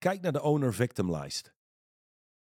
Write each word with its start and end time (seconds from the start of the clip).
kijk 0.00 0.20
naar 0.20 0.32
de 0.32 0.42
owner-victim 0.42 1.10
lijst. 1.10 1.52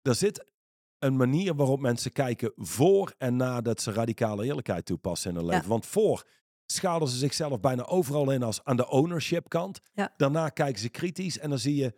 Er 0.01 0.15
zit 0.15 0.51
een 0.99 1.15
manier 1.15 1.55
waarop 1.55 1.79
mensen 1.79 2.11
kijken 2.11 2.51
voor 2.55 3.13
en 3.17 3.35
nadat 3.35 3.81
ze 3.81 3.91
radicale 3.91 4.45
eerlijkheid 4.45 4.85
toepassen 4.85 5.29
in 5.29 5.35
hun 5.35 5.45
Ja. 5.45 5.51
leven. 5.51 5.69
Want 5.69 5.85
voor 5.85 6.27
schaden 6.65 7.07
ze 7.07 7.17
zichzelf 7.17 7.59
bijna 7.59 7.85
overal 7.85 8.31
in 8.31 8.43
als 8.43 8.63
aan 8.63 8.75
de 8.77 8.89
ownership 8.89 9.49
kant. 9.49 9.79
Ja. 9.93 10.13
Daarna 10.17 10.49
kijken 10.49 10.81
ze 10.81 10.89
kritisch 10.89 11.39
en 11.39 11.49
dan 11.49 11.59
zie 11.59 11.75
je 11.75 11.93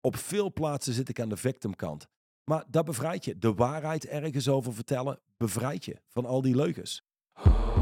op 0.00 0.16
veel 0.16 0.52
plaatsen 0.52 0.92
zit 0.92 1.08
ik 1.08 1.20
aan 1.20 1.28
de 1.28 1.36
victim 1.36 1.76
kant. 1.76 2.06
Maar 2.44 2.64
dat 2.68 2.84
bevrijdt 2.84 3.24
je. 3.24 3.38
De 3.38 3.54
waarheid 3.54 4.06
ergens 4.06 4.48
over 4.48 4.74
vertellen 4.74 5.20
bevrijdt 5.36 5.84
je 5.84 6.00
van 6.08 6.26
al 6.26 6.42
die 6.42 6.56
leugens. 6.56 7.02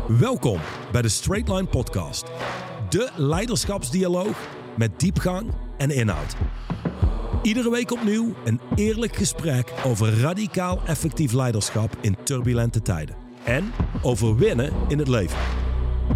Welkom 0.09 0.61
bij 0.93 1.03
de 1.03 1.09
Straight 1.09 1.49
Line 1.49 1.67
Podcast. 1.69 2.27
De 2.89 3.13
leiderschapsdialoog 3.17 4.49
met 4.77 5.01
diepgang 5.01 5.55
en 5.79 5.91
inhoud. 5.91 6.37
Iedere 7.43 7.71
week 7.71 7.91
opnieuw 7.91 8.35
een 8.45 8.61
eerlijk 8.75 9.15
gesprek 9.15 9.73
over 9.87 10.21
radicaal 10.21 10.83
effectief 10.87 11.33
leiderschap 11.33 11.97
in 12.01 12.17
turbulente 12.23 12.83
tijden. 12.83 13.17
En 13.45 13.73
over 14.03 14.37
winnen 14.37 14.73
in 14.89 14.99
het 14.99 15.09
leven. 15.09 15.39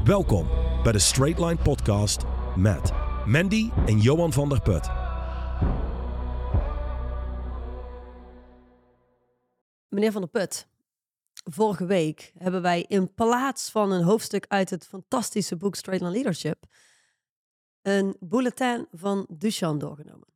Welkom 0.04 0.48
bij 0.82 0.92
de 0.92 0.98
Straight 0.98 1.38
Line 1.40 1.56
Podcast 1.56 2.24
met 2.56 2.92
Mandy 3.24 3.70
en 3.86 3.98
Johan 4.00 4.32
van 4.32 4.48
der 4.48 4.62
Put. 4.62 4.88
Meneer 9.88 10.12
Van 10.12 10.20
der 10.20 10.30
Put, 10.30 10.68
vorige 11.32 11.86
week 11.86 12.32
hebben 12.38 12.62
wij 12.62 12.84
in 12.88 13.14
plaats 13.14 13.70
van 13.70 13.92
een 13.92 14.02
hoofdstuk 14.02 14.44
uit 14.48 14.70
het 14.70 14.86
fantastische 14.86 15.56
boek 15.56 15.74
Straight 15.74 16.04
Line 16.04 16.14
Leadership 16.14 16.64
een 17.82 18.16
bulletin 18.20 18.86
van 18.90 19.26
Duchamp 19.28 19.80
doorgenomen. 19.80 20.35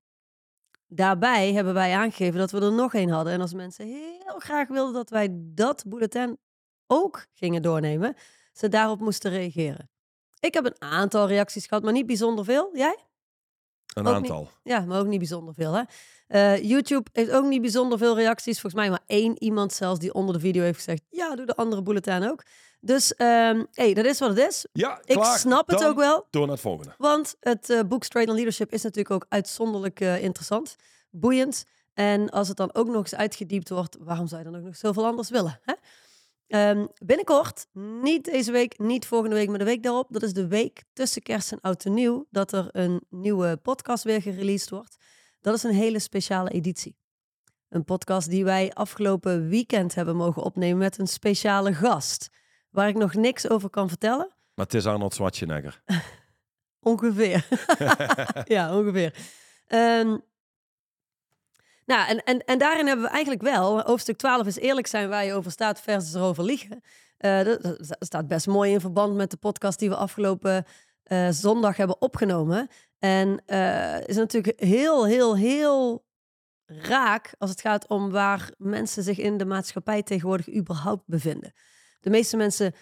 Daarbij 0.92 1.52
hebben 1.52 1.74
wij 1.74 1.94
aangegeven 1.96 2.38
dat 2.38 2.50
we 2.50 2.60
er 2.60 2.72
nog 2.72 2.94
één 2.94 3.08
hadden. 3.08 3.32
En 3.32 3.40
als 3.40 3.54
mensen 3.54 3.86
heel 3.86 4.38
graag 4.38 4.68
wilden 4.68 4.94
dat 4.94 5.10
wij 5.10 5.28
dat 5.32 5.84
bulletin 5.86 6.38
ook 6.86 7.26
gingen 7.32 7.62
doornemen, 7.62 8.16
ze 8.52 8.68
daarop 8.68 9.00
moesten 9.00 9.30
reageren. 9.30 9.90
Ik 10.40 10.54
heb 10.54 10.64
een 10.64 10.80
aantal 10.82 11.26
reacties 11.26 11.66
gehad, 11.66 11.82
maar 11.82 11.92
niet 11.92 12.06
bijzonder 12.06 12.44
veel. 12.44 12.70
Jij? 12.72 12.96
Een 13.94 14.06
Ook 14.06 14.14
aantal. 14.14 14.48
Ja, 14.62 14.80
maar 14.80 15.00
ook 15.00 15.06
niet 15.06 15.18
bijzonder 15.18 15.54
veel. 15.54 15.72
Hè? 15.72 15.82
Eh, 16.26 16.62
YouTube 16.62 17.10
heeft 17.12 17.30
ook 17.30 17.44
niet 17.44 17.60
bijzonder 17.60 17.98
veel 17.98 18.16
reacties. 18.16 18.60
Volgens 18.60 18.82
mij 18.82 18.90
maar 18.90 19.04
één 19.06 19.42
iemand 19.42 19.72
zelfs 19.72 19.98
die 19.98 20.14
onder 20.14 20.34
de 20.34 20.40
video 20.40 20.62
heeft 20.62 20.76
gezegd... 20.76 21.02
ja, 21.08 21.34
doe 21.36 21.46
de 21.46 21.56
andere 21.56 21.82
bulletin 21.82 22.30
ook. 22.30 22.42
Dus 22.80 23.14
ehm 23.14 23.64
hey, 23.72 23.94
dat 23.94 24.04
is 24.04 24.18
wat 24.18 24.28
het 24.28 24.38
is. 24.48 24.66
Ja, 24.72 25.00
Ik 25.04 25.14
klaar. 25.16 25.38
snap 25.38 25.68
het 25.68 25.78
Dan 25.78 25.88
ook 25.88 25.96
wel. 25.96 26.26
Door 26.30 26.42
naar 26.42 26.52
het 26.52 26.60
volgende. 26.60 26.94
Want 26.98 27.36
het 27.40 27.70
eh, 27.70 27.80
boek 27.88 28.04
Straight 28.04 28.30
on 28.30 28.36
Leadership 28.36 28.72
is 28.72 28.82
natuurlijk 28.82 29.14
ook 29.14 29.26
uitzonderlijk 29.28 30.00
eh, 30.00 30.22
interessant. 30.22 30.76
Boeiend. 31.10 31.64
En 31.94 32.30
als 32.30 32.48
het 32.48 32.56
dan 32.56 32.74
ook 32.74 32.86
nog 32.86 32.96
eens 32.96 33.14
uitgediept 33.14 33.68
wordt... 33.68 33.96
waarom 34.00 34.26
zou 34.26 34.42
je 34.44 34.50
dan 34.50 34.60
ook 34.60 34.66
nog 34.66 34.76
zoveel 34.76 35.06
anders 35.06 35.30
willen? 35.30 35.60
Hè? 35.62 35.74
Ehm, 36.46 36.86
binnenkort, 37.04 37.66
niet 38.02 38.24
deze 38.24 38.52
week, 38.52 38.78
niet 38.78 39.06
volgende 39.06 39.36
week, 39.36 39.48
maar 39.48 39.58
de 39.58 39.64
week 39.64 39.82
daarop. 39.82 40.06
Dat 40.10 40.22
is 40.22 40.32
de 40.32 40.46
week 40.46 40.82
tussen 40.92 41.22
kerst 41.22 41.52
en 41.52 41.60
oud 41.60 41.84
en 41.84 41.94
nieuw. 41.94 42.26
Dat 42.30 42.52
er 42.52 42.68
een 42.72 43.00
nieuwe 43.10 43.56
podcast 43.56 44.04
weer 44.04 44.22
gereleased 44.22 44.70
wordt. 44.70 44.96
Dat 45.40 45.54
is 45.54 45.62
een 45.62 45.74
hele 45.74 45.98
speciale 45.98 46.50
editie. 46.50 46.96
Een 47.68 47.84
podcast 47.84 48.30
die 48.30 48.44
wij 48.44 48.72
afgelopen 48.72 49.48
weekend 49.48 49.94
hebben 49.94 50.16
mogen 50.16 50.42
opnemen 50.42 50.78
met 50.78 50.98
een 50.98 51.06
speciale 51.06 51.74
gast. 51.74 52.28
Waar 52.70 52.88
ik 52.88 52.96
nog 52.96 53.14
niks 53.14 53.48
over 53.48 53.70
kan 53.70 53.88
vertellen. 53.88 54.28
Maar 54.54 54.66
het 54.66 54.74
is 54.74 54.86
Arnold 54.86 55.14
Schwarzenegger. 55.14 55.82
Ongeveer. 56.80 57.46
ja, 58.54 58.76
ongeveer. 58.76 59.14
Ehm, 59.66 60.16
nou, 61.86 62.08
en, 62.08 62.24
en, 62.24 62.44
en 62.44 62.58
daarin 62.58 62.86
hebben 62.86 63.04
we 63.04 63.10
eigenlijk 63.10 63.42
wel, 63.42 63.80
hoofdstuk 63.80 64.16
12 64.16 64.46
is 64.46 64.56
eerlijk 64.56 64.86
zijn 64.86 65.08
waar 65.08 65.24
je 65.24 65.34
over 65.34 65.50
staat 65.50 65.80
versus 65.80 66.14
erover 66.14 66.44
liegen. 66.44 66.82
Eh, 67.16 67.44
dat, 67.44 67.96
staat 67.98 68.28
best 68.28 68.46
mooi 68.46 68.72
in 68.72 68.80
verband 68.80 69.14
met 69.14 69.30
de 69.30 69.36
podcast 69.36 69.78
die 69.78 69.88
we 69.88 69.96
afgelopen 69.96 70.64
eh, 71.02 71.28
zondag 71.30 71.76
hebben 71.76 72.00
opgenomen. 72.00 72.68
En 72.98 73.42
eh, 73.46 74.00
is 74.06 74.16
natuurlijk 74.16 74.60
heel, 74.60 75.06
heel, 75.06 75.36
heel 75.36 76.04
raak 76.66 77.34
als 77.38 77.50
het 77.50 77.60
gaat 77.60 77.88
om 77.88 78.10
waar 78.10 78.50
mensen 78.58 79.02
zich 79.02 79.18
in 79.18 79.36
de 79.36 79.44
maatschappij 79.44 80.02
tegenwoordig 80.02 80.54
überhaupt 80.54 81.02
bevinden. 81.06 81.52
De 82.00 82.10
meeste 82.10 82.36
mensen 82.36 82.74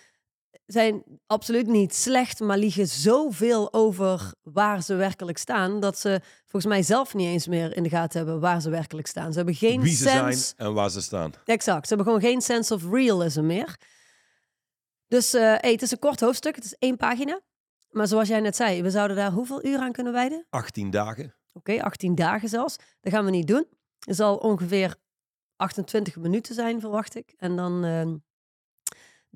zijn 0.66 1.02
absoluut 1.26 1.66
niet 1.66 1.94
slecht, 1.94 2.40
maar 2.40 2.58
liegen 2.58 2.86
zoveel 2.88 3.72
over 3.72 4.34
waar 4.42 4.82
ze 4.82 4.94
werkelijk 4.94 5.38
staan, 5.38 5.80
dat 5.80 5.98
ze 5.98 6.20
volgens 6.46 6.72
mij 6.72 6.82
zelf 6.82 7.14
niet 7.14 7.26
eens 7.26 7.46
meer 7.46 7.76
in 7.76 7.82
de 7.82 7.88
gaten 7.88 8.18
hebben 8.18 8.40
waar 8.40 8.60
ze 8.60 8.70
werkelijk 8.70 9.06
staan. 9.06 9.30
Ze 9.30 9.36
hebben 9.36 9.54
geen 9.54 9.80
Wie 9.80 9.94
ze 9.94 10.08
sense. 10.08 10.38
zijn 10.38 10.68
en 10.68 10.74
waar 10.74 10.90
ze 10.90 11.00
staan. 11.02 11.32
Exact. 11.44 11.88
Ze 11.88 11.94
hebben 11.94 12.06
gewoon 12.12 12.30
geen 12.30 12.40
sense 12.40 12.74
of 12.74 12.90
realism 12.90 13.46
meer. 13.46 13.76
Dus 15.06 15.34
eh, 15.34 15.42
hey, 15.42 15.72
het 15.72 15.82
is 15.82 15.90
een 15.90 15.98
kort 15.98 16.20
hoofdstuk, 16.20 16.54
het 16.54 16.64
is 16.64 16.74
één 16.78 16.96
pagina. 16.96 17.40
Maar 17.88 18.06
zoals 18.06 18.28
jij 18.28 18.40
net 18.40 18.56
zei, 18.56 18.82
we 18.82 18.90
zouden 18.90 19.16
daar 19.16 19.30
hoeveel 19.32 19.64
uur 19.64 19.78
aan 19.78 19.92
kunnen 19.92 20.12
wijden? 20.12 20.46
18 20.50 20.90
dagen. 20.90 21.34
Oké, 21.52 21.82
18 21.82 22.14
dagen 22.14 22.48
zelfs. 22.48 22.76
Dat 23.00 23.12
gaan 23.12 23.24
we 23.24 23.30
niet 23.30 23.46
doen. 23.46 23.66
Het 23.98 24.16
zal 24.16 24.36
ongeveer 24.36 24.96
28 25.56 26.16
minuten 26.16 26.54
zijn, 26.54 26.80
verwacht 26.80 27.14
ik. 27.14 27.34
En 27.36 27.56
dan, 27.56 27.84
ehm, 27.84 28.16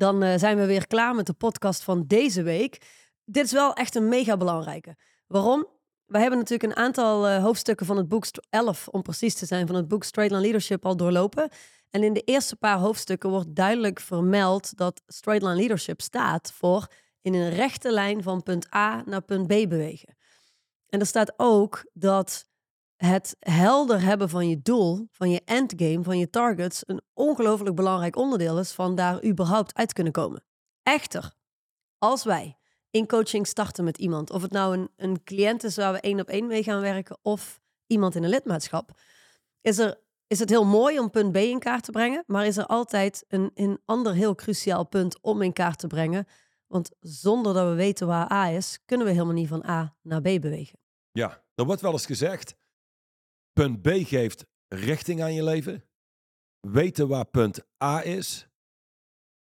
dan 0.03 0.23
eh, 0.23 0.39
zijn 0.39 0.57
we 0.57 0.67
weer 0.67 0.87
klaar 0.87 1.15
met 1.15 1.27
de 1.27 1.33
podcast 1.33 1.83
van 1.83 2.05
deze 2.07 2.43
week. 2.43 2.81
Dit 3.25 3.45
is 3.45 3.53
wel 3.53 3.75
echt 3.75 3.95
een 3.95 4.09
mega 4.09 4.37
belangrijke. 4.37 4.97
Waarom? 5.27 5.67
We 6.07 6.19
hebben 6.19 6.39
natuurlijk 6.39 6.71
een 6.73 6.85
aantal 6.85 7.29
eh, 7.29 7.43
hoofdstukken 7.43 7.87
van 7.87 7.97
het 7.97 8.09
boek, 8.09 8.25
St- 8.25 8.47
11 8.51 8.89
om 8.89 9.03
precies 9.03 9.35
te 9.35 9.47
zijn, 9.47 9.67
van 9.67 9.77
het 9.77 9.89
boek 9.89 10.05
Straight 10.05 10.35
Line 10.35 10.45
Leadership 10.45 10.87
al 10.87 10.97
doorlopen. 10.97 11.49
En 11.91 12.03
in 12.03 12.13
de 12.13 12.21
eerste 12.21 12.57
paar 12.57 12.79
hoofdstukken 12.79 13.31
wordt 13.31 13.55
duidelijk 13.55 14.01
vermeld 14.01 14.77
dat 14.77 15.03
Straight 15.07 15.45
Line 15.45 15.57
Leadership 15.57 16.01
staat 16.01 16.53
voor 16.53 16.87
in 17.21 17.35
een 17.35 17.51
rechte 17.51 17.93
lijn 17.93 18.23
van 18.23 18.43
punt 18.43 18.75
A 18.75 19.03
naar 19.07 19.23
punt 19.23 19.47
B 19.47 19.49
bewegen. 19.49 20.17
En 20.89 21.01
er 21.01 21.07
staat 21.07 21.33
ook 21.37 21.91
dat 21.93 22.47
het 23.07 23.37
helder 23.39 24.01
hebben 24.01 24.29
van 24.29 24.49
je 24.49 24.63
doel, 24.63 25.09
van 25.11 25.31
je 25.31 25.43
endgame, 25.45 26.03
van 26.03 26.19
je 26.19 26.31
targets, 26.31 26.83
een 26.87 27.01
ongelooflijk 27.15 27.77
belangrijk 27.77 28.17
onderdeel 28.17 28.59
is 28.59 28.73
van 28.73 28.95
daar 28.95 29.25
überhaupt 29.25 29.75
uit 29.75 29.93
kunnen 29.93 30.13
komen. 30.13 30.45
Echter, 30.83 31.33
als 31.99 32.25
wij 32.25 32.57
in 32.91 33.07
coaching 33.07 33.47
starten 33.47 33.85
met 33.85 33.99
iemand, 33.99 34.31
of 34.31 34.43
het 34.43 34.51
nou 34.51 34.77
een, 34.77 34.91
een 34.97 35.25
cliënt 35.25 35.65
is 35.65 35.77
waar 35.77 35.93
we 35.93 36.01
één 36.01 36.21
op 36.21 36.29
één 36.29 36.47
mee 36.47 36.63
gaan 36.63 36.81
werken, 36.81 37.19
of 37.23 37.61
iemand 37.87 38.15
in 38.15 38.23
een 38.23 38.31
lidmaatschap, 38.31 39.01
is, 39.61 39.79
er, 39.79 40.01
is 40.27 40.39
het 40.39 40.51
heel 40.51 40.65
mooi 40.65 40.99
om 40.99 41.11
punt 41.11 41.33
B 41.33 41.37
in 41.37 41.59
kaart 41.59 41.85
te 41.85 41.91
brengen, 41.91 42.25
maar 42.27 42.47
is 42.47 42.57
er 42.57 42.67
altijd 42.67 43.25
een, 43.29 43.51
een 43.55 43.81
ander 43.85 44.15
heel 44.15 44.35
cruciaal 44.35 44.87
punt 44.87 45.21
om 45.21 45.43
in 45.43 45.53
kaart 45.53 45.79
te 45.79 45.87
brengen. 45.87 46.27
Want 46.67 46.91
zonder 47.01 47.55
dat 47.55 47.69
we 47.69 47.75
weten 47.75 48.07
waar 48.07 48.33
A 48.33 48.49
is, 48.49 48.79
kunnen 48.85 49.07
we 49.07 49.13
helemaal 49.13 49.35
niet 49.35 49.49
van 49.49 49.69
A 49.69 49.97
naar 50.03 50.21
B 50.21 50.23
bewegen. 50.23 50.79
Ja, 51.13 51.43
er 51.55 51.65
wordt 51.65 51.81
wel 51.81 51.93
eens 51.93 52.07
gezegd, 52.07 52.61
punt 53.53 53.83
B 53.83 53.89
geeft 53.89 54.47
richting 54.69 55.23
aan 55.23 55.35
je 55.35 55.45
leven. 55.45 55.85
Weten 56.61 57.09
waar 57.09 57.25
punt 57.25 57.61
A 57.85 58.03
is, 58.05 58.49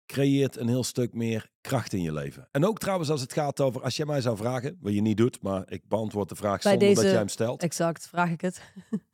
creëert 0.06 0.56
een 0.56 0.68
heel 0.68 0.84
stuk 0.84 1.14
meer 1.14 1.50
kracht 1.60 1.92
in 1.92 2.02
je 2.02 2.12
leven. 2.12 2.48
En 2.50 2.64
ook 2.64 2.78
trouwens 2.78 3.10
als 3.10 3.20
het 3.20 3.32
gaat 3.32 3.60
over, 3.60 3.82
als 3.82 3.96
jij 3.96 4.06
mij 4.06 4.20
zou 4.20 4.36
vragen, 4.36 4.78
wat 4.80 4.94
je 4.94 5.00
niet 5.00 5.16
doet, 5.16 5.42
maar 5.42 5.70
ik 5.70 5.88
beantwoord 5.88 6.28
de 6.28 6.34
vraag 6.34 6.62
Bij 6.62 6.72
zonder 6.72 6.94
dat 6.94 7.04
jij 7.04 7.12
hem 7.12 7.28
stelt. 7.28 7.62
Exact, 7.62 8.08
vraag 8.08 8.30
ik 8.30 8.40
het. 8.40 8.62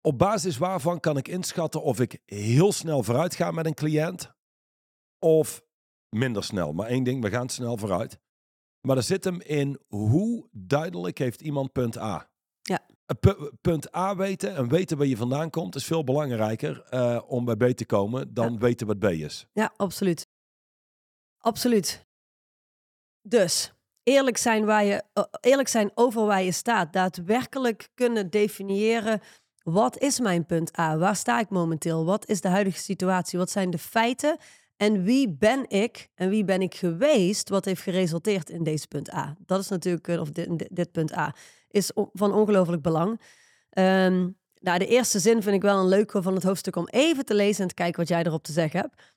Op 0.00 0.18
basis 0.18 0.58
waarvan 0.58 1.00
kan 1.00 1.16
ik 1.16 1.28
inschatten 1.28 1.82
of 1.82 2.00
ik 2.00 2.20
heel 2.24 2.72
snel 2.72 3.02
vooruit 3.02 3.34
ga 3.34 3.50
met 3.50 3.66
een 3.66 3.74
cliënt 3.74 4.32
of 5.18 5.62
minder 6.08 6.44
snel. 6.44 6.72
Maar 6.72 6.86
één 6.86 7.04
ding, 7.04 7.22
we 7.22 7.30
gaan 7.30 7.48
snel 7.48 7.76
vooruit. 7.76 8.18
Maar 8.80 8.96
er 8.96 9.02
zit 9.02 9.24
hem 9.24 9.40
in 9.40 9.80
hoe 9.86 10.48
duidelijk 10.52 11.18
heeft 11.18 11.40
iemand 11.40 11.72
punt 11.72 11.98
A. 11.98 12.30
Punt 13.60 13.96
A 13.96 14.16
weten 14.16 14.54
en 14.56 14.68
weten 14.68 14.96
waar 14.96 15.06
je 15.06 15.16
vandaan 15.16 15.50
komt 15.50 15.74
is 15.74 15.84
veel 15.84 16.04
belangrijker 16.04 16.82
eh, 16.90 17.20
om 17.26 17.44
bij 17.44 17.56
B 17.56 17.76
te 17.76 17.86
komen 17.86 18.34
dan 18.34 18.58
weten 18.58 18.86
wat 18.86 18.98
B 18.98 19.04
is. 19.04 19.46
Ja, 19.52 19.72
absoluut. 19.76 20.26
Absoluut. 21.38 22.06
Dus 23.22 23.72
eerlijk 24.02 24.36
zijn, 24.36 24.64
waar 24.64 24.84
je, 24.84 25.02
eh, 25.12 25.24
eerlijk 25.40 25.68
zijn 25.68 25.90
over 25.94 26.26
waar 26.26 26.42
je 26.42 26.52
staat. 26.52 26.92
Daadwerkelijk 26.92 27.88
kunnen 27.94 28.30
definiëren. 28.30 29.20
Wat 29.62 29.98
is 29.98 30.20
mijn 30.20 30.46
punt 30.46 30.78
A? 30.78 30.96
Waar 30.96 31.16
sta 31.16 31.40
ik 31.40 31.48
momenteel? 31.50 32.04
Wat 32.04 32.28
is 32.28 32.40
de 32.40 32.48
huidige 32.48 32.78
situatie? 32.78 33.38
Wat 33.38 33.50
zijn 33.50 33.70
de 33.70 33.78
feiten? 33.78 34.38
En 34.76 35.02
wie 35.02 35.28
ben 35.30 35.70
ik 35.70 36.08
en 36.14 36.28
wie 36.28 36.44
ben 36.44 36.62
ik 36.62 36.74
geweest? 36.74 37.48
Wat 37.48 37.64
heeft 37.64 37.82
geresulteerd 37.82 38.50
in 38.50 38.62
deze 38.62 38.88
punt 38.88 39.12
A? 39.12 39.36
Dat 39.46 39.60
is 39.60 39.68
natuurlijk, 39.68 40.08
eh, 40.08 40.20
of 40.20 40.30
dit- 40.30 40.68
dit 40.76 40.92
punt 40.92 41.12
A, 41.16 41.34
is 41.70 41.90
van 42.12 42.32
ongelooflijk 42.32 42.82
belang. 42.82 43.20
Nou, 44.60 44.78
de 44.78 44.86
eerste 44.86 45.18
zin 45.18 45.42
vind 45.42 45.54
ik 45.54 45.62
wel 45.62 45.78
een 45.78 45.88
leuke 45.88 46.22
van 46.22 46.34
het 46.34 46.42
hoofdstuk 46.42 46.76
om 46.76 46.88
even 46.88 47.24
te 47.24 47.34
lezen 47.34 47.62
en 47.62 47.68
te 47.68 47.74
kijken 47.74 48.00
wat 48.00 48.08
jij 48.08 48.22
erop 48.22 48.42
te 48.42 48.52
zeggen 48.52 48.80
hebt. 48.80 49.14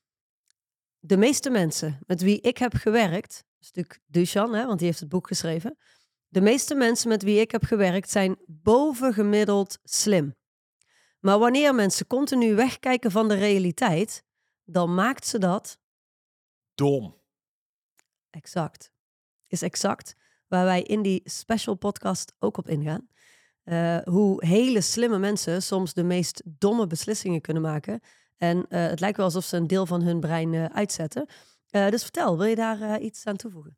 De 0.99 1.17
meeste 1.17 1.49
mensen 1.49 1.99
met 2.05 2.21
wie 2.21 2.41
ik 2.41 2.57
heb 2.57 2.73
gewerkt, 2.73 3.33
dat 3.33 3.59
is 3.59 3.71
natuurlijk 3.71 3.99
Duchan, 4.05 4.53
hè, 4.53 4.65
want 4.65 4.77
die 4.77 4.87
heeft 4.87 4.99
het 4.99 5.09
boek 5.09 5.27
geschreven, 5.27 5.77
De 6.27 6.41
meeste 6.41 6.75
mensen 6.75 7.09
met 7.09 7.23
wie 7.23 7.39
ik 7.39 7.51
heb 7.51 7.63
gewerkt 7.63 8.09
zijn 8.09 8.37
bovengemiddeld 8.45 9.79
slim. 9.83 10.35
Maar 11.19 11.39
wanneer 11.39 11.75
mensen 11.75 12.07
continu 12.07 12.55
wegkijken 12.55 13.11
van 13.11 13.27
de 13.27 13.33
realiteit, 13.33 14.23
dan 14.63 14.93
maakt 14.93 15.27
ze 15.27 15.37
dat 15.37 15.79
Dom. 16.73 17.21
exact. 18.29 18.91
Is 19.47 19.61
exact 19.61 20.15
waar 20.51 20.65
wij 20.65 20.81
in 20.81 21.01
die 21.01 21.21
special 21.23 21.75
podcast 21.75 22.33
ook 22.39 22.57
op 22.57 22.67
ingaan. 22.69 23.07
Eh, 23.63 23.97
hoe 24.03 24.45
hele 24.45 24.81
slimme 24.81 25.17
mensen 25.19 25.63
soms 25.63 25.93
de 25.93 26.03
meest 26.03 26.41
domme 26.45 26.87
beslissingen 26.87 27.41
kunnen 27.41 27.61
maken. 27.63 27.99
En 28.37 28.65
eh, 28.69 28.87
het 28.87 28.99
lijkt 28.99 29.17
wel 29.17 29.25
alsof 29.25 29.43
ze 29.43 29.57
een 29.57 29.67
deel 29.67 29.85
van 29.85 30.01
hun 30.01 30.19
brein 30.19 30.53
eh, 30.53 30.65
uitzetten. 30.65 31.25
Dus 31.69 32.01
vertel, 32.01 32.37
wil 32.37 32.47
je 32.47 32.55
daar 32.55 32.99
iets 32.99 33.25
aan 33.25 33.35
toevoegen? 33.35 33.77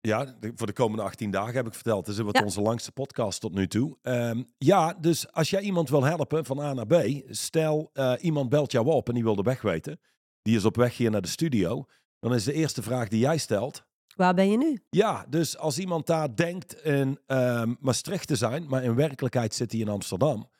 Ja, 0.00 0.24
de- 0.24 0.52
voor 0.54 0.66
de 0.66 0.72
komende 0.72 1.02
18 1.02 1.30
dagen 1.30 1.54
heb 1.54 1.66
ik 1.66 1.74
verteld. 1.74 2.04
Dus 2.06 2.14
het 2.14 2.22
wordt 2.22 2.38
Ja. 2.38 2.44
onze 2.44 2.60
langste 2.60 2.92
podcast 2.92 3.40
tot 3.40 3.54
nu 3.54 3.68
toe. 3.68 3.98
Ehm, 4.02 4.42
ja, 4.58 4.94
dus 4.94 5.32
als 5.32 5.50
jij 5.50 5.60
iemand 5.60 5.88
wil 5.88 6.04
helpen 6.04 6.44
van 6.44 6.58
A 6.60 6.72
naar 6.72 6.86
B, 6.86 7.22
stel 7.28 7.90
iemand 8.20 8.48
belt 8.48 8.72
jou 8.72 8.86
op 8.86 9.08
en 9.08 9.14
die 9.14 9.22
wil 9.22 9.36
de 9.36 9.42
weg 9.42 9.62
weten. 9.62 10.00
Die 10.42 10.56
is 10.56 10.64
op 10.64 10.76
weg 10.76 10.96
hier 10.96 11.10
naar 11.10 11.22
de 11.22 11.28
studio. 11.28 11.84
Dan 12.20 12.34
is 12.34 12.44
de 12.44 12.52
eerste 12.52 12.82
vraag 12.82 13.08
die 13.08 13.18
jij 13.20 13.38
stelt. 13.38 13.86
Waar 14.18 14.34
ben 14.34 14.50
je 14.50 14.56
nu? 14.56 14.80
Ja, 14.90 15.26
dus 15.28 15.56
als 15.56 15.78
iemand 15.78 16.06
daar 16.06 16.36
denkt 16.36 16.82
in 16.82 17.18
ehm, 17.26 17.74
Maastricht 17.80 18.26
te 18.26 18.36
zijn, 18.36 18.66
maar 18.68 18.84
in 18.84 18.94
werkelijkheid 18.94 19.54
zit 19.54 19.72
hij 19.72 19.80
in 19.80 19.88
Amsterdam. 19.88 20.50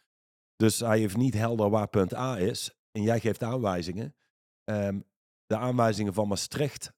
Dus 0.57 0.79
hij 0.79 0.99
heeft 0.99 1.17
niet 1.17 1.35
helder 1.35 1.71
waar 1.71 1.89
punt 1.89 2.15
A 2.15 2.39
is. 2.39 2.75
En 2.93 3.03
jij 3.03 3.21
geeft 3.21 3.43
aanwijzingen. 3.43 4.15
Ehm, 4.65 5.01
de 5.47 5.57
aanwijzingen 5.57 6.15
van 6.15 6.29
Maastricht 6.29 6.93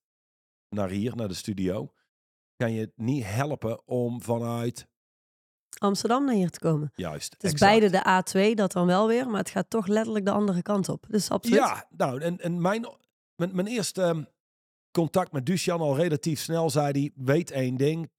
naar 0.69 0.89
hier, 0.89 1.17
naar 1.17 1.29
de 1.29 1.35
studio, 1.35 1.93
kan 2.57 2.73
je 2.73 2.93
niet 2.97 3.25
helpen 3.25 3.87
om 3.87 4.23
vanuit. 4.23 4.87
Amsterdam 5.79 6.25
naar 6.25 6.35
hier 6.35 6.51
te 6.51 6.59
komen. 6.59 6.93
Juist. 6.95 7.33
Het 7.33 7.43
is 7.43 7.53
exact. 7.53 7.71
beide 7.71 7.91
de 7.91 8.51
A2, 8.51 8.55
dat 8.55 8.73
dan 8.73 8.87
wel 8.87 9.07
weer, 9.07 9.29
maar 9.29 9.41
het 9.41 9.51
gaat 9.51 9.71
toch 9.71 9.87
letterlijk 9.87 10.25
de 10.25 10.31
andere 10.31 10.63
kant 10.63 10.89
op. 10.89 11.07
Dus 11.09 11.31
absoluut. 11.31 11.59
Ja, 11.59 11.87
nou, 11.97 12.21
en, 12.21 12.41
en 12.41 12.61
mijn, 12.61 12.89
mijn, 13.37 13.55
mijn 13.55 13.67
eerste 13.67 14.03
ehm, 14.03 14.25
contact 14.91 15.33
met 15.33 15.47
Duchan 15.47 15.81
al 15.81 15.97
relatief 15.97 16.41
snel 16.41 16.71
zei 16.71 16.93
hij, 16.93 17.25
weet 17.25 17.51
één 17.51 17.77
ding, 17.77 18.09
80% 18.09 18.13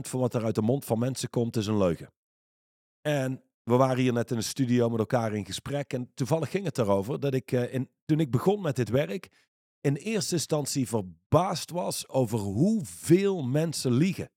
van 0.00 0.20
wat 0.20 0.34
er 0.34 0.44
uit 0.44 0.54
de 0.54 0.62
mond 0.62 0.84
van 0.84 0.98
mensen 0.98 1.30
komt 1.30 1.56
is 1.56 1.66
een 1.66 1.78
leugen. 1.78 2.12
En 3.00 3.42
we 3.62 3.76
waren 3.76 4.02
hier 4.02 4.12
net 4.12 4.30
in 4.30 4.36
de 4.36 4.42
studio 4.42 4.88
met 4.88 4.98
elkaar 4.98 5.34
in 5.34 5.46
gesprek 5.46 5.92
en 5.92 6.10
toevallig 6.14 6.50
ging 6.50 6.64
het 6.64 6.78
erover 6.78 7.20
dat 7.20 7.34
ik, 7.34 7.52
eh, 7.52 7.74
in, 7.74 7.90
toen 8.04 8.20
ik 8.20 8.30
begon 8.30 8.62
met 8.62 8.76
dit 8.76 8.88
werk, 8.88 9.28
in 9.80 9.94
eerste 9.94 10.34
instantie 10.34 10.88
verbaasd 10.88 11.70
was 11.70 12.08
over 12.08 12.38
hoeveel 12.38 13.42
mensen 13.42 13.92
liegen. 13.92 14.30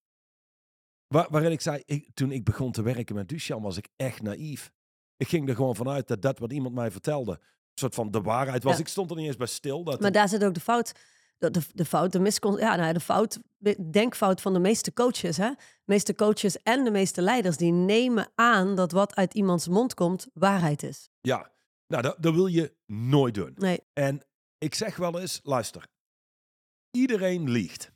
Waar, 1.08 1.28
waarin 1.30 1.52
ik 1.52 1.62
zei, 1.62 1.82
ik, 1.86 2.10
toen 2.14 2.32
ik 2.32 2.44
begon 2.44 2.72
te 2.72 2.82
werken 2.82 3.16
met 3.16 3.30
Duchan 3.30 3.62
was 3.62 3.78
ik 3.78 3.88
echt 3.96 4.22
naïef. 4.22 4.72
Ik 5.18 5.28
ging 5.28 5.50
er 5.50 5.56
gewoon 5.56 5.76
vanuit 5.76 6.08
dat 6.08 6.22
dat 6.22 6.40
wat 6.40 6.52
iemand 6.52 6.76
mij 6.76 6.92
vertelde, 6.92 7.32
een 7.32 7.40
soort 7.74 7.96
van 7.96 8.12
de 8.12 8.22
waarheid 8.22 8.64
was. 8.64 8.74
Ja. 8.74 8.80
Ik 8.80 8.88
stond 8.88 9.10
er 9.10 9.18
niet 9.18 9.26
eens 9.26 9.36
bij 9.36 9.48
stil. 9.48 9.84
Dat 9.84 10.00
Maar 10.00 10.12
daar 10.12 10.30
zit 10.30 10.44
ook 10.44 10.54
de 10.54 10.60
fout, 10.60 10.92
de, 11.40 11.52
de, 11.52 11.62
de 11.74 11.86
fout, 11.86 12.12
de 12.12 12.20
miscon, 12.20 12.58
ja, 12.58 12.76
nou, 12.76 12.94
de 12.94 13.00
fout, 13.00 13.40
de 13.58 13.90
denkfout 13.90 14.42
van 14.42 14.54
de 14.54 14.60
meeste 14.60 14.94
coaches. 14.94 15.38
Hè? 15.38 15.50
De 15.50 15.58
meeste 15.86 16.16
coaches 16.16 16.58
en 16.64 16.84
de 16.84 16.92
meeste 16.92 17.22
leiders, 17.22 17.58
die 17.58 17.72
nemen 17.72 18.32
aan 18.36 18.76
dat 18.76 18.92
wat 18.92 19.16
uit 19.16 19.34
iemands 19.34 19.68
mond 19.68 19.94
komt, 19.94 20.28
waarheid 20.34 20.84
is. 20.84 21.10
Ja, 21.22 21.52
nou, 21.88 22.04
dat, 22.04 22.16
dat 22.20 22.34
wil 22.34 22.48
je 22.48 22.74
nooit 22.86 23.34
doen. 23.34 23.54
Nee, 23.56 23.80
En 23.94 24.22
ik 24.58 24.76
zeg 24.76 24.96
wel 24.96 25.20
eens, 25.20 25.40
luister, 25.44 25.88
iedereen 26.92 27.50
liegt. 27.50 27.92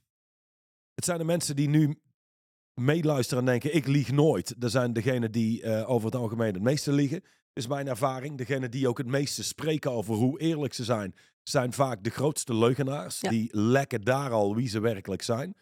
Het 0.93 1.05
zijn 1.05 1.17
de 1.17 1.23
mensen 1.23 1.55
die 1.55 1.69
nu 1.69 2.01
meeluisteren 2.73 3.39
en 3.43 3.49
denken, 3.49 3.75
ik 3.75 3.87
lieg 3.87 4.11
nooit. 4.11 4.61
Dat 4.61 4.71
zijn 4.71 4.93
degenen 4.93 5.31
die 5.31 5.61
eh, 5.61 5.89
over 5.89 6.05
het 6.05 6.15
algemeen 6.15 6.53
het 6.53 6.63
meeste 6.63 6.91
liegen. 6.91 7.23
is 7.53 7.67
mijn 7.67 7.87
ervaring. 7.87 8.37
Degenen 8.37 8.71
die 8.71 8.87
ook 8.87 8.97
het 8.97 9.07
meeste 9.07 9.43
spreken 9.43 9.91
over 9.91 10.15
hoe 10.15 10.39
eerlijk 10.39 10.73
ze 10.73 10.83
zijn, 10.83 11.15
zijn 11.43 11.73
vaak 11.73 12.03
de 12.03 12.09
grootste 12.09 12.55
leugenaars. 12.55 13.19
Ja. 13.21 13.29
Die 13.29 13.57
lekken 13.57 14.01
daar 14.01 14.31
al 14.31 14.55
wie 14.55 14.67
ze 14.67 14.79
werkelijk 14.79 15.21
zijn. 15.21 15.55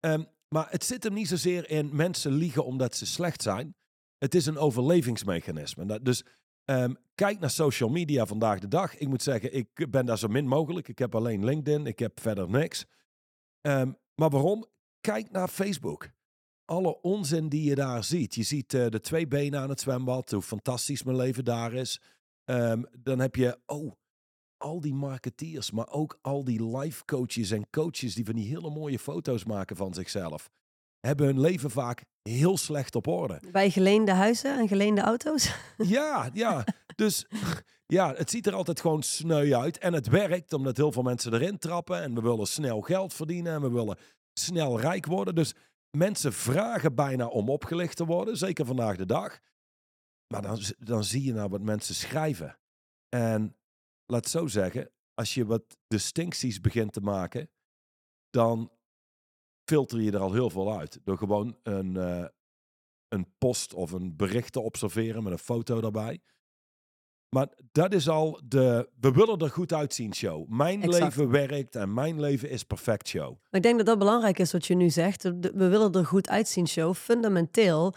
Ehm, 0.00 0.24
maar 0.48 0.66
het 0.70 0.84
zit 0.84 1.02
hem 1.04 1.12
niet 1.12 1.28
zozeer 1.28 1.70
in 1.70 1.96
mensen 1.96 2.32
liegen 2.32 2.64
omdat 2.64 2.96
ze 2.96 3.06
slecht 3.06 3.42
zijn. 3.42 3.74
Het 4.18 4.34
is 4.34 4.46
een 4.46 4.58
overlevingsmechanisme. 4.58 5.86
Dat- 5.86 6.04
Dus 6.04 6.24
Ehm, 6.64 6.94
kijk 7.14 7.40
naar 7.40 7.50
social 7.50 7.88
media 7.90 8.26
vandaag 8.26 8.58
de 8.58 8.68
dag. 8.68 8.96
Ik 8.98 9.08
moet 9.08 9.22
zeggen, 9.22 9.54
ik 9.54 9.90
ben 9.90 10.06
daar 10.06 10.18
zo 10.18 10.28
min 10.28 10.46
mogelijk. 10.46 10.88
Ik 10.88 10.98
heb 10.98 11.14
alleen 11.14 11.44
LinkedIn, 11.44 11.86
ik 11.86 11.98
heb 11.98 12.20
verder 12.20 12.48
niks. 12.50 12.86
Ehm, 13.60 13.92
maar 14.14 14.30
waarom? 14.30 14.66
Kijk 15.00 15.30
naar 15.30 15.48
Facebook. 15.48 16.08
Alle 16.64 17.00
onzin 17.00 17.48
die 17.48 17.62
je 17.64 17.74
daar 17.74 18.04
ziet. 18.04 18.34
Je 18.34 18.42
ziet 18.42 18.74
eh, 18.74 18.88
de 18.88 19.00
twee 19.00 19.26
benen 19.26 19.60
aan 19.60 19.68
het 19.68 19.80
zwembad, 19.80 20.30
hoe 20.30 20.42
fantastisch 20.42 21.02
mijn 21.02 21.16
leven 21.16 21.44
daar 21.44 21.72
is. 21.72 22.00
Dan 22.98 23.18
heb 23.18 23.36
je, 23.36 23.58
oh, 23.66 23.92
al 24.60 24.80
die 24.80 24.94
marketeers, 24.94 25.70
maar 25.70 25.88
ook 25.88 26.18
al 26.22 26.44
die 26.44 26.76
life 26.76 27.04
coaches 27.04 27.50
en 27.50 27.70
coaches 27.70 28.14
die 28.14 28.24
van 28.24 28.34
die 28.34 28.48
hele 28.48 28.70
mooie 28.70 28.98
foto's 28.98 29.44
maken 29.44 29.76
van 29.76 29.94
zichzelf. 29.94 30.50
Hebben 31.00 31.26
hun 31.26 31.40
leven 31.40 31.70
vaak 31.70 32.04
heel 32.22 32.56
slecht 32.56 32.96
op 32.96 33.06
orde. 33.06 33.40
bij 33.52 33.70
geleende 33.70 34.12
huizen 34.12 34.58
en 34.58 34.68
geleende 34.68 35.00
auto's. 35.00 35.54
Ja, 35.76 36.30
ja. 36.32 36.64
Dus 36.96 37.26
ja, 37.86 38.14
het 38.14 38.30
ziet 38.30 38.46
er 38.46 38.54
altijd 38.54 38.80
gewoon 38.80 39.02
sneu 39.02 39.54
uit. 39.54 39.78
En 39.78 39.92
het 39.92 40.08
werkt 40.08 40.52
omdat 40.52 40.76
heel 40.76 40.92
veel 40.92 41.02
mensen 41.02 41.34
erin 41.34 41.58
trappen. 41.58 42.02
En 42.02 42.14
we 42.14 42.20
willen 42.20 42.46
snel 42.46 42.80
geld 42.80 43.14
verdienen. 43.14 43.52
En 43.52 43.62
we 43.62 43.70
willen 43.70 43.98
snel 44.32 44.80
rijk 44.80 45.06
worden. 45.06 45.34
Dus 45.34 45.54
mensen 45.90 46.32
vragen 46.32 46.94
bijna 46.94 47.26
om 47.26 47.48
opgelicht 47.48 47.96
te 47.96 48.04
worden. 48.04 48.36
Zeker 48.36 48.66
vandaag 48.66 48.96
de 48.96 49.06
dag. 49.06 49.38
Maar 50.26 50.42
dan, 50.42 50.60
dan 50.78 51.04
zie 51.04 51.24
je 51.24 51.32
nou 51.32 51.48
wat 51.48 51.62
mensen 51.62 51.94
schrijven. 51.94 52.58
En 53.08 53.56
laat 54.10 54.24
het 54.24 54.32
zo 54.32 54.46
zeggen. 54.46 54.90
Als 55.14 55.34
je 55.34 55.46
wat 55.46 55.78
distincties 55.88 56.60
begint 56.60 56.92
te 56.92 57.00
maken. 57.00 57.50
Dan 58.30 58.70
filter 59.64 60.00
je 60.00 60.12
er 60.12 60.20
al 60.20 60.32
heel 60.32 60.50
veel 60.50 60.78
uit. 60.78 61.00
Door 61.04 61.18
gewoon 61.18 61.56
een, 61.62 61.96
eh, 61.96 62.24
een 63.08 63.26
post 63.38 63.74
of 63.74 63.92
een 63.92 64.16
bericht 64.16 64.52
te 64.52 64.60
observeren 64.60 65.22
met 65.22 65.32
een 65.32 65.38
foto 65.38 65.80
daarbij. 65.80 66.20
Maar 67.28 67.48
dat 67.72 67.94
is 67.94 68.08
al 68.08 68.40
de 68.44 68.88
we 69.00 69.10
willen 69.12 69.38
er 69.38 69.50
goed 69.50 69.72
uitzien 69.72 70.14
show. 70.14 70.48
Mijn 70.48 70.82
Exact. 70.82 71.04
leven 71.04 71.30
werkt 71.30 71.76
en 71.76 71.94
mijn 71.94 72.20
leven 72.20 72.50
is 72.50 72.64
perfect 72.64 73.08
show. 73.08 73.28
Maar 73.28 73.60
ik 73.60 73.62
denk 73.62 73.76
dat 73.76 73.86
dat 73.86 73.98
belangrijk 73.98 74.38
is 74.38 74.52
wat 74.52 74.66
je 74.66 74.74
nu 74.74 74.90
zegt. 74.90 75.22
We 75.22 75.68
willen 75.68 75.92
er 75.92 76.06
goed 76.06 76.28
uitzien, 76.28 76.68
show. 76.68 76.94
Fundamenteel 76.94 77.94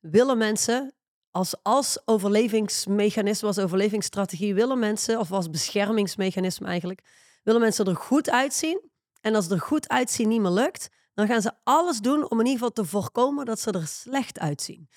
willen 0.00 0.38
mensen 0.38 0.95
als, 1.36 1.54
als 1.62 1.98
overlevingsmechanisme, 2.04 3.48
als 3.48 3.58
overlevingsstrategie, 3.58 4.54
willen 4.54 4.78
mensen, 4.78 5.18
of 5.18 5.32
als 5.32 5.50
beschermingsmechanisme 5.50 6.66
eigenlijk, 6.66 7.00
willen 7.42 7.60
mensen 7.60 7.86
er 7.86 7.96
goed 7.96 8.30
uitzien. 8.30 8.80
En 9.20 9.34
als 9.34 9.50
er 9.50 9.60
goed 9.60 9.88
uitzien 9.88 10.28
niet 10.28 10.40
meer 10.40 10.50
lukt, 10.50 10.88
dan 11.14 11.26
gaan 11.26 11.42
ze 11.42 11.52
alles 11.64 11.98
doen 11.98 12.30
om 12.30 12.40
in 12.40 12.46
ieder 12.46 12.52
geval 12.52 12.72
te 12.72 12.84
voorkomen 12.84 13.44
dat 13.44 13.60
ze 13.60 13.70
er 13.70 13.86
slecht 13.86 14.38
uitzien. 14.38 14.88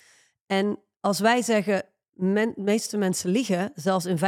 En 0.46 0.78
als 1.00 1.18
wij 1.18 1.42
zeggen, 1.42 1.82
men, 2.12 2.52
meeste 2.56 2.96
mensen 2.96 3.30
liegen, 3.30 3.72
zelfs 3.74 4.04
in 4.04 4.18
85% 4.18 4.22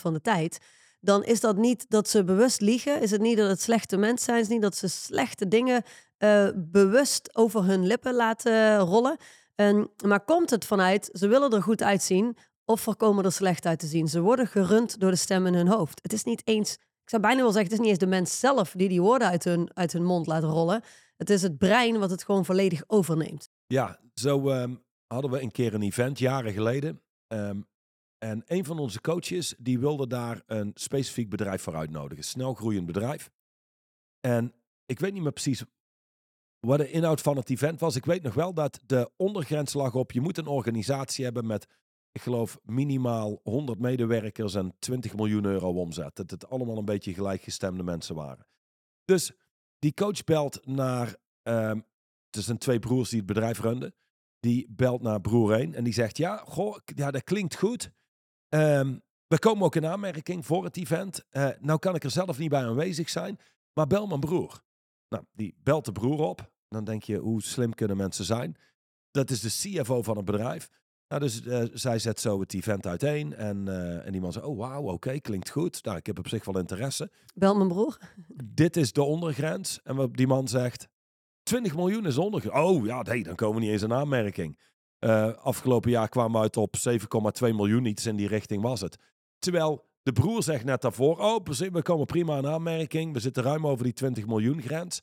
van 0.00 0.12
de 0.12 0.20
tijd, 0.20 0.58
dan 1.00 1.24
is 1.24 1.40
dat 1.40 1.56
niet 1.56 1.86
dat 1.88 2.08
ze 2.08 2.24
bewust 2.24 2.60
liegen. 2.60 3.00
Is 3.00 3.10
het 3.10 3.20
niet 3.20 3.36
dat 3.36 3.48
het 3.48 3.60
slechte 3.60 3.96
mensen 3.96 4.24
zijn. 4.24 4.40
Is 4.40 4.48
niet 4.48 4.62
dat 4.62 4.76
ze 4.76 4.88
slechte 4.88 5.48
dingen 5.48 5.82
eh, 6.16 6.48
bewust 6.54 7.36
over 7.36 7.64
hun 7.64 7.86
lippen 7.86 8.14
laten 8.14 8.78
rollen. 8.78 9.16
En, 9.60 9.90
maar 10.04 10.24
komt 10.24 10.50
het 10.50 10.64
vanuit, 10.64 11.10
ze 11.12 11.28
willen 11.28 11.52
er 11.52 11.62
goed 11.62 11.82
uitzien 11.82 12.36
of 12.64 12.80
voorkomen 12.80 13.24
er 13.24 13.32
slecht 13.32 13.66
uit 13.66 13.78
te 13.78 13.86
zien. 13.86 14.08
Ze 14.08 14.20
worden 14.20 14.46
gerund 14.46 15.00
door 15.00 15.10
de 15.10 15.16
stem 15.16 15.46
in 15.46 15.54
hun 15.54 15.68
hoofd. 15.68 15.98
Het 16.02 16.12
is 16.12 16.24
niet 16.24 16.46
eens, 16.46 16.72
ik 16.74 17.08
zou 17.08 17.22
bijna 17.22 17.42
wel 17.42 17.52
zeggen, 17.52 17.70
het 17.70 17.72
is 17.72 17.78
niet 17.78 17.88
eens 17.88 17.98
de 17.98 18.06
mens 18.06 18.38
zelf 18.38 18.72
die 18.76 18.88
die 18.88 19.00
woorden 19.00 19.28
uit 19.28 19.44
hun, 19.44 19.70
uit 19.74 19.92
hun 19.92 20.04
mond 20.04 20.26
laat 20.26 20.42
rollen. 20.42 20.82
Het 21.16 21.30
is 21.30 21.42
het 21.42 21.58
brein 21.58 21.98
wat 21.98 22.10
het 22.10 22.24
gewoon 22.24 22.44
volledig 22.44 22.82
overneemt. 22.86 23.48
Ja, 23.66 24.00
zo 24.14 24.48
ehm, 24.50 24.74
hadden 25.06 25.30
we 25.30 25.42
een 25.42 25.50
keer 25.50 25.74
een 25.74 25.82
event 25.82 26.18
jaren 26.18 26.52
geleden. 26.52 27.02
Ehm, 27.26 27.60
en 28.18 28.42
een 28.46 28.64
van 28.64 28.78
onze 28.78 29.00
coaches 29.00 29.54
die 29.58 29.78
wilde 29.78 30.06
daar 30.06 30.42
een 30.46 30.70
specifiek 30.74 31.30
bedrijf 31.30 31.62
voor 31.62 31.76
uitnodigen. 31.76 32.24
Snel 32.24 32.54
groeiend 32.54 32.86
bedrijf. 32.86 33.30
En 34.20 34.54
ik 34.86 35.00
weet 35.00 35.12
niet 35.12 35.22
meer 35.22 35.32
precies 35.32 35.64
wat 36.60 36.78
de 36.78 36.90
inhoud 36.90 37.20
van 37.20 37.36
het 37.36 37.50
event 37.50 37.80
was. 37.80 37.96
Ik 37.96 38.04
weet 38.04 38.22
nog 38.22 38.34
wel 38.34 38.54
dat 38.54 38.80
de 38.86 39.10
ondergrens 39.16 39.72
lag 39.72 39.94
op 39.94 40.12
je 40.12 40.20
moet 40.20 40.38
een 40.38 40.46
organisatie 40.46 41.24
hebben 41.24 41.46
met, 41.46 41.66
ik 42.12 42.20
geloof, 42.20 42.58
minimaal 42.62 43.40
100 43.42 43.78
medewerkers 43.78 44.54
en 44.54 44.74
20 44.78 45.14
miljoen 45.14 45.44
euro 45.44 45.72
omzet. 45.72 46.16
Dat 46.16 46.30
het 46.30 46.48
allemaal 46.48 46.78
een 46.78 46.84
beetje 46.84 47.14
gelijkgestemde 47.14 47.82
mensen 47.82 48.14
waren. 48.14 48.46
Dus 49.04 49.32
die 49.78 49.94
coach 49.94 50.24
belt 50.24 50.66
naar, 50.66 51.16
ehm, 51.42 51.80
het 52.30 52.44
zijn 52.44 52.58
twee 52.58 52.78
broers 52.78 53.08
die 53.08 53.18
het 53.18 53.26
bedrijf 53.26 53.60
runden. 53.60 53.94
Die 54.40 54.66
belt 54.70 55.02
naar 55.02 55.20
broer 55.20 55.52
1 55.52 55.74
en 55.74 55.84
die 55.84 55.92
zegt, 55.92 56.16
ja, 56.16 56.36
goh, 56.36 56.76
ja 56.84 57.10
dat 57.10 57.24
klinkt 57.24 57.56
goed. 57.56 57.90
Ehm, 58.48 58.98
we 59.26 59.38
komen 59.38 59.64
ook 59.64 59.76
in 59.76 59.86
aanmerking 59.86 60.46
voor 60.46 60.64
het 60.64 60.76
event. 60.76 61.24
Eh, 61.30 61.48
nou 61.58 61.78
kan 61.78 61.94
ik 61.94 62.04
er 62.04 62.10
zelf 62.10 62.38
niet 62.38 62.48
bij 62.48 62.64
aanwezig 62.64 63.08
zijn, 63.08 63.38
maar 63.72 63.86
bel 63.86 64.06
mijn 64.06 64.20
broer. 64.20 64.62
Nou, 65.10 65.24
die 65.32 65.54
belt 65.62 65.84
de 65.84 65.92
broer 65.92 66.18
op. 66.18 66.52
Dan 66.68 66.84
denk 66.84 67.02
je, 67.02 67.16
hoe 67.16 67.42
slim 67.42 67.74
kunnen 67.74 67.96
mensen 67.96 68.24
zijn? 68.24 68.56
Dat 69.10 69.30
is 69.30 69.40
de 69.40 69.48
CFO 69.48 70.02
van 70.02 70.16
een 70.16 70.24
bedrijf. 70.24 70.70
Nou, 71.08 71.22
dus 71.22 71.42
eh, 71.42 71.64
zij 71.72 71.98
zet 71.98 72.20
zo 72.20 72.40
het 72.40 72.54
event 72.54 72.86
uiteen. 72.86 73.34
En, 73.34 73.68
eh, 73.68 74.06
en 74.06 74.12
die 74.12 74.20
man 74.20 74.32
zei, 74.32 74.44
oh 74.44 74.58
wauw, 74.58 74.82
oké, 74.82 75.20
klinkt 75.20 75.50
goed. 75.50 75.84
Nou, 75.84 75.96
ik 75.96 76.06
heb 76.06 76.18
op 76.18 76.28
zich 76.28 76.44
wel 76.44 76.58
interesse. 76.58 77.10
Bel 77.34 77.54
mijn 77.56 77.68
broer. 77.68 77.98
Dit 78.44 78.76
is 78.76 78.92
de 78.92 79.02
ondergrens. 79.02 79.80
En 79.82 79.96
wat 79.96 80.16
die 80.16 80.26
man 80.26 80.48
zegt, 80.48 80.88
20 81.42 81.74
miljoen 81.74 82.06
is 82.06 82.18
ondergrens. 82.18 82.56
Oh 82.56 82.86
ja, 82.86 83.02
nee, 83.02 83.22
dan 83.22 83.34
komen 83.34 83.54
we 83.54 83.60
niet 83.60 83.70
eens 83.70 83.82
in 83.82 83.92
aanmerking. 83.92 84.58
Eh, 84.98 85.34
afgelopen 85.34 85.90
jaar 85.90 86.08
kwamen 86.08 86.32
we 86.32 86.38
uit 86.38 86.56
op 86.56 86.76
7,2 86.76 87.54
miljoen. 87.54 87.84
Iets 87.84 88.06
in 88.06 88.16
die 88.16 88.28
richting 88.28 88.62
was 88.62 88.80
het. 88.80 88.98
Terwijl 89.38 89.89
de 90.02 90.12
broer 90.12 90.42
zegt 90.42 90.64
net 90.64 90.82
daarvoor, 90.82 91.18
oh, 91.18 91.44
we 91.44 91.82
komen 91.82 92.06
prima 92.06 92.38
in 92.38 92.46
aanmerking. 92.46 93.12
We 93.12 93.20
zitten 93.20 93.42
ruim 93.42 93.66
over 93.66 93.84
die 93.84 93.92
20 93.92 94.26
miljoen 94.26 94.62
grens. 94.62 95.00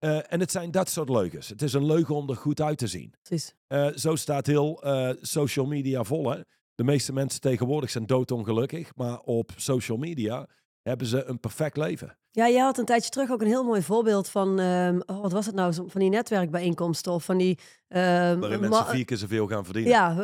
Uh, 0.00 0.32
en 0.32 0.40
het 0.40 0.50
zijn 0.50 0.70
dat 0.70 0.88
soort 0.88 1.08
leugens. 1.08 1.48
Het 1.48 1.62
is 1.62 1.72
een 1.72 1.86
leugen 1.86 2.14
om 2.14 2.30
er 2.30 2.36
goed 2.36 2.60
uit 2.60 2.78
te 2.78 2.86
zien. 2.86 3.14
Precies. 3.22 3.54
Uh, 3.68 3.86
zo 3.94 4.16
staat 4.16 4.46
heel 4.46 4.86
uh, 4.86 5.10
social 5.20 5.66
media 5.66 6.04
vol. 6.04 6.30
Hè? 6.30 6.40
De 6.74 6.84
meeste 6.84 7.12
mensen 7.12 7.40
tegenwoordig 7.40 7.90
zijn 7.90 8.06
doodongelukkig. 8.06 8.94
Maar 8.94 9.20
op 9.20 9.52
social 9.56 9.98
media 9.98 10.48
hebben 10.82 11.06
ze 11.06 11.24
een 11.24 11.40
perfect 11.40 11.76
leven. 11.76 12.18
Ja, 12.38 12.48
jij 12.48 12.62
had 12.62 12.78
een 12.78 12.84
tijdje 12.84 13.10
terug 13.10 13.30
ook 13.30 13.40
een 13.40 13.46
heel 13.46 13.64
mooi 13.64 13.82
voorbeeld 13.82 14.28
van, 14.28 14.58
um, 14.58 15.02
oh, 15.06 15.20
wat 15.20 15.32
was 15.32 15.46
het 15.46 15.54
nou, 15.54 15.74
van 15.74 16.00
die 16.00 16.08
netwerkbijeenkomsten 16.08 17.12
of 17.12 17.24
van 17.24 17.38
die... 17.38 17.58
Um, 17.88 18.40
Waarin 18.40 18.60
mensen 18.60 18.86
vier 18.86 19.04
keer 19.04 19.16
zoveel 19.16 19.46
gaan 19.46 19.64
verdienen. 19.64 19.92
Ja, 19.92 20.14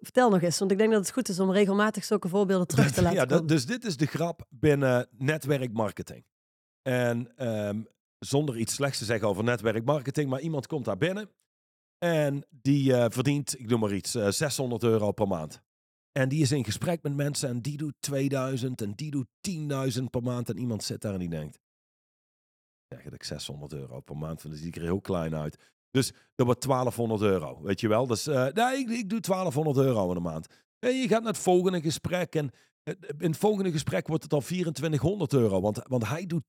vertel 0.00 0.30
nog 0.30 0.42
eens, 0.42 0.58
want 0.58 0.70
ik 0.70 0.78
denk 0.78 0.90
dat 0.90 1.00
het 1.00 1.12
goed 1.12 1.28
is 1.28 1.40
om 1.40 1.52
regelmatig 1.52 2.04
zulke 2.04 2.28
voorbeelden 2.28 2.66
terug 2.66 2.90
te 2.90 3.02
laten 3.12 3.28
ja, 3.28 3.40
Dus 3.40 3.66
dit 3.66 3.84
is 3.84 3.96
de 3.96 4.06
grap 4.06 4.46
binnen 4.50 5.08
netwerkmarketing. 5.18 6.24
En 6.82 7.46
um, 7.48 7.86
zonder 8.18 8.56
iets 8.56 8.74
slechts 8.74 8.98
te 8.98 9.04
zeggen 9.04 9.28
over 9.28 9.44
netwerkmarketing, 9.44 10.30
maar 10.30 10.40
iemand 10.40 10.66
komt 10.66 10.84
daar 10.84 10.98
binnen 10.98 11.30
en 11.98 12.46
die 12.50 12.94
verdient, 12.94 13.58
ik 13.58 13.68
noem 13.68 13.80
maar 13.80 13.92
iets, 13.92 14.14
uh, 14.14 14.26
eh, 14.26 14.32
600 14.32 14.82
euro 14.82 15.12
per 15.12 15.26
maand. 15.26 15.62
En 16.12 16.28
die 16.28 16.42
is 16.42 16.52
in 16.52 16.64
gesprek 16.64 17.02
met 17.02 17.14
mensen 17.14 17.48
en 17.48 17.60
die 17.60 17.76
doet 17.76 17.94
2000 18.00 18.82
en 18.82 18.92
die 18.92 19.10
doet 19.10 19.26
10.000 19.98 20.04
per 20.10 20.22
maand. 20.22 20.48
En 20.48 20.58
iemand 20.58 20.82
zit 20.82 21.00
daar 21.00 21.12
en 21.12 21.18
die 21.18 21.28
denkt, 21.28 21.58
eigenlijk 22.88 23.24
600 23.24 23.72
euro 23.72 24.00
per 24.00 24.16
maand, 24.16 24.42
dan 24.42 24.54
zie 24.54 24.66
ik 24.66 24.76
er 24.76 24.82
heel 24.82 25.00
klein 25.00 25.34
uit. 25.34 25.58
Dus 25.90 26.12
dat 26.34 26.46
wordt 26.46 26.62
1200 26.62 27.22
euro, 27.22 27.62
weet 27.62 27.80
je 27.80 27.88
wel. 27.88 28.06
Dus 28.06 28.28
uh, 28.28 28.46
nee, 28.46 28.78
ik, 28.78 28.88
ik 28.88 29.08
doe 29.08 29.20
1200 29.20 29.86
euro 29.86 30.08
in 30.08 30.14
de 30.14 30.20
maand. 30.20 30.46
En 30.78 30.96
je 30.96 31.08
gaat 31.08 31.22
naar 31.22 31.32
het 31.32 31.42
volgende 31.42 31.80
gesprek 31.80 32.34
en 32.34 32.50
in 33.18 33.30
het 33.30 33.36
volgende 33.36 33.70
gesprek 33.70 34.06
wordt 34.06 34.22
het 34.22 34.32
al 34.32 34.40
2400 34.40 35.32
euro, 35.32 35.60
want, 35.60 35.80
want 35.82 36.08
hij 36.08 36.26
doet 36.26 36.44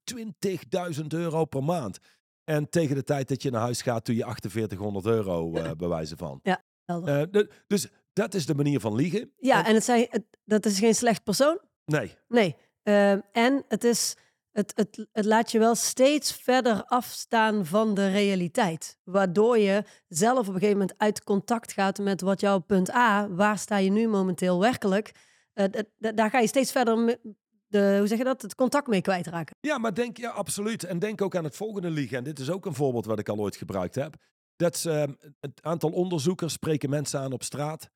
20.000 0.99 1.05
euro 1.07 1.45
per 1.45 1.63
maand. 1.63 1.99
En 2.43 2.69
tegen 2.69 2.95
de 2.95 3.03
tijd 3.03 3.27
dat 3.27 3.41
je 3.41 3.51
naar 3.51 3.61
huis 3.61 3.81
gaat, 3.81 4.05
doe 4.05 4.15
je 4.15 4.21
4800 4.21 5.05
euro 5.05 5.57
uh, 5.57 5.71
bewijzen 5.71 6.17
van. 6.17 6.39
Ja, 6.43 6.63
uh, 6.85 7.43
dus 7.67 7.87
dat 8.13 8.33
is 8.33 8.45
de 8.45 8.55
manier 8.55 8.79
van 8.79 8.95
liegen. 8.95 9.31
Ja, 9.37 9.59
en, 9.59 9.65
en 9.65 9.73
het 9.73 9.83
zijn, 9.83 10.07
het, 10.09 10.23
dat 10.43 10.65
is 10.65 10.79
geen 10.79 10.95
slecht 10.95 11.23
persoon. 11.23 11.59
Nee. 11.85 12.15
Nee. 12.27 12.55
Uh, 12.83 13.11
en 13.11 13.63
het, 13.67 13.83
is, 13.83 14.15
het, 14.51 14.73
het, 14.75 15.07
het 15.11 15.25
laat 15.25 15.51
je 15.51 15.59
wel 15.59 15.75
steeds 15.75 16.31
verder 16.31 16.83
afstaan 16.83 17.65
van 17.65 17.93
de 17.93 18.09
realiteit. 18.09 18.97
Waardoor 19.03 19.57
je 19.57 19.83
zelf 20.07 20.39
op 20.39 20.47
een 20.47 20.59
gegeven 20.59 20.77
moment 20.77 20.97
uit 20.97 21.23
contact 21.23 21.71
gaat 21.71 21.99
met 21.99 22.21
wat 22.21 22.39
jouw 22.39 22.59
punt 22.59 22.93
A, 22.93 23.29
waar 23.29 23.57
sta 23.57 23.77
je 23.77 23.91
nu 23.91 24.07
momenteel 24.07 24.59
werkelijk 24.59 25.11
uh, 25.53 25.65
daar 25.97 26.29
ga 26.29 26.39
je 26.39 26.47
steeds 26.47 26.71
verder 26.71 27.19
de, 27.67 27.95
hoe 27.97 28.07
zeg 28.07 28.17
je 28.17 28.23
dat, 28.23 28.41
het 28.41 28.55
contact 28.55 28.87
mee 28.87 29.01
kwijtraken. 29.01 29.55
Ja, 29.59 29.77
maar 29.77 29.93
denk, 29.93 30.17
ja, 30.17 30.29
absoluut. 30.29 30.83
En 30.83 30.99
denk 30.99 31.21
ook 31.21 31.35
aan 31.35 31.43
het 31.43 31.55
volgende 31.55 31.89
liegen. 31.89 32.17
En 32.17 32.23
dit 32.23 32.39
is 32.39 32.49
ook 32.49 32.65
een 32.65 32.73
voorbeeld 32.73 33.05
wat 33.05 33.19
ik 33.19 33.29
al 33.29 33.37
ooit 33.37 33.55
gebruikt 33.55 33.95
heb. 33.95 34.15
Dat 34.55 34.83
uh, 34.87 35.03
het 35.39 35.61
aantal 35.61 35.91
onderzoekers 35.91 36.53
spreken 36.53 36.89
mensen 36.89 37.19
aan 37.19 37.33
op 37.33 37.43
straat. 37.43 37.89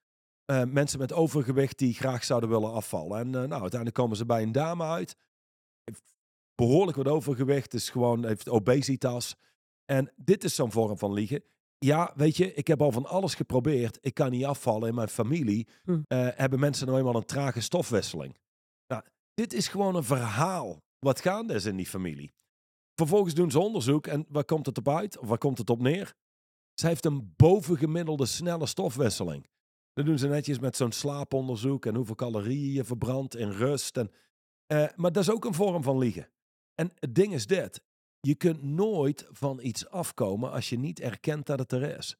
Uh, 0.51 0.63
mensen 0.63 0.99
met 0.99 1.13
overgewicht 1.13 1.77
die 1.77 1.93
graag 1.93 2.23
zouden 2.23 2.49
willen 2.49 2.73
afvallen. 2.73 3.19
En 3.19 3.29
nou, 3.29 3.49
uiteindelijk 3.51 3.93
komen 3.93 4.17
ze 4.17 4.25
bij 4.25 4.41
een 4.41 4.51
dame 4.51 4.83
uit. 4.83 5.15
Behoorlijk 6.55 6.97
wat 6.97 7.07
overgewicht, 7.07 7.73
is 7.73 7.89
gewoon, 7.89 8.25
heeft 8.25 8.49
obesitas. 8.49 9.35
En 9.85 10.11
dit 10.15 10.43
is 10.43 10.55
zo'n 10.55 10.71
vorm 10.71 10.97
van 10.97 11.13
liegen. 11.13 11.43
Ja, 11.77 12.13
weet 12.15 12.37
je, 12.37 12.53
ik 12.53 12.67
heb 12.67 12.81
al 12.81 12.91
van 12.91 13.05
alles 13.05 13.35
geprobeerd. 13.35 13.97
Ik 14.01 14.13
kan 14.13 14.31
niet 14.31 14.45
afvallen. 14.45 14.89
In 14.89 14.95
mijn 14.95 15.09
familie 15.09 15.67
hm. 15.83 15.91
uh, 15.91 15.99
hebben 16.35 16.59
mensen 16.59 16.87
nou 16.87 16.97
eenmaal 16.97 17.15
een 17.15 17.25
trage 17.25 17.61
stofwisseling. 17.61 18.37
Nou, 18.87 19.03
dit 19.33 19.53
is 19.53 19.67
gewoon 19.67 19.95
een 19.95 20.03
verhaal 20.03 20.81
wat 20.99 21.21
gaande 21.21 21.53
is 21.53 21.65
in 21.65 21.75
die 21.75 21.85
familie. 21.85 22.33
Vervolgens 22.95 23.33
doen 23.33 23.51
ze 23.51 23.59
onderzoek 23.59 24.07
en 24.07 24.25
waar 24.29 24.45
komt 24.45 24.65
het 24.65 24.77
op 24.77 24.89
uit? 24.89 25.17
Of 25.17 25.27
waar 25.27 25.37
komt 25.37 25.57
het 25.57 25.69
op 25.69 25.79
neer? 25.79 26.13
Ze 26.73 26.87
heeft 26.87 27.05
een 27.05 27.33
bovengemiddelde 27.35 28.25
snelle 28.25 28.65
stofwisseling. 28.65 29.47
Dat 29.97 30.05
doen 30.05 30.17
ze 30.17 30.27
netjes 30.27 30.59
met 30.59 30.75
zo'n 30.75 30.91
slaaponderzoek 30.91 31.85
en 31.85 31.95
hoeveel 31.95 32.15
calorieën 32.15 32.73
je 32.73 32.83
verbrandt 32.83 33.35
in 33.35 33.49
rust. 33.49 33.97
En, 33.97 34.11
uh, 34.67 34.87
maar 34.95 35.11
dat 35.11 35.23
is 35.23 35.31
ook 35.31 35.45
een 35.45 35.53
vorm 35.53 35.83
van 35.83 35.97
liegen. 35.97 36.29
En 36.75 36.91
het 36.99 37.15
ding 37.15 37.33
is 37.33 37.47
dit 37.47 37.81
je 38.19 38.35
kunt 38.35 38.63
nooit 38.63 39.27
van 39.31 39.59
iets 39.61 39.89
afkomen 39.89 40.51
als 40.51 40.69
je 40.69 40.79
niet 40.79 40.99
erkent 40.99 41.45
dat 41.45 41.59
het 41.59 41.71
er 41.71 41.97
is. 41.97 42.17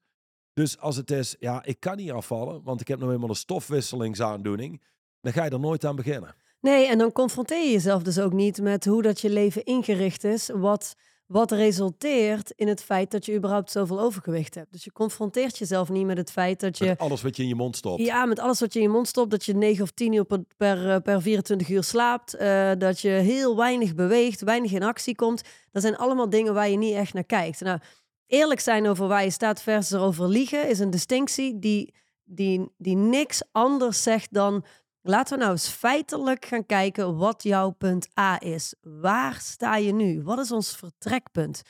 Dus 0.53 0.79
als 0.79 0.95
het 0.95 1.11
is, 1.11 1.35
ja, 1.39 1.63
ik 1.63 1.79
kan 1.79 1.97
niet 1.97 2.11
afvallen, 2.11 2.63
want 2.63 2.81
ik 2.81 2.87
heb 2.87 2.99
nou 2.99 3.13
eenmaal 3.13 3.29
een 3.29 3.35
stofwisselingsaandoening, 3.35 4.81
dan 5.21 5.33
ga 5.33 5.43
je 5.43 5.49
er 5.49 5.59
nooit 5.59 5.85
aan 5.85 5.95
beginnen. 5.95 6.35
Nee, 6.59 6.87
en 6.87 6.97
dan 6.97 7.11
confronteer 7.11 7.63
je 7.63 7.71
jezelf 7.71 8.03
dus 8.03 8.19
ook 8.19 8.33
niet 8.33 8.61
met 8.61 8.85
hoe 8.85 9.01
dat 9.01 9.21
je 9.21 9.29
leven 9.29 9.63
ingericht 9.63 10.23
is, 10.23 10.49
wat 10.53 10.95
wat 11.27 11.51
resulteert 11.51 12.51
in 12.55 12.67
het 12.67 12.83
feit 12.83 13.11
dat 13.11 13.25
je 13.25 13.35
überhaupt 13.35 13.71
zoveel 13.71 13.99
overgewicht 13.99 14.55
hebt. 14.55 14.71
Dus 14.71 14.83
je 14.83 14.91
confronteert 14.91 15.57
jezelf 15.57 15.89
niet 15.89 16.05
met 16.05 16.17
het 16.17 16.31
feit 16.31 16.59
dat 16.59 16.77
je... 16.77 16.85
Met 16.85 16.99
alles 16.99 17.21
wat 17.21 17.35
je 17.35 17.41
in 17.41 17.47
je 17.47 17.55
mond 17.55 17.75
stopt. 17.75 18.01
Ja, 18.01 18.25
met 18.25 18.39
alles 18.39 18.59
wat 18.59 18.73
je 18.73 18.79
in 18.79 18.85
je 18.85 18.91
mond 18.91 19.07
stopt. 19.07 19.31
Dat 19.31 19.45
je 19.45 19.53
9 19.53 19.83
of 19.83 19.91
10 19.91 20.13
uur 20.13 20.25
per, 20.25 20.43
per, 20.57 21.01
per 21.01 21.21
24 21.21 21.69
uur 21.69 21.83
slaapt. 21.83 22.35
Uh, 22.35 22.71
dat 22.77 22.99
je 22.99 23.09
heel 23.09 23.55
weinig 23.55 23.95
beweegt, 23.95 24.41
weinig 24.41 24.71
in 24.71 24.83
actie 24.83 25.15
komt. 25.15 25.41
Dat 25.71 25.81
zijn 25.81 25.97
allemaal 25.97 26.29
dingen 26.29 26.53
waar 26.53 26.69
je 26.69 26.77
niet 26.77 26.93
echt 26.93 27.13
naar 27.13 27.23
kijkt. 27.23 27.59
Nou, 27.59 27.79
eerlijk 28.27 28.59
zijn 28.59 28.87
over 28.87 29.07
waar 29.07 29.23
je 29.23 29.31
staat 29.31 29.61
versus 29.61 29.91
erover 29.91 30.27
liegen... 30.27 30.69
is 30.69 30.79
een 30.79 30.89
distinctie 30.89 31.59
die, 31.59 31.93
die, 32.23 32.69
die 32.77 32.95
niks 32.95 33.41
anders 33.51 34.03
zegt 34.03 34.33
dan 34.33 34.65
Laten 35.07 35.33
we 35.37 35.43
nou 35.43 35.51
eens 35.51 35.67
feitelijk 35.67 36.45
gaan 36.45 36.65
kijken 36.65 37.17
wat 37.17 37.43
jouw 37.43 37.69
punt 37.69 38.17
A 38.19 38.41
is. 38.41 38.75
Waar 38.81 39.35
sta 39.41 39.75
je 39.75 39.93
nu? 39.93 40.23
Wat 40.23 40.39
is 40.39 40.51
ons 40.51 40.75
vertrekpunt? 40.75 41.61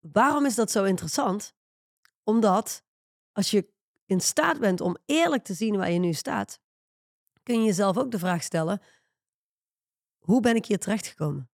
Waarom 0.00 0.46
is 0.46 0.54
dat 0.54 0.70
zo 0.70 0.84
interessant? 0.84 1.54
Omdat 2.22 2.84
als 3.32 3.50
je 3.50 3.72
in 4.06 4.20
staat 4.20 4.58
bent 4.58 4.80
om 4.80 4.96
eerlijk 5.06 5.44
te 5.44 5.54
zien 5.54 5.76
waar 5.76 5.90
je 5.90 5.98
nu 5.98 6.12
staat, 6.12 6.60
kun 7.42 7.60
je 7.60 7.66
jezelf 7.66 7.98
ook 7.98 8.10
de 8.10 8.18
vraag 8.18 8.42
stellen: 8.42 8.82
hoe 10.18 10.40
ben 10.40 10.56
ik 10.56 10.66
hier 10.66 10.78
terechtgekomen? 10.78 11.50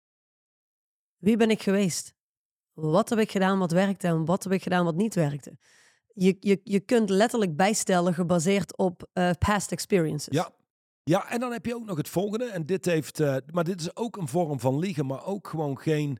Wie 1.18 1.38
ben 1.38 1.50
ik 1.50 1.62
geweest? 1.62 2.14
Wat 2.72 3.10
heb 3.10 3.20
ik 3.20 3.32
gedaan 3.32 3.60
wat 3.60 3.72
werkte 3.72 4.08
en 4.08 4.26
wat 4.26 4.44
heb 4.44 4.54
ik 4.54 4.64
gedaan 4.64 4.86
wat 4.86 4.96
niet 4.96 5.16
werkte? 5.16 5.58
Je, 6.14 6.38
je, 6.40 6.60
je 6.64 6.80
kunt 6.80 7.10
letterlijk 7.10 7.56
bijstellen 7.56 8.14
gebaseerd 8.14 8.78
op 8.78 9.10
uh, 9.14 9.30
past 9.40 9.72
experiences. 9.72 10.36
Ja. 10.36 10.52
ja, 11.04 11.30
en 11.30 11.40
dan 11.40 11.52
heb 11.52 11.66
je 11.66 11.76
ook 11.76 11.86
nog 11.86 11.98
het 11.98 12.10
volgende. 12.10 12.46
En 12.46 12.66
dit 12.66 12.86
heeft, 12.86 13.20
uh, 13.20 13.38
maar 13.52 13.64
dit 13.64 13.80
is 13.80 13.96
ook 13.96 14.18
een 14.18 14.28
vorm 14.28 14.60
van 14.60 14.80
liegen, 14.80 15.06
maar 15.06 15.26
ook 15.26 15.48
gewoon 15.48 15.80
geen, 15.80 16.20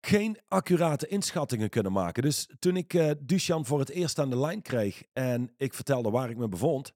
geen 0.00 0.38
accurate 0.48 1.06
inschattingen 1.06 1.68
kunnen 1.68 1.92
maken. 1.92 2.22
Dus 2.22 2.48
toen 2.58 2.76
ik 2.76 2.94
uh, 2.94 3.10
voor 3.62 3.78
het 3.78 3.90
eerst 3.90 4.18
aan 4.18 4.30
de 4.30 4.38
lijn 4.38 4.62
kreeg 4.62 5.02
en 5.12 5.54
ik 5.56 5.74
vertelde 5.74 6.10
waar 6.10 6.30
ik 6.30 6.36
me 6.36 6.48
bevond, 6.48 6.92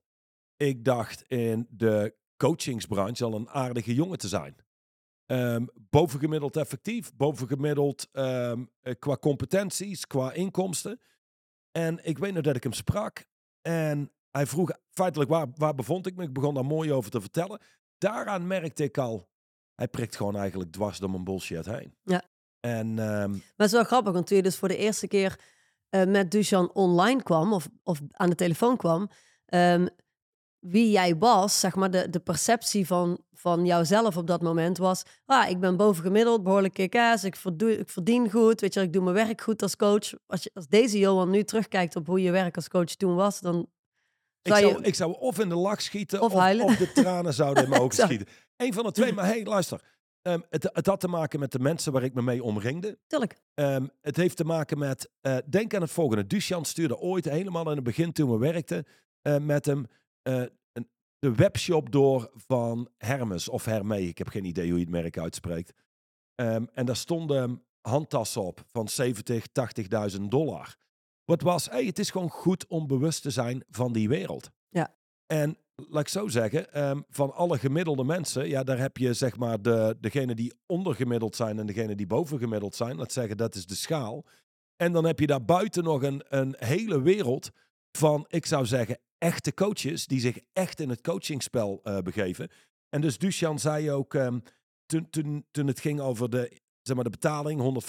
ik 0.55 0.85
dacht 0.85 1.21
in 1.27 1.67
de 1.69 2.15
coachingsbranche 2.37 3.23
al 3.23 3.33
een 3.33 3.49
aardige 3.49 3.93
jongen 3.93 4.17
te 4.17 4.27
zijn. 4.27 4.55
Um, 5.31 5.69
bovengemiddeld 5.89 6.55
effectief, 6.55 7.15
bovengemiddeld 7.15 8.07
um, 8.13 8.69
qua 8.99 9.17
competenties, 9.17 10.07
qua 10.07 10.33
inkomsten. 10.33 10.99
En 11.77 11.99
ik 12.03 12.17
weet 12.17 12.33
nog 12.33 12.43
dat 12.43 12.55
ik 12.55 12.63
hem 12.63 12.73
sprak. 12.73 13.25
En 13.61 14.11
hij 14.31 14.45
vroeg 14.45 14.71
feitelijk 14.89 15.29
waar, 15.29 15.47
waar 15.55 15.75
bevond 15.75 16.07
ik 16.07 16.15
me. 16.15 16.23
Ik 16.23 16.33
begon 16.33 16.53
daar 16.53 16.65
mooi 16.65 16.93
over 16.93 17.11
te 17.11 17.21
vertellen. 17.21 17.61
Daaraan 17.97 18.47
merkte 18.47 18.83
ik 18.83 18.97
al, 18.97 19.29
hij 19.75 19.87
prikt 19.87 20.15
gewoon 20.15 20.35
eigenlijk 20.35 20.71
dwars 20.71 20.97
door 20.97 21.09
mijn 21.09 21.23
bullshit 21.23 21.65
heen. 21.65 21.95
Ja. 22.03 22.21
En, 22.59 22.87
um... 22.87 23.31
Maar 23.31 23.41
het 23.55 23.65
is 23.65 23.71
wel 23.71 23.83
grappig, 23.83 24.13
want 24.13 24.27
toen 24.27 24.37
je 24.37 24.43
dus 24.43 24.57
voor 24.57 24.67
de 24.67 24.77
eerste 24.77 25.07
keer 25.07 25.39
uh, 25.89 26.03
met 26.05 26.31
Dusan 26.31 26.73
online 26.73 27.23
kwam, 27.23 27.53
of, 27.53 27.67
of 27.83 28.01
aan 28.11 28.29
de 28.29 28.35
telefoon 28.35 28.77
kwam, 28.77 29.09
um, 29.45 29.89
wie 30.59 30.91
jij 30.91 31.17
was, 31.17 31.59
zeg 31.59 31.75
maar, 31.75 31.91
de, 31.91 32.09
de 32.09 32.19
perceptie 32.19 32.87
van, 32.87 33.19
van 33.33 33.65
jouzelf 33.65 34.17
op 34.17 34.27
dat 34.27 34.41
moment 34.41 34.77
was, 34.77 35.03
ah, 35.25 35.49
ik 35.49 35.59
ben 35.59 35.77
bovengemiddeld, 35.77 36.43
behoorlijk 36.43 36.73
kick 36.73 36.95
ik, 36.95 37.23
ik 37.23 37.35
verdien 37.85 38.31
goed, 38.31 38.61
weet 38.61 38.73
je, 38.73 38.81
ik 38.81 38.93
doe 38.93 39.03
mijn 39.03 39.15
werk 39.15 39.41
goed 39.41 39.61
als 39.61 39.75
coach. 39.75 40.13
Als, 40.27 40.43
je, 40.43 40.51
als 40.53 40.67
deze 40.67 40.99
Johan 40.99 41.29
nu 41.29 41.43
terugkijkt 41.43 41.95
op 41.95 42.07
hoe 42.07 42.21
je 42.21 42.31
werk 42.31 42.55
als 42.55 42.67
coach 42.67 42.95
toen 42.95 43.15
was, 43.15 43.39
dan 43.39 43.69
ik 44.41 44.55
zou, 44.55 44.81
ik 44.81 44.95
zou 44.95 45.15
of 45.19 45.39
in 45.39 45.49
de 45.49 45.55
lach 45.55 45.81
schieten, 45.81 46.21
of, 46.21 46.33
of, 46.33 46.61
of 46.61 46.75
de 46.77 46.91
tranen 46.91 47.33
zouden 47.33 47.63
in 47.63 47.69
mijn 47.69 47.81
ogen 47.81 47.95
schieten. 48.03 48.27
Eén 48.55 48.73
van 48.73 48.83
de 48.83 48.91
twee, 48.91 49.13
maar 49.13 49.25
hey, 49.25 49.45
luister. 49.45 49.81
ehm, 50.21 50.39
het, 50.49 50.69
het 50.73 50.85
had 50.85 50.99
te 50.99 51.07
maken 51.07 51.39
met 51.39 51.51
de 51.51 51.59
mensen 51.59 51.91
waar 51.91 52.03
ik 52.03 52.13
me 52.13 52.21
mee 52.21 52.43
omringde. 52.43 52.97
Tuurlijk. 53.07 53.37
Ehm, 53.53 53.87
het 54.01 54.17
heeft 54.17 54.37
te 54.37 54.43
maken 54.43 54.77
met, 54.77 55.09
eh, 55.21 55.37
denk 55.49 55.73
aan 55.73 55.81
het 55.81 55.91
volgende. 55.91 56.27
Duchan 56.27 56.65
stuurde 56.65 56.97
ooit 56.97 57.25
helemaal 57.25 57.69
in 57.69 57.75
het 57.75 57.83
begin 57.83 58.11
toen 58.11 58.31
we 58.31 58.37
werkten 58.37 58.85
eh, 59.21 59.37
met 59.37 59.65
hem 59.65 59.85
eh, 60.27 60.43
de 61.19 61.35
webshop 61.35 61.91
door 61.91 62.31
van 62.33 62.89
Hermes 62.97 63.49
of 63.49 63.65
Hermé. 63.65 63.97
Ik 63.97 64.17
heb 64.17 64.27
geen 64.27 64.45
idee 64.45 64.69
hoe 64.69 64.79
je 64.79 64.83
het 64.83 64.93
merk 64.93 65.17
uitspreekt. 65.17 65.73
Ehm, 66.35 66.65
en 66.73 66.85
daar 66.85 66.95
stonden 66.95 67.63
handtassen 67.81 68.41
op 68.41 68.63
van 68.67 68.87
70, 68.87 69.47
80.000 69.47 70.21
dollar. 70.31 70.75
Wat 71.25 71.41
was, 71.41 71.69
hey, 71.69 71.85
het 71.85 71.99
is 71.99 72.09
gewoon 72.09 72.29
goed 72.29 72.67
om 72.67 72.87
bewust 72.87 73.21
te 73.21 73.29
zijn 73.29 73.63
van 73.69 73.93
die 73.93 74.09
wereld. 74.09 74.49
Ja. 74.69 74.95
En 75.25 75.57
laat 75.75 76.01
ik 76.01 76.07
zo 76.07 76.27
zeggen, 76.27 76.73
ehm, 76.73 77.01
van 77.09 77.33
alle 77.33 77.57
gemiddelde 77.57 78.03
mensen, 78.03 78.47
ja, 78.47 78.63
daar 78.63 78.79
heb 78.79 78.97
je 78.97 79.13
zeg 79.13 79.37
maar 79.37 79.61
de, 79.61 79.97
degene 79.99 80.35
die 80.35 80.53
ondergemiddeld 80.65 81.35
zijn 81.35 81.59
en 81.59 81.65
degene 81.65 81.95
die 81.95 82.07
bovengemiddeld 82.07 82.75
zijn. 82.75 82.95
Laat 82.95 83.11
zeggen, 83.11 83.37
dat 83.37 83.55
is 83.55 83.65
de 83.65 83.75
schaal. 83.75 84.25
En 84.75 84.91
dan 84.91 85.05
heb 85.05 85.19
je 85.19 85.27
daar 85.27 85.45
buiten 85.45 85.83
nog 85.83 86.03
een, 86.03 86.23
een 86.27 86.55
hele 86.57 87.01
wereld 87.01 87.49
van, 87.91 88.25
ik 88.27 88.45
zou 88.45 88.65
zeggen, 88.65 88.99
echte 89.17 89.53
coaches 89.53 90.07
die 90.07 90.19
zich 90.19 90.39
echt 90.53 90.79
in 90.79 90.89
het 90.89 91.01
coachingspel 91.01 91.81
uh, 91.83 91.99
begeven. 91.99 92.49
En 92.89 93.01
dus 93.01 93.17
Duchan 93.17 93.59
zei 93.59 93.91
ook, 93.91 94.13
um, 94.13 94.41
toen, 94.85 95.09
toen, 95.09 95.45
toen 95.51 95.67
het 95.67 95.79
ging 95.79 95.99
over 95.99 96.29
de, 96.29 96.59
zeg 96.81 96.95
maar, 96.95 97.03
de 97.03 97.09
betaling, 97.09 97.81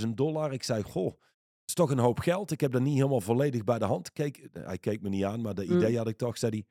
175.000 0.00 0.08
dollar. 0.08 0.52
Ik 0.52 0.62
zei, 0.62 0.82
goh, 0.82 1.20
is 1.66 1.74
toch 1.74 1.90
een 1.90 1.98
hoop 1.98 2.18
geld. 2.18 2.50
Ik 2.50 2.60
heb 2.60 2.72
dat 2.72 2.82
niet 2.82 2.96
helemaal 2.96 3.20
volledig 3.20 3.64
bij 3.64 3.78
de 3.78 3.84
hand. 3.84 4.12
Keek, 4.12 4.48
hij 4.52 4.78
keek 4.78 5.02
me 5.02 5.08
niet 5.08 5.24
aan, 5.24 5.40
maar 5.40 5.54
de 5.54 5.64
mm. 5.64 5.76
idee 5.76 5.96
had 5.96 6.08
ik 6.08 6.16
toch, 6.16 6.38
zei 6.38 6.52
hij. 6.52 6.64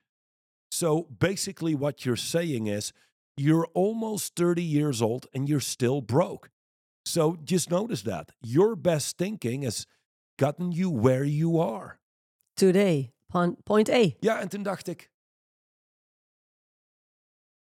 So 0.74 1.08
basically 1.10 1.77
what 1.77 2.01
you're 2.01 2.20
saying 2.20 2.68
is, 2.68 2.94
you're 3.34 3.70
almost 3.74 4.36
30 4.36 4.63
years 4.63 5.01
old 5.01 5.32
and 5.32 5.48
you're 5.48 5.63
still 5.63 6.01
broke. 6.01 6.50
So 7.08 7.38
just 7.44 7.70
notice 7.70 8.03
that. 8.03 8.32
Your 8.39 8.75
best 8.75 9.18
thinking 9.18 9.63
has 9.63 9.88
gotten 10.36 10.72
you 10.72 11.01
where 11.01 11.25
you 11.25 11.60
are. 11.60 12.00
Today, 12.56 13.12
point 13.63 13.90
A. 13.90 14.10
Ja, 14.20 14.40
en 14.40 14.50
toen 14.50 14.63
dacht 14.63 14.88
ik, 14.88 15.12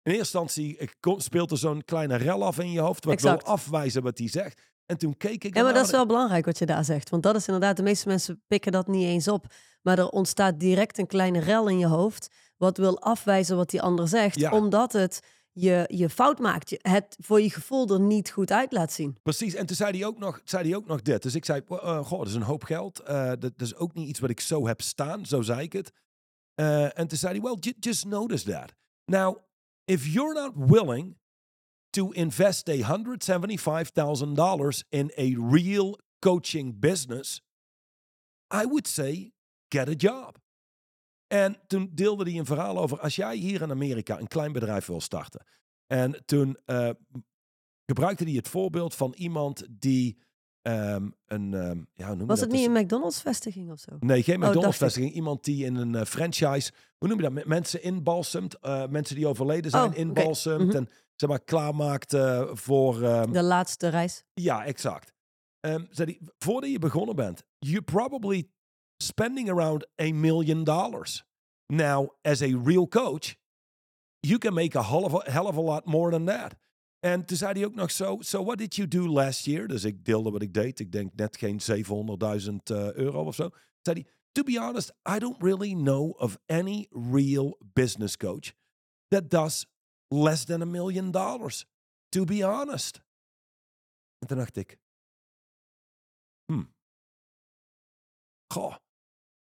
in 0.02 0.12
eerste 0.12 0.38
instantie 0.38 0.90
speelt 1.16 1.50
er 1.50 1.59
zo'n 1.59 1.85
kleine 1.85 2.16
rel 2.16 2.45
af 2.45 2.59
in 2.59 2.71
je 2.71 2.81
hoofd. 2.81 3.04
Wat 3.04 3.21
wil 3.21 3.42
afwijzen 3.42 4.02
wat 4.02 4.19
hij 4.19 4.28
zegt. 4.28 4.61
En 4.87 4.99
toen 4.99 5.16
keek 5.16 5.45
ik. 5.45 5.57
Ja, 5.57 5.62
maar 5.62 5.75
dat 5.75 5.85
is 5.85 5.90
wel 5.90 6.07
belangrijk 6.07 6.45
wat 6.45 6.59
je 6.59 6.66
daar 6.66 6.85
zegt. 6.85 7.11
Want 7.11 7.23
dat 7.23 7.37
is 7.37 7.47
inderdaad, 7.47 7.76
de 7.76 7.83
meeste 7.83 8.09
mensen 8.09 8.42
pikken 8.47 8.73
dat 8.73 8.87
niet 8.87 9.07
eens 9.07 9.28
op. 9.28 9.47
Maar 9.83 9.99
er 9.99 10.09
ontstaat 10.09 10.61
direct 10.61 10.99
een 10.99 11.07
kleine 11.07 11.40
rel 11.40 11.69
in 11.69 11.78
je 11.78 11.87
hoofd. 11.87 12.35
Wat 12.57 12.76
wil 12.76 13.00
afwijzen 13.00 13.57
wat 13.57 13.71
die 13.71 13.83
ander 13.83 14.09
zegt. 14.09 14.38
Ja. 14.38 14.50
Omdat 14.50 14.92
het 14.92 15.21
je, 15.52 15.85
je 15.88 16.09
fout 16.09 16.38
maakt. 16.38 16.71
Je 16.71 16.78
het 16.82 17.16
voor 17.21 17.40
je 17.40 17.50
gevoel 17.50 17.88
er 17.88 18.00
niet 18.00 18.30
goed 18.30 18.50
uit 18.50 18.73
laat 18.73 18.92
zien. 18.92 19.16
Precies. 19.23 19.54
En 19.54 19.66
toen 19.66 19.76
zei 19.76 19.99
hij 19.99 20.06
ook 20.06 20.18
nog, 20.18 20.40
zei 20.44 20.68
hij 20.68 20.76
ook 20.76 20.87
nog 20.87 21.02
dit. 21.02 21.23
Dus 21.23 21.35
ik 21.35 21.44
zei, 21.44 21.61
uh, 21.68 22.04
goh, 22.04 22.18
dat 22.18 22.28
is 22.28 22.35
een 22.35 22.42
hoop 22.42 22.64
geld. 22.64 23.02
Uh, 23.09 23.32
dat, 23.38 23.52
is 23.56 23.75
ook 23.75 23.94
niet 23.94 24.09
iets 24.09 24.21
wat 24.21 24.30
ik 24.30 24.40
zo 24.40 24.66
heb 24.66 24.80
staan. 24.80 25.26
Zo 25.26 25.42
zei 25.42 25.61
ik 25.61 25.73
het. 25.73 25.92
Uh, 26.61 26.99
en 26.99 27.09
toen 27.09 27.18
zei 27.18 27.32
hij, 27.32 27.42
well, 27.42 27.56
just 27.80 28.04
notice 28.04 28.44
that. 28.44 28.75
Now, 29.04 29.37
if 29.85 30.06
you're 30.06 30.35
not 30.35 30.52
willing 30.54 31.16
to 31.90 32.11
invest 32.11 32.71
$175,000 32.71 34.82
in 34.88 35.12
a 35.18 35.35
real 35.50 35.99
coaching 36.18 36.78
business, 36.78 37.42
I 38.54 38.66
would 38.66 38.88
say 38.88 39.32
get 39.68 39.88
a 39.88 39.94
job. 39.94 40.41
En 41.32 41.56
toen 41.66 41.90
deelde 41.92 42.24
hij 42.24 42.38
een 42.38 42.46
verhaal 42.46 42.78
over 42.78 43.00
als 43.00 43.16
jij 43.16 43.36
hier 43.36 43.62
in 43.62 43.70
Amerika 43.70 44.18
een 44.18 44.28
klein 44.28 44.52
bedrijf 44.52 44.86
wil 44.86 45.00
starten. 45.00 45.46
En 45.86 46.22
toen 46.24 46.58
uh, 46.66 46.90
gebruikte 47.86 48.24
hij 48.24 48.32
het 48.32 48.48
voorbeeld 48.48 48.94
van 48.94 49.14
iemand 49.16 49.66
die 49.70 50.18
um, 50.62 51.14
een. 51.26 51.52
Um, 51.52 51.86
ja, 51.92 52.16
Was 52.16 52.40
het 52.40 52.50
niet 52.50 52.66
dus? 52.66 52.74
een 52.74 52.82
McDonald's-vestiging 52.82 53.70
of 53.70 53.78
zo? 53.80 53.96
Nee, 54.00 54.22
geen 54.22 54.42
oh, 54.42 54.48
McDonald's-vestiging. 54.48 55.12
Iemand 55.12 55.44
die 55.44 55.64
in 55.64 55.74
een 55.74 55.92
uh, 55.92 56.02
franchise. 56.02 56.72
Hoe 56.98 57.08
noem 57.08 57.20
je 57.20 57.30
dat? 57.30 57.44
Mensen 57.44 57.82
inbalsemt. 57.82 58.56
Uh, 58.62 58.86
mensen 58.86 59.16
die 59.16 59.26
overleden 59.26 59.70
zijn, 59.70 59.90
oh, 59.90 59.96
inbalsemt. 59.96 60.54
Okay. 60.54 60.66
Mm 60.66 60.70
-hmm. 60.70 60.87
En 60.87 60.88
zeg 61.16 61.28
maar 61.28 61.44
klaarmaakt 61.44 62.16
voor. 62.52 63.02
Um, 63.02 63.33
de 63.33 63.42
laatste 63.42 63.88
reis. 63.88 64.24
Ja, 64.35 64.64
exact. 64.64 65.12
Um, 65.61 65.87
zei 65.90 66.07
die, 66.07 66.20
voordat 66.38 66.70
je 66.70 66.78
begonnen 66.78 67.16
bent, 67.16 67.44
you 67.59 67.83
probably 67.83 68.50
spending 68.98 69.48
around 69.48 69.85
a 69.98 70.12
million 70.12 70.64
dollars. 70.64 71.24
Now, 71.68 72.11
as 72.24 72.42
a 72.42 72.55
real 72.55 72.87
coach, 72.87 73.37
you 74.20 74.38
can 74.38 74.55
make 74.55 74.74
a 74.74 74.83
hell 74.83 75.05
of 75.05 75.14
a, 75.14 75.31
hell 75.31 75.46
of 75.46 75.57
a 75.57 75.61
lot 75.61 75.87
more 75.87 76.11
than 76.11 76.26
that. 76.26 76.55
En 77.00 77.24
toen 77.24 77.37
zei 77.37 77.52
hij 77.52 77.64
ook 77.64 77.74
nog 77.74 77.90
so 77.90 78.44
what 78.44 78.59
did 78.59 78.74
you 78.76 78.88
do 78.88 79.07
last 79.07 79.44
year? 79.44 79.66
Dus 79.66 79.85
ik 79.85 80.05
deelde 80.05 80.31
wat 80.31 80.42
ik 80.42 80.55
deed. 80.55 80.81
Ik 80.81 80.92
denk 80.92 81.14
net 81.14 81.37
geen 81.37 81.61
700.000 81.61 82.55
uh, 82.70 82.92
euro 82.92 83.24
of 83.24 83.35
zo. 83.35 83.50
Zei 83.81 84.00
hij, 84.00 84.12
to 84.33 84.42
be 84.42 84.59
honest, 84.59 84.92
I 85.14 85.18
don't 85.18 85.42
really 85.42 85.74
know 85.74 86.20
of 86.20 86.38
any 86.46 86.87
real 86.90 87.59
business 87.72 88.16
coach 88.16 88.52
that 89.09 89.31
does 89.31 89.66
less 90.09 90.44
than 90.44 90.62
a 90.62 90.66
million 90.66 91.11
dollars. 91.11 91.66
To 92.09 92.24
be 92.24 92.46
honest. 92.46 93.00
En 94.18 94.26
toen 94.26 94.37
dacht 94.37 94.57
ik, 94.57 94.78
hmm. 96.44 96.74
Goh, 98.52 98.74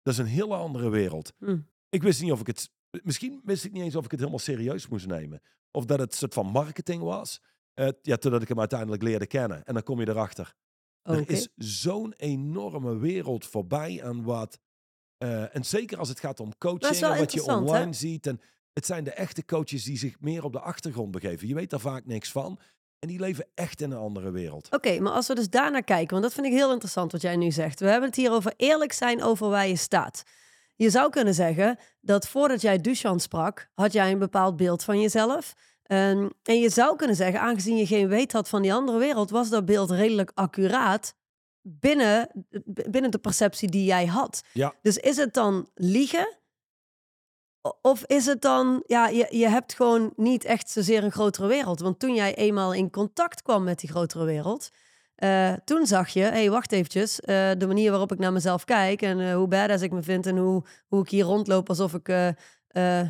dat 0.02 0.12
is 0.12 0.18
een 0.18 0.26
hele 0.26 0.54
andere 0.54 0.88
wereld. 0.88 1.32
Hmm. 1.38 1.68
Ik 1.88 2.02
wist 2.02 2.22
niet 2.22 2.32
of 2.32 2.40
ik 2.40 2.46
het, 2.46 2.70
misschien 3.02 3.40
wist 3.44 3.64
ik 3.64 3.72
niet 3.72 3.82
eens 3.82 3.96
of 3.96 4.04
ik 4.04 4.10
het 4.10 4.20
helemaal 4.20 4.40
serieus 4.40 4.88
moest 4.88 5.06
nemen. 5.06 5.40
Of 5.70 5.84
dat 5.84 5.98
het 5.98 6.10
een 6.10 6.18
soort 6.18 6.34
van 6.34 6.46
marketing 6.46 7.02
was. 7.02 7.40
Uh, 7.74 7.88
ja, 8.02 8.16
totdat 8.16 8.42
ik 8.42 8.48
hem 8.48 8.58
uiteindelijk 8.58 9.02
leerde 9.02 9.26
kennen. 9.26 9.64
En 9.64 9.74
dan 9.74 9.82
kom 9.82 10.00
je 10.00 10.08
erachter. 10.08 10.54
Okay. 11.02 11.20
Er 11.20 11.30
is 11.30 11.48
zo'n 11.56 12.12
enorme 12.12 12.98
wereld 12.98 13.46
voorbij 13.46 14.04
aan 14.04 14.22
wat. 14.22 14.58
Uh, 15.24 15.54
en 15.56 15.64
zeker 15.64 15.98
als 15.98 16.08
het 16.08 16.20
gaat 16.20 16.40
om 16.40 16.58
coaching 16.58 17.02
en 17.02 17.18
wat 17.18 17.32
je 17.32 17.44
online 17.44 17.86
hè? 17.86 17.92
ziet. 17.92 18.26
En 18.26 18.40
het 18.72 18.86
zijn 18.86 19.04
de 19.04 19.12
echte 19.12 19.44
coaches 19.44 19.84
die 19.84 19.98
zich 19.98 20.20
meer 20.20 20.44
op 20.44 20.52
de 20.52 20.60
achtergrond 20.60 21.10
begeven. 21.10 21.48
Je 21.48 21.54
weet 21.54 21.70
daar 21.70 21.80
vaak 21.80 22.06
niks 22.06 22.32
van. 22.32 22.58
En 22.98 23.08
die 23.08 23.20
leven 23.20 23.46
echt 23.54 23.80
in 23.80 23.90
een 23.90 23.98
andere 23.98 24.30
wereld. 24.30 24.66
Oké, 24.66 24.76
okay, 24.76 24.98
maar 24.98 25.12
als 25.12 25.26
we 25.26 25.34
dus 25.34 25.50
daarnaar 25.50 25.84
kijken, 25.84 26.11
want 26.11 26.22
dat 26.22 26.32
vind 26.32 26.46
ik 26.46 26.52
heel 26.52 26.72
interessant 26.72 27.12
wat 27.12 27.22
jij 27.22 27.37
nu 27.37 27.50
zegt. 27.50 27.80
We 27.80 27.87
hebben 27.87 28.08
het 28.08 28.18
hier 28.18 28.32
over 28.32 28.52
eerlijk 28.56 28.92
zijn 28.92 29.22
over 29.22 29.48
waar 29.48 29.68
je 29.68 29.76
staat. 29.76 30.22
Je 30.74 30.90
zou 30.90 31.11
kunnen 31.11 31.34
zeggen 31.34 31.78
dat 32.00 32.28
voordat 32.28 32.61
jij 32.61 32.78
Duchamp 32.80 33.20
sprak, 33.20 33.70
had 33.74 33.92
jij 33.92 34.12
een 34.12 34.18
bepaald 34.18 34.56
beeld 34.56 34.84
van 34.84 35.00
jezelf. 35.00 35.54
Um, 35.90 36.30
en 36.42 36.61
je 36.61 36.68
zou 36.68 36.96
kunnen 36.96 37.16
zeggen, 37.16 37.40
aangezien 37.40 37.76
je 37.76 37.87
geen 37.87 38.08
weet 38.08 38.32
had 38.32 38.48
van 38.48 38.62
die 38.62 38.72
andere 38.72 38.98
wereld, 38.98 39.30
was 39.30 39.48
dat 39.48 39.64
beeld 39.64 39.90
redelijk 39.90 40.30
accuraat 40.34 41.14
binnen, 41.62 42.46
binnen 42.90 43.11
de 43.11 43.18
perceptie 43.18 43.68
die 43.68 43.84
jij 43.84 44.06
had. 44.06 44.42
Ja. 44.52 44.74
Dus 44.82 44.96
is 44.96 45.16
het 45.16 45.34
dan 45.34 45.68
liegen? 45.74 46.38
Of 47.83 48.04
is 48.04 48.26
het 48.26 48.40
dan, 48.42 48.83
ja, 48.87 49.09
je, 49.09 49.26
je 49.31 49.48
hebt 49.48 49.74
gewoon 49.74 50.12
niet 50.16 50.44
echt 50.44 50.70
zozeer 50.70 51.04
een 51.04 51.12
grotere 51.12 51.46
wereld. 51.46 51.81
Want 51.81 51.98
toen 51.98 52.14
jij 52.14 52.35
eenmaal 52.35 52.74
in 52.74 52.90
contact 52.90 53.42
kwam 53.42 53.64
met 53.64 53.78
die 53.78 53.90
grotere 53.90 54.24
wereld, 54.24 54.70
uh, 55.18 55.52
toen 55.64 55.87
zag 55.87 56.09
je, 56.09 56.20
hé, 56.20 56.28
hey, 56.28 56.50
wacht 56.50 56.72
eventjes, 56.72 57.20
uh, 57.20 57.26
de 57.59 57.66
manier 57.66 57.90
waarop 57.90 58.12
ik 58.12 58.18
naar 58.18 58.33
mezelf 58.33 58.64
kijk 58.64 59.02
en 59.02 59.18
uh, 59.18 59.35
hoe 59.35 59.48
badass 59.48 59.83
ik 59.83 59.92
me 59.92 60.02
vind 60.02 60.26
en 60.26 60.37
hoe, 60.37 60.64
hoe 60.87 61.02
ik 61.02 61.09
hier 61.09 61.24
rondloop 61.24 61.68
alsof 61.68 61.94
ik, 61.94 62.07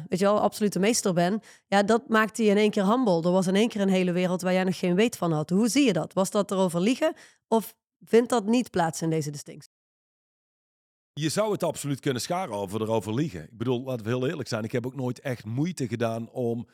weet 0.08 0.18
je 0.18 0.24
wel, 0.24 0.40
absolute 0.40 0.78
meester 0.78 1.12
ben. 1.12 1.40
Ja, 1.66 1.82
dat 1.82 2.08
maakte 2.08 2.44
je 2.44 2.50
in 2.50 2.56
één 2.56 2.70
keer 2.70 2.86
humble. 2.86 3.22
Er 3.22 3.30
was 3.30 3.46
in 3.46 3.56
één 3.56 3.68
keer 3.68 3.80
een 3.80 3.88
hele 3.88 4.12
wereld 4.12 4.42
waar 4.42 4.52
jij 4.52 4.64
nog 4.64 4.78
geen 4.78 4.94
weet 4.94 5.16
van 5.16 5.32
had. 5.32 5.50
Hoe 5.50 5.68
zie 5.68 5.84
je 5.84 5.92
dat? 5.92 6.12
Was 6.12 6.30
dat 6.30 6.50
erover 6.50 6.80
liegen 6.80 7.14
of 7.48 7.74
vindt 8.04 8.30
dat 8.30 8.46
niet 8.46 8.70
plaats 8.70 9.02
in 9.02 9.10
deze 9.10 9.30
distinctie? 9.30 9.77
Je 11.18 11.28
zou 11.28 11.52
het 11.52 11.62
absoluut 11.62 12.00
kunnen 12.00 12.22
scharen 12.22 12.54
over 12.54 12.82
erover 12.82 13.14
liegen. 13.14 13.42
Ik 13.42 13.58
bedoel, 13.58 13.82
laten 13.82 14.04
we 14.04 14.10
heel 14.10 14.26
eerlijk 14.26 14.48
zijn. 14.48 14.64
Ik 14.64 14.72
heb 14.72 14.86
ook 14.86 14.96
nooit 14.96 15.20
echt 15.20 15.44
moeite 15.44 15.88
gedaan 15.88 16.30
om 16.30 16.68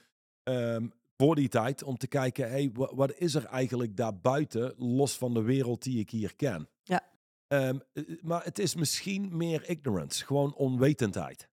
um, 0.45 0.93
voor 1.17 1.35
die 1.35 1.49
tijd 1.49 1.83
om 1.83 1.97
te 1.97 2.07
kijken, 2.07 2.51
hey, 2.51 2.71
wat 2.73 3.15
is 3.19 3.35
er 3.35 3.45
eigenlijk 3.45 3.97
daarbuiten, 3.97 4.75
los 4.77 5.17
van 5.17 5.35
de 5.35 5.43
wereld 5.43 5.83
die 5.83 5.99
ik 5.99 6.11
hier 6.11 6.37
ken? 6.37 6.69
Ja. 6.83 7.03
Um, 7.49 7.81
maar 8.21 8.45
het 8.45 8.59
is 8.59 8.75
misschien 8.75 9.37
meer 9.37 9.69
ignorance, 9.69 10.25
gewoon 10.25 10.55
onwetendheid, 10.55 11.49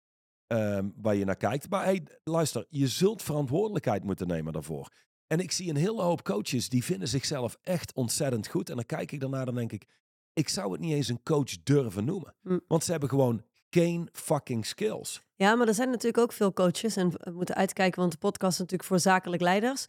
um, 0.48 0.94
waar 1.02 1.16
je 1.16 1.26
naar 1.26 1.36
kijkt. 1.36 1.70
Maar 1.70 1.84
hey, 1.84 2.04
luister, 2.24 2.66
je 2.70 2.88
zult 2.88 3.24
verantwoordelijkheid 3.24 4.04
moeten 4.04 4.28
nemen 4.28 4.54
daarvoor. 4.54 4.92
En 5.28 5.40
ik 5.40 5.52
zie 5.52 5.70
een 5.70 5.76
hele 5.76 6.02
hoop 6.02 6.24
coaches 6.24 6.70
die 6.70 6.84
vinden 6.84 7.08
zichzelf 7.08 7.58
echt 7.62 7.94
ontzettend 7.94 8.48
goed. 8.48 8.70
En 8.70 8.76
dan 8.76 8.86
kijk 8.86 9.12
ik 9.12 9.20
daarna, 9.20 9.46
dan 9.46 9.56
denk 9.56 9.72
ik, 9.72 9.86
ik 10.34 10.50
zou 10.50 10.72
het 10.72 10.82
niet 10.82 10.94
eens 10.94 11.08
een 11.08 11.24
coach 11.24 11.64
durven 11.64 12.06
noemen. 12.06 12.36
Mm. 12.42 12.62
Want 12.68 12.84
ze 12.84 12.92
hebben 12.92 13.10
gewoon 13.10 13.44
geen 13.70 14.10
fucking 14.12 14.66
skills. 14.66 15.22
Ja, 15.36 15.56
maar 15.56 15.68
er 15.68 15.74
zijn 15.74 15.90
natuurlijk 15.90 16.18
ook 16.18 16.32
veel 16.32 16.54
coaches 16.54 16.96
en 16.96 17.10
we 17.10 17.32
moeten 17.32 17.56
uitkijken, 17.56 18.00
want 18.00 18.12
de 18.12 18.18
podcast 18.18 18.54
is 18.54 18.60
natuurlijk 18.60 18.90
voor 18.90 19.00
zakelijk 19.00 19.42
leiders. 19.42 19.86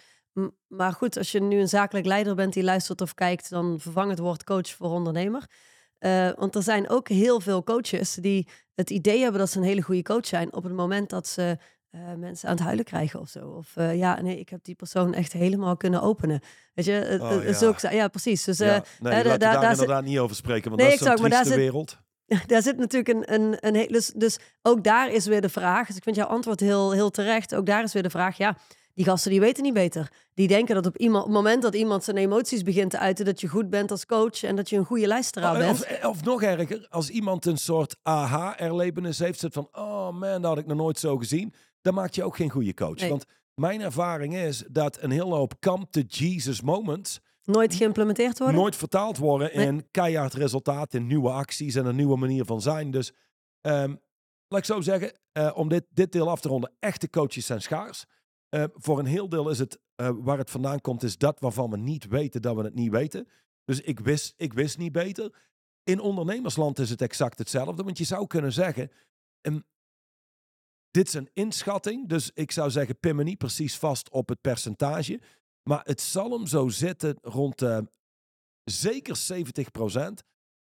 Maar 0.66 0.92
goed, 0.92 1.16
als 1.16 1.32
je 1.32 1.40
nu 1.40 1.60
een 1.60 1.68
zakelijk 1.68 2.06
leider 2.06 2.34
bent 2.34 2.52
die 2.52 2.62
luistert 2.62 3.00
of 3.00 3.14
kijkt, 3.14 3.50
dan 3.50 3.80
vervang 3.80 4.10
het 4.10 4.18
woord 4.18 4.44
coach 4.44 4.68
voor 4.68 4.90
ondernemer. 4.90 5.50
Uh, 6.00 6.30
want 6.36 6.54
er 6.54 6.62
zijn 6.62 6.88
ook 6.88 7.08
heel 7.08 7.40
veel 7.40 7.62
coaches 7.62 8.14
die 8.14 8.48
het 8.74 8.90
idee 8.90 9.20
hebben 9.20 9.40
dat 9.40 9.50
ze 9.50 9.58
een 9.58 9.64
hele 9.64 9.82
goede 9.82 10.02
coach 10.02 10.26
zijn 10.26 10.52
op 10.52 10.62
het 10.62 10.72
moment 10.72 11.10
dat 11.10 11.26
ze 11.26 11.58
eh, 11.90 12.00
mensen 12.18 12.48
aan 12.48 12.54
het 12.54 12.64
huilen 12.64 12.84
krijgen 12.84 13.20
of 13.20 13.28
zo. 13.28 13.48
Of 13.48 13.76
eh, 13.76 13.96
ja, 13.96 14.20
nee, 14.20 14.38
ik 14.38 14.48
heb 14.48 14.64
die 14.64 14.74
persoon 14.74 15.14
echt 15.14 15.32
helemaal 15.32 15.76
kunnen 15.76 16.02
openen. 16.02 16.40
Weet 16.74 16.84
je, 16.84 17.18
Oh, 17.22 17.44
ja. 17.44 17.52
zulke- 17.52 17.94
ja, 17.94 18.08
precies. 18.08 18.44
Dus 18.44 18.58
Ja, 18.58 18.66
eh, 18.66 18.72
nee, 19.00 19.12
laten 19.12 19.16
we 19.32 19.38
daar- 19.38 19.38
daar, 19.38 19.60
daar 19.60 19.70
inderdaad 19.72 20.04
niet 20.04 20.18
over 20.18 20.36
spreken, 20.36 20.70
want 20.70 20.82
Nee, 20.82 20.90
dat 20.90 21.00
is 21.00 21.06
een 21.06 21.12
exact, 21.12 21.20
maar 21.20 21.30
daar 21.30 21.40
trieste 21.44 21.60
zit- 21.60 21.70
wereld. 21.70 21.98
daar 22.52 22.62
zit 22.62 22.76
natuurlijk 22.78 23.08
een, 23.30 23.34
een, 23.34 23.56
een. 23.76 23.88
Dus, 23.88 24.06
dus 24.16 24.38
ook 24.62 24.84
daar 24.84 25.10
is 25.12 25.26
weer 25.26 25.40
de 25.40 25.48
vraag. 25.48 25.86
Dus 25.86 25.96
ik 25.96 26.02
vind 26.02 26.16
jouw 26.16 26.26
antwoord 26.26 26.60
heel, 26.60 26.92
heel 26.92 27.10
terecht. 27.10 27.54
Ook 27.54 27.66
daar 27.66 27.82
is 27.82 27.92
weer 27.92 28.02
de 28.02 28.10
vraag. 28.10 28.36
Ja, 28.36 28.56
die 28.94 29.04
gasten 29.04 29.30
die 29.30 29.40
weten 29.40 29.62
niet 29.62 29.74
beter. 29.74 30.12
Die 30.34 30.48
denken 30.48 30.74
dat 30.74 30.86
op, 30.86 30.96
iemand, 30.96 31.20
op 31.24 31.28
het 31.28 31.36
moment 31.42 31.62
dat 31.62 31.74
iemand 31.74 32.04
zijn 32.04 32.16
emoties 32.16 32.62
begint 32.62 32.90
te 32.90 32.98
uiten, 32.98 33.24
dat 33.24 33.40
je 33.40 33.48
goed 33.48 33.70
bent 33.70 33.90
als 33.90 34.06
coach 34.06 34.42
en 34.42 34.56
dat 34.56 34.68
je 34.70 34.76
een 34.76 34.84
goede 34.84 35.06
luisteraar 35.06 35.58
bent. 35.58 35.70
Of, 35.70 36.04
of 36.04 36.24
nog 36.24 36.42
erger, 36.42 36.86
als 36.90 37.08
iemand 37.10 37.46
een 37.46 37.56
soort 37.56 37.96
aha-erlevenis 38.02 39.18
heeft, 39.18 39.38
zit 39.40 39.52
van, 39.52 39.68
oh 39.72 40.10
man, 40.10 40.42
dat 40.42 40.44
had 40.44 40.58
ik 40.58 40.66
nog 40.66 40.76
nooit 40.76 40.98
zo 40.98 41.16
gezien, 41.16 41.54
dan 41.80 41.94
maak 41.94 42.12
je 42.14 42.24
ook 42.24 42.36
geen 42.36 42.50
goede 42.50 42.74
coach. 42.74 42.98
Nee. 43.00 43.08
Want 43.10 43.24
mijn 43.54 43.80
ervaring 43.80 44.34
is 44.36 44.64
dat 44.70 45.02
een 45.02 45.10
hele 45.10 45.34
hoop 45.34 45.60
come 45.60 45.86
to 45.90 46.00
Jesus 46.00 46.60
moments 46.60 47.20
Nooit 47.44 47.74
geïmplementeerd 47.74 48.38
worden. 48.38 48.56
nooit 48.56 48.76
vertaald 48.76 49.16
worden 49.18 49.50
Nee. 49.56 49.66
in 49.66 49.90
keihard 49.90 50.34
resultaat, 50.34 50.94
in 50.94 51.06
nieuwe 51.06 51.30
acties 51.30 51.74
en 51.74 51.86
een 51.86 51.96
nieuwe 51.96 52.16
manier 52.16 52.44
van 52.44 52.60
zijn. 52.60 52.90
Dus 52.90 53.12
ehm, 53.60 53.94
laat 54.48 54.60
ik 54.60 54.64
zo 54.64 54.80
zeggen, 54.80 55.12
eh, 55.32 55.50
om 55.54 55.68
dit, 55.68 55.84
dit 55.90 56.12
deel 56.12 56.30
af 56.30 56.40
te 56.40 56.48
ronden, 56.48 56.72
echte 56.78 57.10
coaches 57.10 57.46
zijn 57.46 57.62
schaars. 57.62 58.04
Eh, 58.48 58.64
voor 58.74 58.98
een 58.98 59.06
heel 59.06 59.28
deel 59.28 59.50
is 59.50 59.58
het, 59.58 59.78
eh, 59.94 60.10
waar 60.14 60.38
het 60.38 60.50
vandaan 60.50 60.80
komt, 60.80 61.02
is 61.02 61.18
dat 61.18 61.40
waarvan 61.40 61.70
we 61.70 61.76
niet 61.76 62.06
weten 62.06 62.42
dat 62.42 62.56
we 62.56 62.62
het 62.62 62.74
niet 62.74 62.90
weten. 62.90 63.28
Dus 63.64 63.80
ik 63.80 64.00
wist, 64.00 64.34
ik 64.36 64.52
wist 64.52 64.78
niet 64.78 64.92
beter. 64.92 65.34
In 65.84 66.00
ondernemersland 66.00 66.78
is 66.78 66.90
het 66.90 67.02
exact 67.02 67.38
hetzelfde, 67.38 67.82
want 67.82 67.98
je 67.98 68.04
zou 68.04 68.26
kunnen 68.26 68.52
zeggen, 68.52 68.90
dit 70.90 71.06
is 71.06 71.14
een 71.14 71.30
inschatting, 71.32 72.08
dus 72.08 72.30
ik 72.34 72.52
zou 72.52 72.70
zeggen, 72.70 72.98
pin 72.98 73.16
me 73.16 73.22
niet 73.22 73.38
precies 73.38 73.76
vast 73.76 74.10
op 74.10 74.28
het 74.28 74.40
percentage, 74.40 75.20
maar 75.62 75.80
het 75.84 76.00
zal 76.00 76.30
hem 76.30 76.46
zo 76.46 76.68
zitten 76.68 77.18
rond 77.22 77.62
eh, 77.62 77.78
zeker 78.64 79.16
70% 79.16 80.26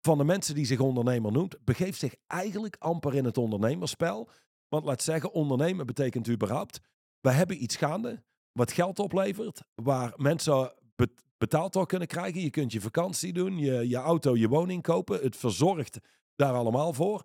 van 0.01 0.19
de 0.19 0.25
mensen 0.25 0.55
die 0.55 0.67
zich 0.67 0.81
ondernemer 0.81 1.33
noemt, 1.33 1.65
begeeft 1.65 1.99
zich 1.99 2.15
eigenlijk 2.27 2.77
amper 2.79 3.15
in 3.15 3.25
het 3.25 3.39
ondernemerspel. 3.39 4.29
Want 4.69 4.85
laat 4.85 5.03
zeggen, 5.03 5.33
ondernemen 5.33 5.87
betekent 5.87 6.29
überhaupt, 6.29 6.81
we 7.21 7.31
hebben 7.31 7.63
iets 7.63 7.77
gaande 7.77 8.23
wat 8.53 8.73
geld 8.73 8.99
oplevert, 8.99 9.63
waar 9.75 10.13
mensen 10.17 10.75
be- 10.97 11.15
betaald 11.39 11.73
door 11.73 11.87
kunnen 11.87 12.09
krijgen. 12.09 12.41
Je 12.41 12.51
kunt 12.51 12.73
je 12.73 12.81
vakantie 12.81 13.33
doen, 13.33 13.59
je, 13.59 13.89
je 13.89 13.97
auto, 13.97 14.37
je 14.37 14.49
woning 14.49 14.83
kopen. 14.83 15.21
Het 15.23 15.37
verzorgt 15.37 15.99
daar 16.37 16.53
allemaal 16.55 16.93
voor. 16.93 17.25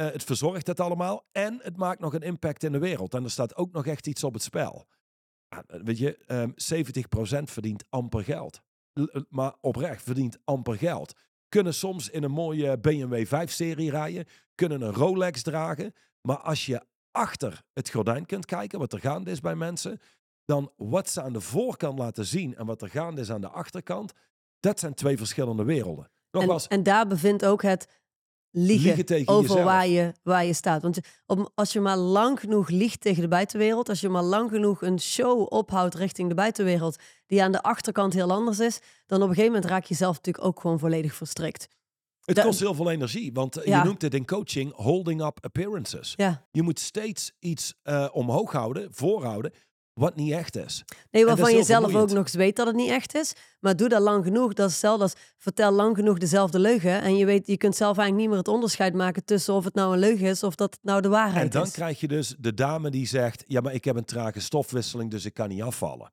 Eh, 0.00 0.06
het 0.12 0.24
verzorgt 0.24 0.66
het 0.66 0.80
allemaal 0.80 1.26
en 1.32 1.58
het 1.62 1.76
maakt 1.76 2.00
nog 2.00 2.14
een 2.14 2.22
impact 2.22 2.62
in 2.62 2.72
de 2.72 2.78
wereld. 2.78 3.14
En 3.14 3.24
er 3.24 3.30
staat 3.30 3.56
ook 3.56 3.72
nog 3.72 3.86
echt 3.86 4.06
iets 4.06 4.24
op 4.24 4.32
het 4.34 4.42
spel. 4.42 4.86
Weet 5.66 5.98
je, 5.98 6.16
ehm 6.26 6.50
70% 6.54 7.50
verdient 7.50 7.84
amper 7.88 8.24
geld. 8.24 8.60
L- 8.92 9.02
l- 9.02 9.24
maar 9.28 9.54
oprecht 9.60 10.02
verdient 10.02 10.38
amper 10.44 10.76
geld. 10.76 11.12
Kunnen 11.48 11.74
soms 11.74 12.10
in 12.10 12.22
een 12.22 12.30
mooie 12.30 12.78
BMW 12.78 13.26
5-serie 13.26 13.90
rijden. 13.90 14.26
Kunnen 14.54 14.82
een 14.82 14.92
Rolex 14.92 15.42
dragen. 15.42 15.92
Maar 16.20 16.38
als 16.38 16.66
je 16.66 16.82
achter 17.10 17.62
het 17.72 17.90
gordijn 17.90 18.26
kunt 18.26 18.44
kijken, 18.44 18.78
wat 18.78 18.92
er 18.92 19.00
gaande 19.00 19.30
is 19.30 19.40
bij 19.40 19.54
mensen, 19.54 19.98
dan 20.44 20.72
wat 20.76 21.08
ze 21.08 21.22
aan 21.22 21.32
de 21.32 21.40
voorkant 21.40 21.98
laten 21.98 22.24
zien 22.24 22.56
en 22.56 22.66
wat 22.66 22.82
er 22.82 22.88
gaande 22.90 23.20
is 23.20 23.30
aan 23.30 23.40
de 23.40 23.48
achterkant, 23.48 24.12
dat 24.60 24.80
zijn 24.80 24.94
twee 24.94 25.16
verschillende 25.16 25.64
werelden. 25.64 26.10
en, 26.30 26.48
en 26.68 26.82
daar 26.82 27.06
bevindt 27.06 27.44
ook 27.44 27.62
het 27.62 27.99
liegen, 28.50 29.26
over 29.28 29.42
jezelf. 29.48 29.64
waar 29.64 29.86
je, 29.88 30.12
waar 30.22 30.44
je 30.44 30.52
staat. 30.52 30.82
Want 30.82 30.98
op, 31.26 31.52
als 31.54 31.72
je 31.72 31.80
maar 31.80 31.96
lang 31.96 32.40
genoeg 32.40 32.68
liegt 32.68 33.00
tegen 33.00 33.22
de 33.22 33.28
buitenwereld, 33.28 33.88
als 33.88 34.00
je 34.00 34.08
maar 34.08 34.22
lang 34.22 34.50
genoeg 34.50 34.82
een 34.82 35.00
show 35.00 35.46
ophoudt 35.52 35.94
richting 35.94 36.28
de 36.28 36.34
buitenwereld, 36.34 36.96
die 37.26 37.42
aan 37.42 37.52
de 37.52 37.62
achterkant 37.62 38.12
heel 38.12 38.30
anders 38.30 38.58
is, 38.60 38.80
dan 39.06 39.22
op 39.22 39.28
een 39.28 39.34
gegeven 39.34 39.52
moment 39.54 39.70
raak 39.70 39.84
je 39.84 39.94
zelf 39.94 40.16
natuurlijk 40.16 40.44
ook 40.46 40.60
gewoon 40.60 40.78
volledig 40.78 41.14
verstrikt. 41.14 41.68
het 42.24 42.40
kost 42.40 42.60
heel 42.60 42.74
veel 42.74 42.90
energie, 42.90 43.32
want 43.32 43.56
eh, 43.56 43.66
Ja. 43.66 43.78
je 43.78 43.84
noemt 43.84 44.02
het 44.02 44.14
in 44.14 44.26
coaching 44.26 44.72
holding 44.74 45.22
up 45.24 45.38
appearances. 45.40 46.12
Ja. 46.16 46.46
Je 46.52 46.62
moet 46.62 46.78
steeds 46.80 47.32
iets 47.38 47.74
eh, 47.82 48.08
omhoog 48.12 48.52
houden, 48.52 48.88
voorhouden, 48.90 49.52
wat 50.00 50.16
niet 50.16 50.32
echt 50.32 50.56
is. 50.56 50.84
Nee, 51.10 51.22
is 51.22 51.28
waarvan 51.28 51.54
je 51.54 51.62
zelf 51.62 51.94
ook 51.94 52.10
nog 52.10 52.24
eens 52.24 52.34
weet 52.34 52.56
dat 52.56 52.66
het 52.66 52.76
niet 52.76 52.90
echt 52.90 53.14
is. 53.14 53.32
Maar 53.60 53.76
doe 53.76 53.88
dat 53.88 54.02
lang 54.02 54.24
genoeg. 54.24 54.52
Dat 54.52 54.66
is 54.66 54.72
hetzelfde 54.72 55.02
als 55.02 55.14
vertel 55.36 55.72
lang 55.72 55.96
genoeg 55.96 56.18
dezelfde 56.18 56.58
leugen. 56.58 57.02
En 57.02 57.16
je, 57.16 57.24
weet, 57.24 57.46
je 57.46 57.56
kunt 57.56 57.76
zelf 57.76 57.96
eigenlijk 57.96 58.18
niet 58.18 58.28
meer 58.28 58.38
het 58.38 58.54
onderscheid 58.54 58.94
maken 58.94 59.24
tussen 59.24 59.54
of 59.54 59.64
het 59.64 59.74
nou 59.74 59.92
een 59.92 59.98
leugen 59.98 60.26
is 60.26 60.42
of 60.42 60.54
dat 60.54 60.70
het 60.74 60.82
nou 60.82 61.00
de 61.00 61.08
waarheid 61.08 61.44
En 61.44 61.50
dan 61.50 61.62
is. 61.66 61.70
krijg 61.70 62.00
je 62.00 62.08
dus 62.08 62.34
de 62.38 62.54
dame 62.54 62.90
die 62.90 63.06
zegt: 63.06 63.44
Ja, 63.46 63.60
maar 63.60 63.74
ik 63.74 63.84
heb 63.84 63.96
een 63.96 64.04
trage 64.04 64.40
stofwisseling, 64.40 65.10
dus 65.10 65.24
ik 65.24 65.34
kan 65.34 65.48
niet 65.48 65.62
afvallen. 65.62 66.12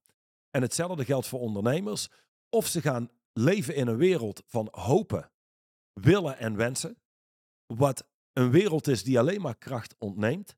En 0.52 0.62
hetzelfde 0.62 1.06
geldt 1.06 1.28
voor 1.28 1.40
ondernemers. 1.40 2.08
Of 2.50 2.68
ze 2.68 2.82
gaan 2.82 3.10
leven 3.34 3.76
in 3.76 3.88
een 3.88 3.98
wereld 3.98 4.44
van 4.48 4.68
hopen, 4.72 5.32
willen 5.94 6.40
en 6.40 6.56
wensen. 6.56 6.98
Wat 7.66 8.08
een 8.34 8.52
wereld 8.52 8.88
is 8.88 9.04
die 9.04 9.20
alleen 9.20 9.42
maar 9.42 9.58
kracht 9.58 9.96
ontneemt. 9.98 10.56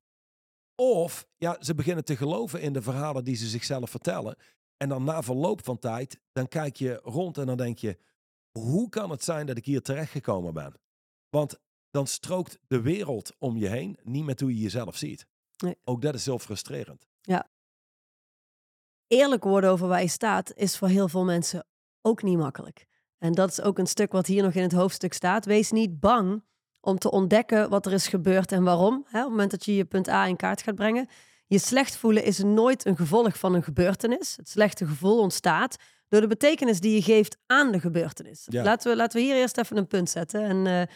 Of 0.80 1.28
ja, 1.38 1.58
ze 1.60 1.76
beginnen 1.76 2.06
te 2.06 2.16
geloven 2.16 2.62
in 2.62 2.74
de 2.74 2.82
verhalen 2.82 3.24
die 3.24 3.36
ze 3.36 3.48
zichzelf 3.48 3.90
vertellen. 3.90 4.36
En 4.78 4.90
dan 4.90 5.04
na 5.04 5.24
verloop 5.24 5.66
van 5.66 5.80
tijd, 5.80 6.20
dan 6.32 6.48
kijk 6.48 6.76
je 6.76 7.00
rond 7.04 7.38
en 7.38 7.46
dan 7.46 7.58
denk 7.58 7.78
je: 7.78 7.98
hoe 8.52 8.90
kan 8.90 9.10
het 9.10 9.24
zijn 9.24 9.46
dat 9.46 9.58
ik 9.58 9.66
hier 9.66 9.82
terechtgekomen 9.82 10.54
ben? 10.54 10.80
Want 11.30 11.60
dan 11.90 12.08
strookt 12.08 12.60
de 12.68 12.82
wereld 12.82 13.36
om 13.40 13.58
je 13.58 13.68
heen 13.68 14.00
niet 14.04 14.26
met 14.26 14.40
hoe 14.40 14.56
je 14.56 14.62
jezelf 14.62 14.98
ziet. 14.98 15.28
Nee. 15.58 15.78
Ook 15.84 16.02
dat 16.02 16.14
is 16.14 16.26
heel 16.26 16.40
frustrerend. 16.40 17.08
Eerlijk 19.08 19.44
worden 19.44 19.70
over 19.70 19.88
waar 19.88 20.02
je 20.02 20.08
staat 20.08 20.54
is 20.54 20.78
voor 20.78 20.88
heel 20.88 21.08
veel 21.08 21.26
mensen 21.26 21.68
ook 22.02 22.24
niet 22.24 22.38
makkelijk. 22.38 22.86
En 23.18 23.34
dat 23.34 23.50
is 23.50 23.62
ook 23.62 23.78
een 23.78 23.88
stuk 23.88 24.12
wat 24.12 24.28
hier 24.28 24.44
nog 24.44 24.54
in 24.54 24.62
het 24.62 24.72
hoofdstuk 24.72 25.14
staat. 25.14 25.46
Wees 25.46 25.72
niet 25.72 26.00
bang 26.00 26.44
om 26.82 26.98
te 26.98 27.12
ontdekken 27.12 27.70
wat 27.70 27.86
er 27.86 27.94
is 27.94 28.08
gebeurd 28.08 28.52
en 28.52 28.64
waarom. 28.64 29.06
Hè, 29.08 29.18
op 29.18 29.24
het 29.24 29.30
moment 29.30 29.52
dat 29.52 29.66
je 29.66 29.76
je 29.76 29.86
punt 29.86 30.10
A 30.10 30.26
in 30.26 30.36
kaart 30.36 30.62
gaat 30.62 30.76
brengen. 30.76 31.08
Je 31.48 31.60
slecht 31.60 31.98
voelen 31.98 32.24
is 32.24 32.44
nooit 32.44 32.86
een 32.86 32.96
gevolg 32.96 33.38
van 33.38 33.54
een 33.54 33.64
gebeurtenis. 33.64 34.34
Het 34.38 34.50
slechte 34.50 34.86
gevoel 34.86 35.20
ontstaat 35.20 35.76
door 36.10 36.22
de 36.22 36.28
betekenis 36.28 36.80
die 36.80 36.94
je 36.94 37.02
geeft 37.02 37.38
aan 37.46 37.72
de 37.72 37.80
gebeurtenis. 37.80 38.46
Ja. 38.46 38.64
Laten, 38.64 38.92
we, 38.92 38.98
laten 38.98 39.20
we 39.20 39.26
hier 39.26 39.36
eerst 39.36 39.58
even 39.58 39.78
een 39.78 39.88
punt 39.88 40.10
zetten 40.10 40.44
en 40.44 40.90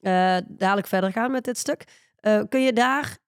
eh, 0.00 0.36
eh, 0.36 0.44
dadelijk 0.48 0.86
verder 0.86 1.12
gaan 1.12 1.30
met 1.30 1.44
dit 1.44 1.58
stuk. 1.58 1.84
Eh, 2.16 2.42
kun 2.48 2.60
je 2.60 2.72
daar 2.72 3.18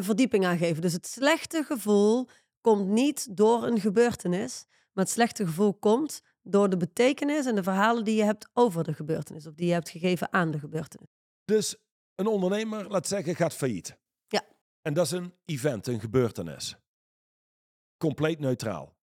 verdieping 0.00 0.46
aan 0.46 0.58
geven? 0.58 0.82
Dus 0.82 0.92
het 0.92 1.06
slechte 1.06 1.62
gevoel 1.62 2.28
komt 2.60 2.88
niet 2.88 3.36
door 3.36 3.66
een 3.66 3.80
gebeurtenis, 3.80 4.64
maar 4.92 5.04
het 5.04 5.12
slechte 5.12 5.46
gevoel 5.46 5.74
komt 5.74 6.22
door 6.44 6.70
de 6.70 6.76
betekenis 6.76 7.46
en 7.46 7.54
de 7.54 7.62
verhalen 7.62 8.04
die 8.04 8.16
je 8.16 8.24
hebt 8.24 8.48
over 8.52 8.84
de 8.84 8.94
gebeurtenis, 8.94 9.46
of 9.46 9.54
die 9.54 9.66
je 9.66 9.72
hebt 9.72 9.88
gegeven 9.88 10.32
aan 10.32 10.50
de 10.50 10.58
gebeurtenis. 10.58 11.08
Dus 11.44 11.76
een 12.14 12.26
ondernemer, 12.26 12.88
laat 12.88 13.08
zeggen, 13.08 13.36
gaat 13.36 13.54
failliet. 13.54 13.98
Ja. 14.26 14.42
En 14.82 14.94
dat 14.94 15.06
is 15.06 15.12
een 15.12 15.32
event, 15.44 15.86
een 15.86 16.00
gebeurtenis. 16.00 16.76
Compleet 17.96 18.38
neutraal. 18.38 18.96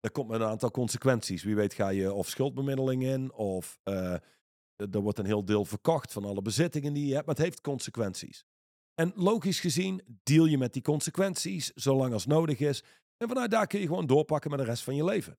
Er 0.00 0.10
komt 0.10 0.28
met 0.28 0.40
een 0.40 0.46
aantal 0.46 0.70
consequenties. 0.70 1.42
Wie 1.42 1.54
weet 1.54 1.74
ga 1.74 1.88
je 1.88 2.12
of 2.12 2.28
schuldbemiddeling 2.28 3.02
in, 3.02 3.32
of 3.32 3.78
eh, 3.82 4.16
er 4.76 5.00
wordt 5.00 5.18
een 5.18 5.26
heel 5.26 5.44
deel 5.44 5.64
verkocht 5.64 6.12
van 6.12 6.24
alle 6.24 6.42
bezittingen 6.42 6.92
die 6.92 7.06
je 7.06 7.14
hebt, 7.14 7.26
maar 7.26 7.34
het 7.34 7.44
heeft 7.44 7.60
consequenties. 7.60 8.44
En 8.94 9.12
logisch 9.14 9.60
gezien 9.60 10.02
deal 10.22 10.44
je 10.44 10.58
met 10.58 10.72
die 10.72 10.82
consequenties 10.82 11.72
zolang 11.74 12.12
als 12.12 12.26
nodig 12.26 12.58
is. 12.58 12.84
En 13.16 13.28
vanuit 13.28 13.50
daar 13.50 13.66
kun 13.66 13.80
je 13.80 13.86
gewoon 13.86 14.06
doorpakken 14.06 14.50
met 14.50 14.58
de 14.58 14.64
rest 14.64 14.82
van 14.82 14.94
je 14.94 15.04
leven. 15.04 15.38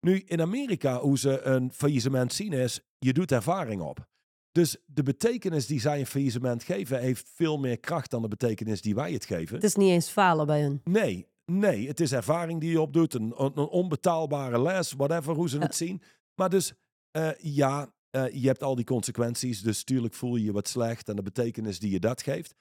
Nu, 0.00 0.18
in 0.26 0.40
Amerika, 0.40 0.98
hoe 1.00 1.18
ze 1.18 1.40
een 1.42 1.72
faillissement 1.72 2.32
zien 2.32 2.52
is, 2.52 2.80
je 2.98 3.12
doet 3.12 3.32
ervaring 3.32 3.80
op. 3.82 4.08
Dus 4.52 4.76
de 4.86 5.02
betekenis 5.02 5.66
die 5.66 5.80
zij 5.80 5.98
een 6.00 6.06
faillissement 6.06 6.62
geven, 6.62 7.00
heeft 7.00 7.28
veel 7.34 7.58
meer 7.58 7.78
kracht 7.80 8.10
dan 8.10 8.22
de 8.22 8.28
betekenis 8.28 8.80
die 8.82 8.94
wij 8.94 9.12
het 9.12 9.24
geven. 9.24 9.54
Het 9.54 9.64
is 9.64 9.74
niet 9.74 9.90
eens 9.90 10.08
falen 10.08 10.46
bij 10.46 10.62
hun. 10.62 10.80
Nee, 10.84 11.26
nee, 11.44 11.88
het 11.88 12.00
is 12.00 12.12
ervaring 12.12 12.60
die 12.60 12.70
je 12.70 12.80
opdoet, 12.80 13.14
een, 13.14 13.32
een 13.36 13.56
onbetaalbare 13.68 14.62
les, 14.62 14.92
whatever, 14.92 15.34
hoe 15.34 15.48
ze 15.48 15.56
Ja. 15.58 15.62
het 15.62 15.74
zien. 15.74 16.02
Maar 16.34 16.48
dus, 16.50 16.72
eh, 17.10 17.30
ja, 17.38 17.92
eh, 18.10 18.24
je 18.32 18.46
hebt 18.46 18.62
al 18.62 18.74
die 18.74 18.84
consequenties, 18.84 19.62
dus 19.62 19.84
tuurlijk 19.84 20.14
voel 20.14 20.36
je 20.36 20.44
je 20.44 20.52
wat 20.52 20.68
slecht 20.68 21.08
en 21.08 21.16
de 21.16 21.22
betekenis 21.22 21.78
die 21.78 21.90
je 21.90 22.00
dat 22.00 22.22
geeft. 22.22 22.54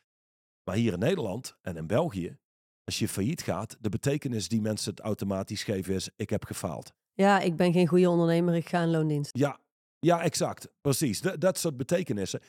Maar 0.63 0.75
hier 0.75 0.93
in 0.93 0.99
Nederland 0.99 1.57
en 1.61 1.77
in 1.77 1.87
België, 1.87 2.37
als 2.83 2.99
je 2.99 3.07
failliet 3.07 3.41
gaat, 3.41 3.77
de 3.79 3.89
betekenis 3.89 4.47
die 4.47 4.61
mensen 4.61 4.91
het 4.91 4.99
automatisch 4.99 5.63
geven 5.63 5.93
is, 5.93 6.09
ik 6.15 6.29
heb 6.29 6.45
gefaald. 6.45 6.93
Ja, 7.21 7.39
ik 7.39 7.55
ben 7.55 7.73
geen 7.73 7.87
goede 7.87 8.09
ondernemer, 8.09 8.55
ik 8.55 8.69
ga 8.69 8.81
in 8.81 8.89
loondienst. 8.89 9.37
Ja, 9.37 9.59
ja, 9.99 10.21
exact. 10.21 10.67
Precies. 10.81 11.21
Dat, 11.21 11.41
dat 11.41 11.57
soort 11.57 11.77
betekenissen. 11.77 12.41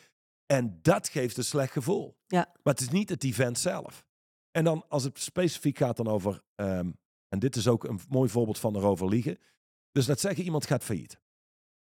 En 0.46 0.78
dat 0.82 1.08
geeft 1.08 1.36
een 1.36 1.44
slecht 1.44 1.72
gevoel. 1.72 2.16
Ja. 2.26 2.48
Maar 2.62 2.74
het 2.74 2.80
is 2.80 2.88
niet 2.88 3.08
het 3.08 3.24
event 3.24 3.58
zelf. 3.58 4.04
En 4.50 4.64
dan 4.64 4.84
als 4.88 5.04
het 5.04 5.18
specifiek 5.18 5.78
gaat 5.78 5.96
dan 5.96 6.08
over, 6.08 6.42
ehm, 6.54 6.90
en 7.28 7.38
dit 7.38 7.56
is 7.56 7.68
ook 7.68 7.84
een 7.84 8.00
mooi 8.08 8.30
voorbeeld 8.30 8.58
van 8.58 8.76
erover 8.76 9.08
liegen. 9.08 9.38
Dus 9.92 10.06
laat 10.06 10.20
zeggen, 10.20 10.44
iemand 10.44 10.66
gaat 10.66 10.84
failliet. 10.84 11.20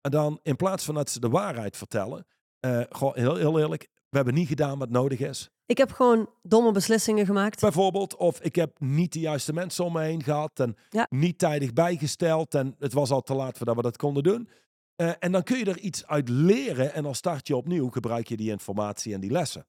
En 0.01 0.11
dan 0.11 0.39
in 0.43 0.55
plaats 0.55 0.85
van 0.85 0.95
dat 0.95 1.09
ze 1.09 1.19
de 1.19 1.29
waarheid 1.29 1.77
vertellen, 1.77 2.25
gewoon 2.89 3.13
heel, 3.15 3.35
heel 3.35 3.59
eerlijk, 3.59 3.89
we 4.09 4.15
hebben 4.15 4.33
niet 4.33 4.47
gedaan 4.47 4.79
wat 4.79 4.89
nodig 4.89 5.19
is. 5.19 5.49
Ik 5.69 5.77
heb 5.77 5.91
gewoon 5.91 6.29
domme 6.41 6.71
beslissingen 6.71 7.25
gemaakt. 7.25 7.61
Bijvoorbeeld, 7.61 8.15
of 8.15 8.41
ik 8.41 8.55
heb 8.55 8.79
niet 8.79 9.13
de 9.13 9.19
juiste 9.19 9.53
mensen 9.53 9.85
om 9.85 9.93
me 9.93 10.01
heen 10.01 10.23
gehad 10.23 10.59
en 10.59 10.75
Ja. 10.89 11.07
niet 11.09 11.37
tijdig 11.37 11.73
bijgesteld 11.73 12.55
en 12.55 12.75
het 12.79 12.93
was 12.93 13.11
al 13.11 13.21
te 13.21 13.33
laat 13.33 13.57
voordat 13.57 13.75
we 13.75 13.81
dat 13.81 13.97
konden 13.97 14.23
doen. 14.23 14.49
Eh, 14.95 15.11
en 15.19 15.31
dan 15.31 15.43
kun 15.43 15.57
je 15.57 15.65
er 15.65 15.79
iets 15.79 16.05
uit 16.05 16.29
leren 16.29 16.93
en 16.93 17.03
dan 17.03 17.15
start 17.15 17.47
je 17.47 17.55
opnieuw, 17.55 17.89
gebruik 17.89 18.27
je 18.27 18.37
die 18.37 18.49
informatie 18.51 19.13
en 19.13 19.19
die 19.19 19.31
lessen. 19.31 19.65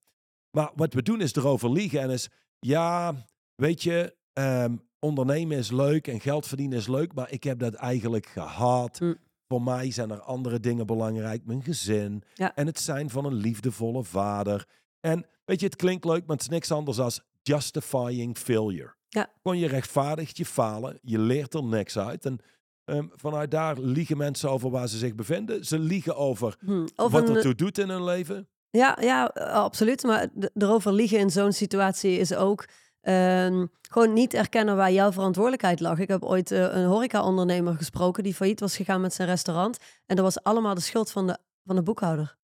Maar 0.50 0.70
wat 0.74 0.94
we 0.94 1.02
doen 1.02 1.20
is 1.20 1.34
erover 1.34 1.70
liegen 1.72 2.00
en 2.00 2.10
is, 2.10 2.28
ja, 2.58 3.14
weet 3.54 3.82
je, 3.82 4.16
ehm, 4.32 4.76
ondernemen 4.98 5.56
is 5.58 5.70
leuk 5.70 6.06
en 6.08 6.20
geld 6.20 6.46
verdienen 6.46 6.78
is 6.78 6.86
leuk, 6.88 7.14
maar 7.14 7.30
ik 7.30 7.44
heb 7.44 7.58
dat 7.58 7.74
eigenlijk 7.74 8.26
gehad. 8.26 8.98
Hm. 8.98 9.14
Voor 9.48 9.62
mij 9.62 9.90
zijn 9.90 10.10
er 10.10 10.20
andere 10.20 10.60
dingen 10.60 10.86
belangrijk, 10.86 11.46
mijn 11.46 11.62
gezin 11.62 12.22
Ja. 12.34 12.54
en 12.54 12.66
het 12.66 12.80
zijn 12.80 13.10
van 13.10 13.24
een 13.24 13.34
liefdevolle 13.34 14.04
vader. 14.04 14.66
En 15.00 15.26
weet 15.44 15.60
je, 15.60 15.66
het 15.66 15.76
klinkt 15.76 16.04
leuk, 16.04 16.26
maar 16.26 16.36
het 16.36 16.40
is 16.44 16.48
niks 16.52 16.70
anders 16.72 16.96
dan 16.96 17.10
justifying 17.42 18.36
failure. 18.38 18.94
Ja. 19.08 19.30
Gewoon 19.42 19.58
je 19.58 19.66
rechtvaardigt 19.66 20.36
je 20.36 20.44
falen, 20.46 20.98
je 21.02 21.18
leert 21.18 21.54
er 21.54 21.64
niks 21.64 21.98
uit. 21.98 22.24
En 22.24 22.38
ehm, 22.84 23.06
vanuit 23.14 23.50
daar 23.50 23.78
liegen 23.78 24.16
mensen 24.16 24.50
over 24.50 24.70
waar 24.70 24.88
ze 24.88 24.98
zich 24.98 25.14
bevinden. 25.14 25.64
Ze 25.64 25.78
liegen 25.78 26.16
over 26.16 26.56
Hm. 26.64 26.86
Wat 26.96 27.28
een- 27.28 27.36
ertoe 27.36 27.54
doet 27.54 27.78
in 27.78 27.88
hun 27.88 28.04
leven. 28.04 28.48
Ja, 28.70 28.96
ja, 29.00 29.30
eh, 29.34 29.52
absoluut. 29.52 30.02
Maar 30.02 30.28
erover 30.54 30.92
liegen 30.92 31.18
in 31.18 31.30
zo'n 31.30 31.52
situatie 31.52 32.18
is 32.18 32.34
ook 32.34 32.64
ehm, 33.00 33.66
gewoon 33.90 34.12
niet 34.12 34.34
erkennen 34.34 34.76
waar 34.76 34.92
jouw 34.92 35.12
verantwoordelijkheid 35.12 35.80
lag. 35.80 35.98
Ik 35.98 36.08
heb 36.08 36.24
ooit 36.24 36.50
eh, 36.50 36.60
een 36.60 36.84
horeca-ondernemer 36.86 37.74
gesproken 37.76 38.22
die 38.22 38.34
failliet 38.34 38.60
was 38.60 38.76
gegaan 38.76 39.00
met 39.00 39.14
zijn 39.14 39.28
restaurant. 39.28 39.78
En 40.06 40.16
dat 40.16 40.24
was 40.24 40.42
allemaal 40.42 40.74
de 40.74 40.80
schuld 40.80 41.10
van 41.10 41.26
de, 41.26 41.38
van 41.64 41.76
de 41.76 41.82
boekhouder. 41.82 42.36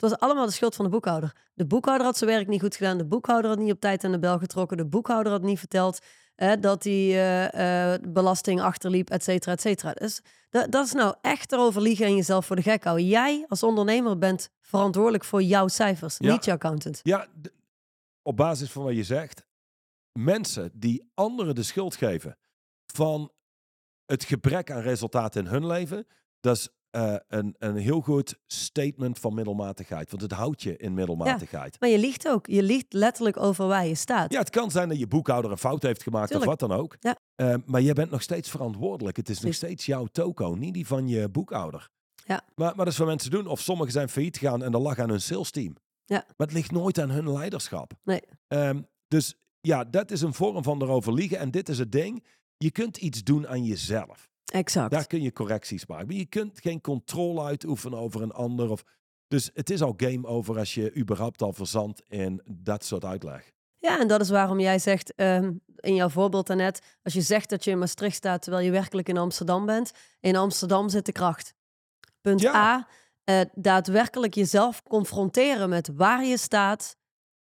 Het 0.00 0.10
was 0.10 0.18
allemaal 0.18 0.46
de 0.46 0.52
schuld 0.52 0.74
van 0.74 0.84
de 0.84 0.90
boekhouder. 0.90 1.36
De 1.54 1.66
boekhouder 1.66 2.06
had 2.06 2.16
zijn 2.16 2.30
werk 2.30 2.48
niet 2.48 2.60
goed 2.60 2.76
gedaan. 2.76 2.98
De 2.98 3.04
boekhouder 3.06 3.50
had 3.50 3.58
niet 3.58 3.72
op 3.72 3.80
tijd 3.80 4.04
aan 4.04 4.12
de 4.12 4.18
bel 4.18 4.38
getrokken. 4.38 4.76
De 4.76 4.86
boekhouder 4.86 5.32
had 5.32 5.42
niet 5.42 5.58
verteld 5.58 5.98
eh, 6.34 6.52
dat 6.60 6.84
hij 6.84 6.92
eh, 6.92 7.92
eh, 7.94 8.00
belasting 8.08 8.60
achterliep, 8.60 9.10
et 9.10 9.22
cetera, 9.22 9.52
et 9.52 9.60
cetera. 9.60 9.92
Dus 9.92 10.20
dat, 10.50 10.72
dat 10.72 10.86
is 10.86 10.92
nou 10.92 11.14
echt 11.20 11.52
erover 11.52 11.82
liegen 11.82 12.06
en 12.06 12.16
jezelf 12.16 12.46
voor 12.46 12.56
de 12.56 12.62
gek 12.62 12.84
houden. 12.84 13.06
Jij 13.06 13.44
als 13.48 13.62
ondernemer 13.62 14.18
bent 14.18 14.50
verantwoordelijk 14.60 15.24
voor 15.24 15.42
jouw 15.42 15.68
cijfers, 15.68 16.16
Ja. 16.18 16.32
niet 16.32 16.44
je 16.44 16.52
accountant. 16.52 17.00
Ja, 17.02 17.26
op 18.22 18.36
basis 18.36 18.70
van 18.70 18.82
wat 18.82 18.94
je 18.94 19.04
zegt. 19.04 19.46
Mensen 20.12 20.70
die 20.74 21.10
anderen 21.14 21.54
de 21.54 21.62
schuld 21.62 21.96
geven 21.96 22.38
van 22.86 23.32
het 24.06 24.24
gebrek 24.24 24.70
aan 24.70 24.82
resultaat 24.82 25.36
in 25.36 25.46
hun 25.46 25.66
leven. 25.66 26.06
Dat 26.40 26.56
is 26.56 26.68
eh, 26.90 27.14
een, 27.28 27.54
een 27.58 27.76
heel 27.76 28.00
goed 28.00 28.38
statement 28.46 29.18
van 29.18 29.34
middelmatigheid. 29.34 30.10
Want 30.10 30.22
het 30.22 30.32
houdt 30.32 30.62
je 30.62 30.76
in 30.76 30.94
middelmatigheid. 30.94 31.80
Maar 31.80 31.88
je 31.88 31.98
liegt 31.98 32.28
ook. 32.28 32.46
Je 32.46 32.62
liegt 32.62 32.92
letterlijk 32.92 33.36
over 33.36 33.66
waar 33.66 33.86
je 33.86 33.94
staat. 33.94 34.32
Ja, 34.32 34.38
het 34.38 34.50
kan 34.50 34.70
zijn 34.70 34.88
dat 34.88 34.98
je 34.98 35.06
boekhouder 35.06 35.50
een 35.50 35.58
fout 35.58 35.82
heeft 35.82 36.02
gemaakt 36.02 36.28
Tuurlijk. 36.30 36.50
of 36.50 36.58
wat 36.58 36.68
dan 36.68 36.78
ook. 36.78 36.96
Ja. 37.00 37.16
Eh, 37.34 37.54
maar 37.66 37.80
je 37.80 37.92
bent 37.92 38.10
nog 38.10 38.22
steeds 38.22 38.50
verantwoordelijk. 38.50 39.16
Het 39.16 39.28
is 39.28 39.40
nog 39.40 39.54
steeds 39.54 39.86
jouw 39.86 40.06
toko, 40.06 40.54
niet 40.54 40.74
die 40.74 40.86
van 40.86 41.08
je 41.08 41.28
boekhouder. 41.28 41.88
Ja. 42.26 42.42
Maar, 42.54 42.76
maar 42.76 42.84
dat 42.84 42.92
is 42.92 42.98
wat 42.98 43.08
mensen 43.08 43.30
doen. 43.30 43.46
Of 43.46 43.60
sommigen 43.60 43.92
zijn 43.92 44.08
failliet 44.08 44.38
gegaan 44.38 44.62
en 44.62 44.72
dat 44.72 44.82
lag 44.82 44.98
aan 44.98 45.10
hun 45.10 45.20
sales 45.20 45.50
team. 45.50 45.76
Ja. 46.04 46.24
Maar 46.36 46.46
het 46.46 46.52
ligt 46.52 46.70
nooit 46.70 46.98
aan 46.98 47.10
hun 47.10 47.32
leiderschap. 47.32 47.92
Nee. 48.04 48.20
Ehm, 48.46 48.82
dus 49.08 49.34
ja, 49.60 49.84
dat 49.84 50.10
is 50.10 50.20
een 50.20 50.34
vorm 50.34 50.62
van 50.62 50.82
erover 50.82 51.12
liegen. 51.12 51.38
En 51.38 51.50
dit 51.50 51.68
is 51.68 51.78
het 51.78 51.92
ding. 51.92 52.24
Je 52.56 52.70
kunt 52.70 52.96
iets 52.96 53.22
doen 53.22 53.48
aan 53.48 53.64
jezelf. 53.64 54.29
Exact. 54.50 54.90
Daar 54.90 55.06
kun 55.06 55.22
je 55.22 55.32
correcties 55.32 55.86
maken. 55.86 56.06
Maar 56.06 56.16
je 56.16 56.26
kunt 56.26 56.60
geen 56.60 56.80
controle 56.80 57.42
uitoefenen 57.42 57.98
over 57.98 58.22
een 58.22 58.32
ander. 58.32 58.70
Of... 58.70 58.84
Dus 59.28 59.50
het 59.54 59.70
is 59.70 59.82
al 59.82 59.94
game 59.96 60.26
over 60.26 60.58
als 60.58 60.74
je 60.74 60.96
überhaupt 60.96 61.42
al 61.42 61.52
verzandt 61.52 62.02
in 62.08 62.42
dat 62.44 62.84
soort 62.84 63.04
uitleg. 63.04 63.52
Ja, 63.78 64.00
en 64.00 64.08
dat 64.08 64.20
is 64.20 64.30
waarom 64.30 64.60
jij 64.60 64.78
zegt 64.78 65.14
ehm, 65.14 65.52
in 65.76 65.94
jouw 65.94 66.08
voorbeeld 66.08 66.46
daarnet, 66.46 66.80
als 67.02 67.12
je 67.12 67.20
zegt 67.20 67.50
dat 67.50 67.64
je 67.64 67.70
in 67.70 67.78
Maastricht 67.78 68.16
staat 68.16 68.42
terwijl 68.42 68.64
je 68.64 68.70
werkelijk 68.70 69.08
in 69.08 69.16
Amsterdam 69.16 69.66
bent, 69.66 69.92
in 70.20 70.36
Amsterdam 70.36 70.88
zit 70.88 71.06
de 71.06 71.12
kracht. 71.12 71.54
Punt 72.20 72.40
Ja. 72.40 72.54
A, 72.54 72.88
eh, 73.24 73.40
daadwerkelijk 73.54 74.34
jezelf 74.34 74.82
confronteren 74.82 75.68
met 75.68 75.90
waar 75.94 76.24
je 76.24 76.38
staat, 76.38 76.96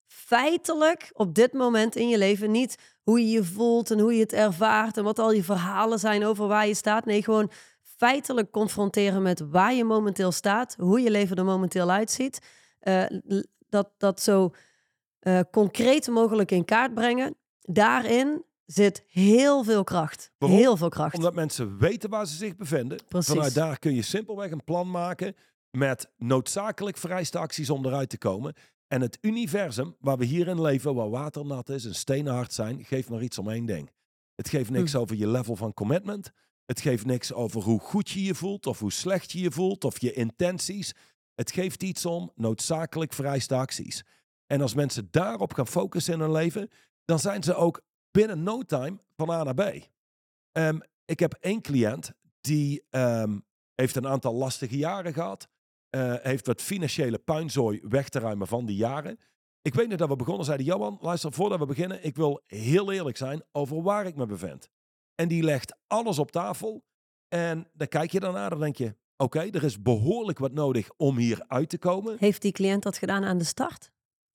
feitelijk 0.08 1.10
op 1.12 1.34
dit 1.34 1.52
moment 1.52 1.96
in 1.96 2.08
je 2.08 2.18
leven. 2.18 2.50
Niet 2.50 2.76
hoe 3.02 3.20
je 3.20 3.30
je 3.30 3.44
voelt 3.44 3.90
en 3.90 3.98
hoe 3.98 4.14
je 4.14 4.20
het 4.20 4.32
ervaart 4.32 4.96
en 4.96 5.04
wat 5.04 5.18
al 5.18 5.32
je 5.32 5.44
verhalen 5.44 5.98
zijn 5.98 6.24
over 6.24 6.46
waar 6.46 6.66
je 6.66 6.74
staat. 6.74 7.04
Nee, 7.04 7.22
gewoon 7.22 7.50
feitelijk 7.82 8.50
confronteren 8.50 9.22
met 9.22 9.40
waar 9.50 9.74
je 9.74 9.84
momenteel 9.84 10.32
staat, 10.32 10.76
hoe 10.78 11.00
je 11.00 11.10
leven 11.10 11.36
er 11.36 11.44
momenteel 11.44 11.90
uitziet. 11.90 12.38
Eh, 12.78 13.04
dat, 13.68 13.90
dat 13.98 14.22
zo 14.22 14.54
eh, 15.18 15.40
concreet 15.50 16.08
mogelijk 16.08 16.50
in 16.50 16.64
kaart 16.64 16.94
brengen. 16.94 17.36
Daarin 17.60 18.44
zit 18.66 19.04
heel 19.06 19.64
veel 19.64 19.84
kracht. 19.84 20.30
Waarom? 20.38 20.58
Heel 20.58 20.76
veel 20.76 20.88
kracht. 20.88 21.14
Omdat 21.14 21.34
mensen 21.34 21.78
weten 21.78 22.10
waar 22.10 22.26
ze 22.26 22.36
zich 22.36 22.56
bevinden. 22.56 22.98
Precies. 23.08 23.34
Vanuit 23.34 23.54
daar 23.54 23.78
kun 23.78 23.94
je 23.94 24.02
simpelweg 24.02 24.50
een 24.50 24.64
plan 24.64 24.90
maken 24.90 25.34
met 25.70 26.10
noodzakelijk 26.16 26.96
vereiste 26.96 27.38
acties 27.38 27.70
om 27.70 27.86
eruit 27.86 28.08
te 28.08 28.18
komen. 28.18 28.54
En 28.88 29.00
het 29.00 29.18
universum 29.20 29.96
waar 30.00 30.18
we 30.18 30.24
hierin 30.24 30.60
leven, 30.60 30.94
waar 30.94 31.10
water 31.10 31.46
nat 31.46 31.68
is 31.68 31.84
en 31.84 31.94
stenen 31.94 32.32
hard 32.32 32.52
zijn, 32.52 32.84
geeft 32.84 33.08
maar 33.08 33.22
iets 33.22 33.38
om 33.38 33.48
één 33.48 33.66
ding. 33.66 33.90
Het 34.34 34.48
geeft 34.48 34.70
niks 34.70 34.92
Hm. 34.92 34.98
over 34.98 35.16
je 35.16 35.26
level 35.26 35.56
van 35.56 35.74
commitment. 35.74 36.32
Het 36.64 36.80
geeft 36.80 37.04
niks 37.06 37.32
over 37.32 37.62
hoe 37.62 37.80
goed 37.80 38.10
je 38.10 38.22
je 38.22 38.34
voelt 38.34 38.66
of 38.66 38.78
hoe 38.78 38.92
slecht 38.92 39.32
je 39.32 39.40
je 39.40 39.50
voelt 39.50 39.84
of 39.84 40.00
je 40.00 40.12
intenties. 40.12 40.94
Het 41.34 41.52
geeft 41.52 41.82
iets 41.82 42.06
om 42.06 42.32
noodzakelijk 42.34 43.12
vereiste 43.12 43.54
acties. 43.54 44.04
En 44.46 44.60
als 44.60 44.74
mensen 44.74 45.08
daarop 45.10 45.52
gaan 45.54 45.66
focussen 45.66 46.14
in 46.14 46.20
hun 46.20 46.32
leven, 46.32 46.68
dan 47.04 47.18
zijn 47.18 47.42
ze 47.42 47.54
ook 47.54 47.82
binnen 48.10 48.42
no 48.42 48.62
time 48.62 48.98
van 49.16 49.30
A 49.30 49.42
naar 49.42 49.54
B. 49.54 49.88
Ehm, 50.52 50.78
ik 51.04 51.18
heb 51.20 51.32
één 51.40 51.60
cliënt 51.60 52.12
die 52.40 52.84
ehm, 52.90 53.38
heeft 53.74 53.96
een 53.96 54.06
aantal 54.06 54.34
lastige 54.34 54.76
jaren 54.76 55.12
gehad. 55.12 55.48
Eh, 55.98 56.14
heeft 56.22 56.46
wat 56.46 56.62
financiële 56.62 57.18
puinzooi 57.18 57.80
weg 57.82 58.08
te 58.08 58.18
ruimen 58.18 58.46
van 58.46 58.66
die 58.66 58.76
jaren. 58.76 59.18
Ik 59.62 59.74
weet 59.74 59.88
nog 59.88 59.98
dat 59.98 60.08
we 60.08 60.16
begonnen, 60.16 60.44
zeiden 60.44 60.66
Johan, 60.66 60.98
luister, 61.00 61.32
voordat 61.32 61.58
we 61.58 61.66
beginnen, 61.66 62.04
ik 62.04 62.16
wil 62.16 62.42
heel 62.46 62.92
eerlijk 62.92 63.16
zijn 63.16 63.42
over 63.52 63.82
waar 63.82 64.06
ik 64.06 64.16
me 64.16 64.26
bevind. 64.26 64.68
En 65.14 65.28
die 65.28 65.42
legt 65.42 65.76
alles 65.86 66.18
op 66.18 66.30
tafel. 66.30 66.84
En 67.28 67.68
dan 67.72 67.88
kijk 67.88 68.10
je 68.12 68.20
daarna, 68.20 68.48
dan 68.48 68.60
denk 68.60 68.76
je, 68.76 68.96
oké, 69.16 69.38
er 69.40 69.64
is 69.64 69.82
behoorlijk 69.82 70.38
wat 70.38 70.52
nodig 70.52 70.88
om 70.96 71.16
hier 71.16 71.44
uit 71.46 71.68
te 71.68 71.78
komen. 71.78 72.16
Heeft 72.18 72.42
die 72.42 72.52
cliënt 72.52 72.82
dat 72.82 72.98
gedaan 72.98 73.24
aan 73.24 73.38
de 73.38 73.44
start? 73.44 73.90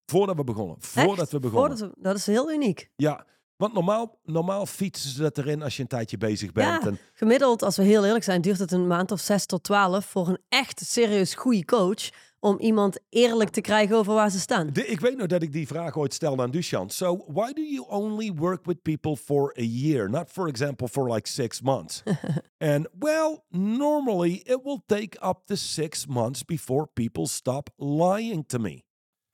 Voordat 0.06 0.36
we 0.36 0.44
begonnen. 0.44 0.76
Voordat 0.80 1.20
Echt? 1.20 1.32
we 1.32 1.40
begonnen. 1.40 1.78
Voordat 1.78 1.96
we- 1.98 2.02
dat 2.04 2.16
is 2.16 2.26
heel 2.26 2.52
uniek. 2.52 2.90
Ja, 2.96 3.26
want 3.64 3.76
normaal, 3.76 4.20
normaal 4.24 4.66
fietsen 4.66 5.10
ze 5.10 5.22
dat 5.22 5.38
erin 5.38 5.62
als 5.62 5.76
je 5.76 5.82
een 5.82 5.88
tijdje 5.88 6.18
bezig 6.18 6.52
bent. 6.52 6.84
Ja. 6.84 6.90
En 6.90 6.98
Gemiddeld, 7.14 7.64
als 7.64 7.78
we 7.78 7.84
heel 7.84 8.06
eerlijk 8.06 8.24
zijn, 8.24 8.42
duurt 8.42 8.60
het 8.60 8.72
een 8.72 8.88
maand 8.88 9.12
of 9.12 9.20
zes 9.20 9.46
tot 9.46 9.64
twaalf 9.64 10.06
voor 10.06 10.28
een 10.28 10.38
echt 10.50 10.82
serieus 10.86 11.36
goede 11.36 11.66
coach 11.66 12.10
om 12.40 12.60
iemand 12.60 13.00
eerlijk 13.10 13.50
te 13.50 13.62
krijgen 13.62 13.96
over 13.96 14.14
waar 14.14 14.32
ze 14.32 14.40
staan. 14.40 14.70
De- 14.74 14.86
ik 14.86 15.00
weet 15.00 15.18
nog 15.18 15.28
dat 15.28 15.42
ik 15.42 15.52
die 15.52 15.68
vraag 15.68 15.98
ooit 15.98 16.14
stelde 16.14 16.42
aan 16.42 16.52
Dushan. 16.52 16.90
So, 16.90 17.26
why 17.28 17.54
do 17.54 17.62
you 17.62 17.86
only 17.90 18.34
work 18.36 18.66
with 18.66 18.82
people 18.82 19.16
for 19.16 19.56
a 19.60 19.64
year? 19.64 20.10
Not, 20.10 20.30
for 20.30 20.48
example, 20.48 20.88
for 20.88 21.14
like 21.14 21.28
six 21.30 21.62
months. 21.62 22.04
and, 22.74 22.88
well, 23.00 23.44
normally 23.50 24.34
it 24.34 24.60
will 24.64 24.82
take 24.86 25.26
up 25.26 25.46
to 25.46 25.56
six 25.56 26.06
months 26.08 26.46
before 26.46 26.88
people 26.94 27.28
stop 27.28 27.70
lying 27.78 28.46
to 28.46 28.60
me. 28.60 28.84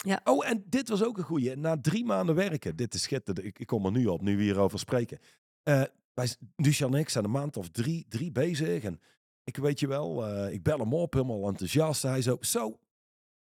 Ja. 0.05 0.21
Oh, 0.23 0.47
en 0.49 0.63
dit 0.67 0.89
was 0.89 1.03
ook 1.03 1.17
een 1.17 1.23
goeie. 1.23 1.55
Na 1.55 1.81
drie 1.81 2.05
maanden 2.05 2.35
werken, 2.35 2.75
dit 2.75 2.93
is 2.93 3.01
schitterend. 3.01 3.45
Ik, 3.45 3.59
ik 3.59 3.67
kom 3.67 3.85
er 3.85 3.91
nu 3.91 4.05
op, 4.05 4.21
nu 4.21 4.37
we 4.37 4.43
hierover 4.43 4.79
spreken. 4.79 5.19
Eh 5.63 5.83
wij, 6.13 6.35
Dushan 6.55 6.93
en 6.93 6.99
ik 6.99 7.09
zijn 7.09 7.23
een 7.23 7.31
maand 7.31 7.57
of 7.57 7.69
drie, 7.69 8.05
drie 8.09 8.31
bezig. 8.31 8.83
En 8.83 9.01
ik 9.43 9.57
weet 9.57 9.79
je 9.79 9.87
wel, 9.87 10.25
eh, 10.27 10.53
ik 10.53 10.63
bel 10.63 10.79
hem 10.79 10.93
op, 10.93 11.13
helemaal 11.13 11.47
enthousiast. 11.47 12.01
Hij 12.01 12.21
zo, 12.21 12.37
so, 12.39 12.79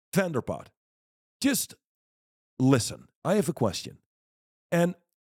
Vanderpot, 0.10 0.72
just 1.38 1.78
listen. 2.56 3.10
I 3.28 3.34
have 3.34 3.50
a 3.50 3.54
question. 3.54 4.00
And 4.68 4.96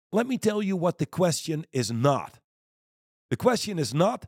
let 0.09 0.27
me 0.27 0.37
tell 0.37 0.61
you 0.61 0.79
what 0.79 0.97
the 0.97 1.05
question 1.05 1.65
is 1.69 1.89
not. 1.89 2.41
The 3.27 3.35
question 3.35 3.77
is 3.77 3.91
not, 3.91 4.25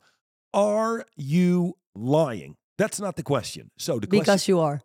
are 0.49 1.07
you 1.13 1.77
lying? 1.93 2.57
That's 2.75 2.99
not 2.99 3.15
the 3.15 3.23
question. 3.23 3.71
So 3.75 3.99
the 3.99 4.07
question, 4.07 4.19
Because 4.19 4.47
you 4.47 4.59
are. 4.59 4.81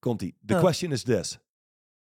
Conti, 0.00 0.34
the 0.46 0.54
Oh. 0.54 0.60
question 0.60 0.92
is 0.92 1.02
this. 1.02 1.38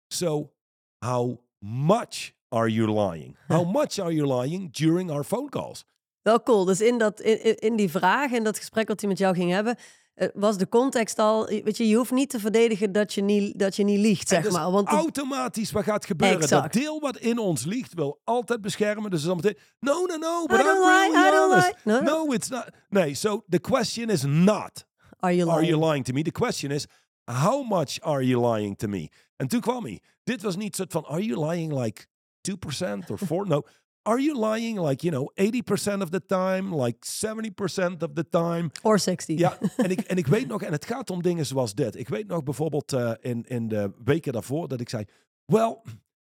So 0.08 0.52
how 0.98 1.40
much 1.58 2.32
are 2.48 2.68
you 2.68 2.86
lying? 2.92 3.36
How 3.48 3.64
much 3.78 3.98
are 3.98 4.12
you 4.12 4.26
lying 4.26 4.70
during 4.72 5.10
our 5.10 5.24
phone 5.24 5.48
calls? 5.48 5.84
Wel 6.22 6.42
cool. 6.42 6.64
Dus 6.64 6.80
in, 6.80 6.98
dat, 6.98 7.20
in, 7.20 7.76
die 7.76 7.90
vraag, 7.90 8.30
in 8.30 8.44
dat 8.44 8.58
gesprek 8.58 8.88
wat 8.88 9.00
hij 9.00 9.08
met 9.08 9.18
jou 9.18 9.34
ging 9.34 9.50
hebben, 9.50 9.76
eh, 10.14 10.28
was 10.34 10.56
de 10.58 10.68
context 10.68 11.18
al... 11.18 11.46
Weet 11.46 11.76
je, 11.76 11.88
je 11.88 11.96
hoeft 11.96 12.10
niet 12.10 12.30
te 12.30 12.40
verdedigen 12.40 12.92
dat 12.92 13.14
je 13.14 13.22
niet, 13.22 13.58
dat 13.58 13.76
je 13.76 13.84
niet 13.84 13.98
liegt, 13.98 14.28
zeg 14.28 14.42
dus 14.42 14.52
maar. 14.52 14.70
Want 14.70 14.88
automatisch 14.88 15.72
wat 15.72 15.84
gaat 15.84 16.06
gebeuren. 16.06 16.40
Exact. 16.40 16.62
Dat 16.62 16.82
deel 16.82 17.00
wat 17.00 17.16
in 17.16 17.38
ons 17.38 17.64
ligt 17.64 17.94
wil 17.94 18.20
altijd 18.24 18.60
beschermen. 18.60 19.10
Dus 19.10 19.22
dan 19.22 19.36
meteen, 19.36 19.56
no, 19.80 20.04
no, 20.04 20.16
no, 20.16 20.46
but 20.46 20.58
I 20.58 20.60
I'm 20.60 20.66
don't 20.66 20.84
lie, 20.84 21.10
really 21.12 21.28
I 21.28 21.30
don't 21.30 21.54
lie. 21.62 21.74
No, 21.84 22.00
no. 22.00 22.24
No, 22.24 22.32
it's 22.32 22.48
not. 22.48 22.68
Nee, 22.88 23.14
so 23.14 23.44
the 23.48 23.60
question 23.60 24.10
is 24.10 24.22
not, 24.24 24.84
are 25.20 25.34
you 25.34 25.46
lying? 25.46 25.62
are 25.62 25.70
you 25.72 25.86
lying 25.86 26.04
to 26.04 26.12
me? 26.12 26.22
The 26.22 26.30
question 26.32 26.70
is, 26.70 26.86
How 27.30 27.68
much 27.68 28.00
are 28.00 28.22
you 28.22 28.40
lying 28.40 28.76
to 28.76 28.88
me? 28.88 29.10
En 29.36 29.48
toen 29.48 29.60
kwam 29.60 29.84
hij. 29.84 30.00
Dit 30.24 30.42
was 30.42 30.56
niet 30.56 30.76
soort 30.76 30.92
van, 30.92 31.04
are 31.04 31.24
you 31.24 31.50
lying 31.50 31.72
like 31.72 32.06
2% 32.40 33.10
or 33.10 33.18
4? 33.18 33.46
No. 33.46 33.62
Are 34.02 34.20
you 34.20 34.38
lying 34.38 34.78
like, 34.78 35.02
you 35.02 35.10
know, 35.10 35.30
80% 35.34 36.02
of 36.02 36.10
the 36.10 36.24
time, 36.26 36.82
like 36.82 36.98
70% 37.04 38.02
of 38.02 38.12
the 38.14 38.28
time? 38.28 38.70
Or 38.82 38.98
60. 38.98 39.38
Ja, 39.38 39.58
en 39.76 39.90
ik, 39.90 40.00
en 40.00 40.16
ik 40.16 40.26
weet 40.26 40.46
nog, 40.48 40.62
en 40.62 40.72
het 40.72 40.84
gaat 40.84 41.10
om 41.10 41.22
dingen 41.22 41.46
zoals 41.46 41.74
dit. 41.74 41.96
Ik 41.96 42.08
weet 42.08 42.26
nog 42.26 42.42
bijvoorbeeld 42.42 42.92
uh, 42.92 43.12
in, 43.20 43.44
in 43.44 43.68
de 43.68 43.92
weken 44.04 44.32
daarvoor 44.32 44.68
dat 44.68 44.80
ik 44.80 44.88
zei, 44.88 45.04
well, 45.44 45.76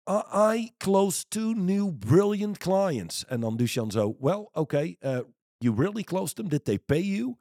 uh, 0.09 0.55
I 0.55 0.70
closed 0.77 1.31
two 1.31 1.53
new 1.53 1.99
brilliant 1.99 2.59
clients. 2.59 3.25
En 3.25 3.40
dan 3.40 3.57
Duchan 3.57 3.90
zo, 3.90 4.16
well, 4.20 4.49
okay, 4.53 4.96
uh, 5.01 5.18
you 5.59 5.75
really 5.77 6.03
closed 6.03 6.37
them? 6.37 6.49
Did 6.49 6.64
they 6.64 6.79
pay 6.79 7.03
you? 7.03 7.37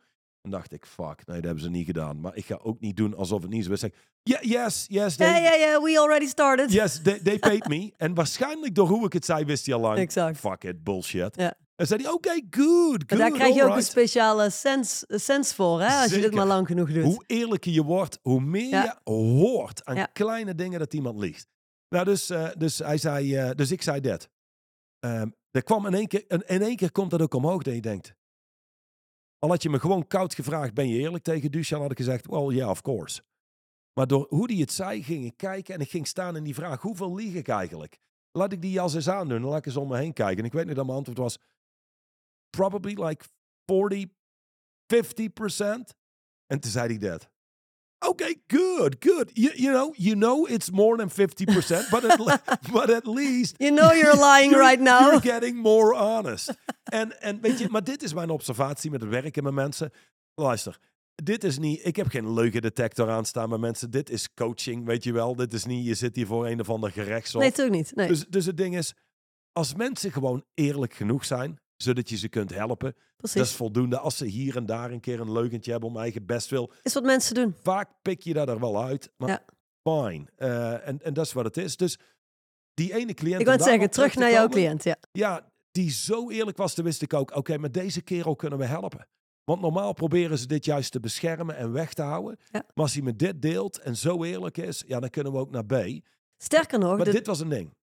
En 0.46 0.52
dacht 0.52 0.74
ik, 0.74 0.86
fuck, 0.86 1.26
nee, 1.26 1.36
dat 1.36 1.44
hebben 1.46 1.64
ze 1.64 1.70
niet 1.70 1.86
gedaan. 1.86 2.20
Maar 2.20 2.36
ik 2.36 2.46
ga 2.46 2.60
ook 2.64 2.80
niet 2.80 2.96
doen 2.98 3.16
alsof 3.16 3.42
het 3.42 3.52
niet 3.52 3.66
zo 3.66 3.72
is. 3.72 3.80
Zeg, 3.80 3.92
yeah, 4.24 4.42
yes, 4.44 4.86
yes. 4.88 5.16
They, 5.16 5.28
yeah, 5.28 5.42
yeah, 5.44 5.60
yeah, 5.60 5.84
we 5.84 6.00
already 6.00 6.28
started. 6.28 6.72
Yes, 6.72 7.02
they, 7.02 7.20
they 7.20 7.40
paid 7.40 7.68
me. 7.74 7.94
en 7.98 8.14
waarschijnlijk 8.14 8.76
door 8.76 8.88
hoe 8.88 9.06
ik 9.06 9.14
het 9.14 9.26
zei, 9.26 9.46
wist 9.46 9.66
hij 9.66 9.76
al 9.76 9.82
lang. 9.82 9.98
Exact. 9.98 10.38
Fuck 10.38 10.64
it, 10.64 10.84
bullshit. 10.84 11.36
Ja. 11.36 11.54
En 11.76 11.88
zei 11.88 12.02
hij, 12.02 12.12
oké, 12.12 12.28
okay, 12.28 12.46
good, 12.50 13.04
good. 13.08 13.20
Daar 13.20 13.32
krijg 13.32 13.56
je 13.56 13.62
ook 13.62 13.68
right. 13.68 13.78
een 13.78 13.84
speciale 13.92 14.50
sens, 14.50 15.04
sens 15.08 15.54
voor, 15.54 15.82
hè, 15.82 16.02
als 16.02 16.12
je 16.14 16.22
dit 16.22 16.34
maar 16.34 16.46
lang 16.46 16.68
genoeg 16.68 16.92
doet. 16.92 17.04
Hoe 17.04 17.24
eerlijker 17.28 17.72
je 17.72 17.84
wordt, 17.84 18.20
hoe 18.22 18.42
meer 18.42 18.70
Ja. 18.70 18.84
je 19.04 19.12
hoort 19.12 19.86
aan 19.86 19.96
Ja. 19.96 20.06
kleine 20.06 20.56
dingen 20.56 20.80
dat 20.80 20.94
iemand 20.94 21.20
liegt. 21.20 21.48
Nou, 21.90 22.06
dus, 22.06 22.32
uh, 22.32 22.48
dus 22.58 22.78
hij 22.78 22.98
zei, 22.98 23.46
uh, 23.48 23.52
dus 23.52 23.72
ik 23.72 23.82
zei 23.82 24.00
dit. 24.00 24.30
Um, 25.00 25.36
er 25.52 25.64
kwam 25.64 25.86
in 25.86 25.94
één 25.94 26.08
keer, 26.08 26.24
in, 26.28 26.44
in 26.48 26.62
één 26.62 26.76
keer 26.76 26.92
komt 26.92 27.12
dat 27.12 27.22
ook 27.22 27.34
omhoog 27.34 27.64
dat 27.64 27.74
je 27.74 27.82
denkt. 27.82 28.14
Al 29.46 29.52
had 29.52 29.64
je 29.64 29.70
me 29.70 29.80
gewoon 29.80 30.08
koud 30.08 30.34
gevraagd, 30.34 30.74
ben 30.74 30.88
je 30.88 31.00
eerlijk 31.00 31.24
tegen 31.24 31.52
Duchan, 31.52 31.82
had 31.82 31.92
ik 31.92 31.98
gezegd, 31.98 32.26
well, 32.26 32.46
yeah, 32.48 32.70
of 32.70 32.82
course. 32.82 33.22
Maar 33.94 34.08
door 34.08 34.26
hoe 34.30 34.52
hij 34.52 34.62
het 34.62 34.72
zei, 34.72 35.04
ging 35.04 35.26
ik 35.26 35.38
kijken 35.38 35.74
en 35.74 35.82
ik 35.82 35.90
ging 35.90 36.08
staan 36.08 36.36
in 36.36 36.44
die 36.44 36.54
vraag, 36.54 36.82
hoeveel 36.82 37.16
lieg 37.16 37.34
ik 37.34 37.48
eigenlijk? 37.48 38.00
Laat 38.32 38.52
ik 38.52 38.62
die 38.62 38.72
jas 38.72 38.94
eens 38.94 39.10
aandoen 39.10 39.38
en 39.38 39.44
laat 39.44 39.58
ik 39.58 39.66
eens 39.66 39.78
om 39.78 39.88
me 39.88 39.98
heen 39.98 40.14
kijken. 40.14 40.38
En 40.38 40.46
ik 40.46 40.54
weet 40.54 40.66
niet 40.66 40.76
dat 40.76 40.86
mijn 40.86 40.98
antwoord 40.98 41.18
was, 41.18 41.40
probably 42.50 43.04
like 43.04 43.26
40, 43.66 44.06
50 44.88 45.34
percent. 45.34 45.96
En 46.46 46.60
toen 46.60 46.72
zei 46.72 46.88
hij 46.88 47.10
dat. 47.10 47.30
Okay, 48.10 48.36
good, 48.48 48.96
good. 49.00 49.30
You, 49.34 49.52
you 49.56 49.72
know, 49.72 49.94
you 49.98 50.16
know 50.16 50.48
it's 50.48 50.70
more 50.72 50.98
than 50.98 51.10
50%, 51.10 51.90
but 51.90 52.04
at, 52.06 52.20
le- 52.20 52.42
but 52.72 52.90
at 52.90 53.08
least 53.08 53.56
You 53.58 53.72
know 53.76 53.92
you're 53.94 54.16
lying 54.18 54.52
you're- 54.52 54.64
right 54.68 54.80
now. 54.82 55.00
You're 55.02 55.20
getting 55.34 55.58
more 55.58 55.94
honest. 55.96 56.54
en, 56.84 57.22
en 57.22 57.42
weet 57.42 57.60
je, 57.60 57.68
maar 57.70 57.84
dit 57.84 58.04
is 58.04 58.14
mijn 58.14 58.30
observatie 58.30 58.92
met 58.92 59.02
het 59.02 59.10
werken 59.10 59.44
met 59.44 59.54
mensen. 59.54 59.92
Luister, 60.36 60.78
dit 61.24 61.44
is 61.44 61.58
niet, 61.58 61.86
ik 61.86 61.96
heb 61.96 62.08
geen 62.08 62.34
leugendetector 62.34 63.10
aanstaan 63.10 63.50
met 63.50 63.60
mensen. 63.60 63.92
Dit 63.92 64.10
is 64.10 64.34
coaching, 64.34 64.86
weet 64.86 65.04
je 65.04 65.14
wel. 65.14 65.36
Dit 65.36 65.54
is 65.54 65.66
niet, 65.66 65.86
je 65.86 65.94
zit 65.96 66.16
hier 66.16 66.28
voor 66.28 66.48
een 66.48 66.60
of 66.60 66.70
ander 66.70 66.92
gerechtshof. 66.92 67.42
Nee, 67.42 67.50
natuurlijk 67.50 67.78
niet. 67.78 67.96
Nee, 67.96 68.08
dus, 68.08 68.26
dus 68.28 68.46
het 68.46 68.58
ding 68.58 68.78
is, 68.78 68.94
als 69.52 69.74
mensen 69.76 70.12
gewoon 70.12 70.46
eerlijk 70.54 70.94
genoeg 70.94 71.26
zijn, 71.26 71.60
zodat 71.78 72.10
je 72.10 72.18
ze 72.18 72.30
kunt 72.30 72.54
helpen, 72.54 72.96
precies. 73.18 73.38
dat 73.38 73.46
is 73.46 73.56
voldoende. 73.56 73.98
Als 73.98 74.18
ze 74.18 74.26
hier 74.26 74.56
en 74.58 74.66
daar 74.66 74.92
een 74.92 75.00
keer 75.00 75.20
een 75.20 75.32
leugentje 75.32 75.72
hebben 75.72 75.90
om 75.90 75.98
eigen 75.98 76.26
best 76.26 76.50
wil, 76.50 76.72
is 76.84 76.94
wat 76.94 77.04
mensen 77.04 77.36
doen. 77.36 77.56
vaak 77.62 77.90
pik 78.02 78.22
je 78.22 78.34
dat 78.34 78.48
er 78.50 78.60
wel 78.60 78.84
uit. 78.84 79.12
Maar 79.18 79.30
Ja. 79.30 79.44
fine. 79.84 80.26
Eh, 80.36 80.88
en, 80.88 81.02
en 81.04 81.14
dat 81.14 81.26
is 81.26 81.34
wat 81.34 81.46
het 81.46 81.58
is. 81.58 81.78
Dus 81.78 81.98
die 82.74 82.94
ene 82.94 83.14
cliënt... 83.14 83.42
Ik 83.42 83.48
het 83.48 83.64
zeggen, 83.64 83.90
terug 83.90 84.14
te 84.14 84.20
naar 84.20 84.32
jouw 84.32 84.48
cliënt. 84.48 84.84
Ja. 84.84 84.96
Ja, 85.12 85.52
die 85.72 85.92
zo 85.92 86.30
eerlijk 86.30 86.58
was, 86.58 86.74
toen 86.74 86.86
wist 86.86 87.02
ik 87.02 87.14
ook... 87.14 87.36
Oké, 87.36 87.58
met 87.58 87.74
deze 87.74 88.02
kerel 88.02 88.36
kunnen 88.36 88.60
we 88.60 88.66
helpen. 88.66 89.08
Want 89.44 89.62
normaal 89.62 89.94
proberen 89.94 90.38
ze 90.38 90.48
dit 90.48 90.66
juist 90.66 90.92
te 90.92 91.00
beschermen 91.00 91.56
en 91.58 91.72
weg 91.72 91.94
te 91.94 92.02
houden. 92.02 92.38
Ja. 92.52 92.64
Maar 92.74 92.84
als 92.86 92.94
hij 92.94 93.02
me 93.04 93.16
dit 93.16 93.42
deelt 93.42 93.78
en 93.80 93.98
zo 93.98 94.24
eerlijk 94.24 94.58
is... 94.58 94.84
Ja, 94.88 95.00
dan 95.00 95.10
kunnen 95.10 95.32
we 95.32 95.38
ook 95.40 95.52
naar 95.52 95.66
B. 95.66 95.74
Sterker 96.38 96.80
nog, 96.80 96.96
Maar 96.96 97.06
de- 97.06 97.12
dit 97.12 97.28
was 97.28 97.40
een 97.40 97.50
ding. 97.50 97.74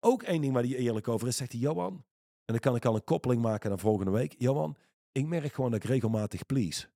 Ook 0.00 0.22
één 0.22 0.40
ding 0.40 0.52
waar 0.52 0.62
hij 0.62 0.76
eerlijk 0.76 1.08
over 1.08 1.28
is. 1.28 1.36
Zegt 1.36 1.52
hij, 1.52 1.60
Johan... 1.60 2.04
En 2.46 2.52
dan 2.52 2.58
kan 2.58 2.76
ik 2.76 2.84
al 2.84 2.94
een 2.94 3.04
koppeling 3.04 3.42
maken 3.42 3.68
naar 3.68 3.78
volgende 3.78 4.10
week. 4.10 4.34
Johan, 4.38 4.76
ik 5.12 5.26
merk 5.26 5.52
gewoon 5.52 5.70
dat 5.70 5.82
ik 5.82 5.88
regelmatig 5.88 6.46
please. 6.46 6.86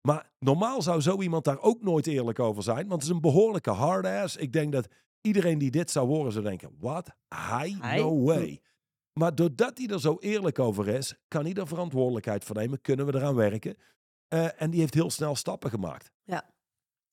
Maar 0.00 0.30
normaal 0.38 0.82
zou 0.82 1.00
zo 1.00 1.20
iemand 1.20 1.44
daar 1.44 1.60
ook 1.60 1.82
nooit 1.82 2.06
eerlijk 2.06 2.38
over 2.38 2.62
zijn. 2.62 2.88
Want 2.88 2.92
het 2.92 3.02
is 3.02 3.08
een 3.08 3.20
behoorlijke 3.20 3.70
hard 3.70 4.06
ass. 4.06 4.36
Ik 4.36 4.52
denk 4.52 4.72
dat 4.72 4.88
iedereen 5.20 5.58
die 5.58 5.70
dit 5.70 5.90
zou 5.90 6.08
horen 6.08 6.32
zou 6.32 6.44
denken... 6.44 6.76
Wat? 6.78 7.10
Hij? 7.28 7.76
Hij? 7.80 7.98
No 7.98 8.22
way. 8.22 8.60
Maar 9.12 9.34
doordat 9.34 9.78
hij 9.78 9.86
er 9.86 10.00
zo 10.00 10.16
eerlijk 10.20 10.58
over 10.58 10.88
is... 10.88 11.14
kan 11.28 11.44
hij 11.44 11.54
er 11.54 11.66
verantwoordelijkheid 11.66 12.44
voor 12.44 12.56
nemen. 12.56 12.80
Kunnen 12.80 13.06
we 13.06 13.14
eraan 13.14 13.34
werken. 13.34 13.76
Eh, 14.28 14.62
en 14.62 14.70
die 14.70 14.80
heeft 14.80 14.94
heel 14.94 15.10
snel 15.10 15.36
stappen 15.36 15.70
gemaakt. 15.70 16.10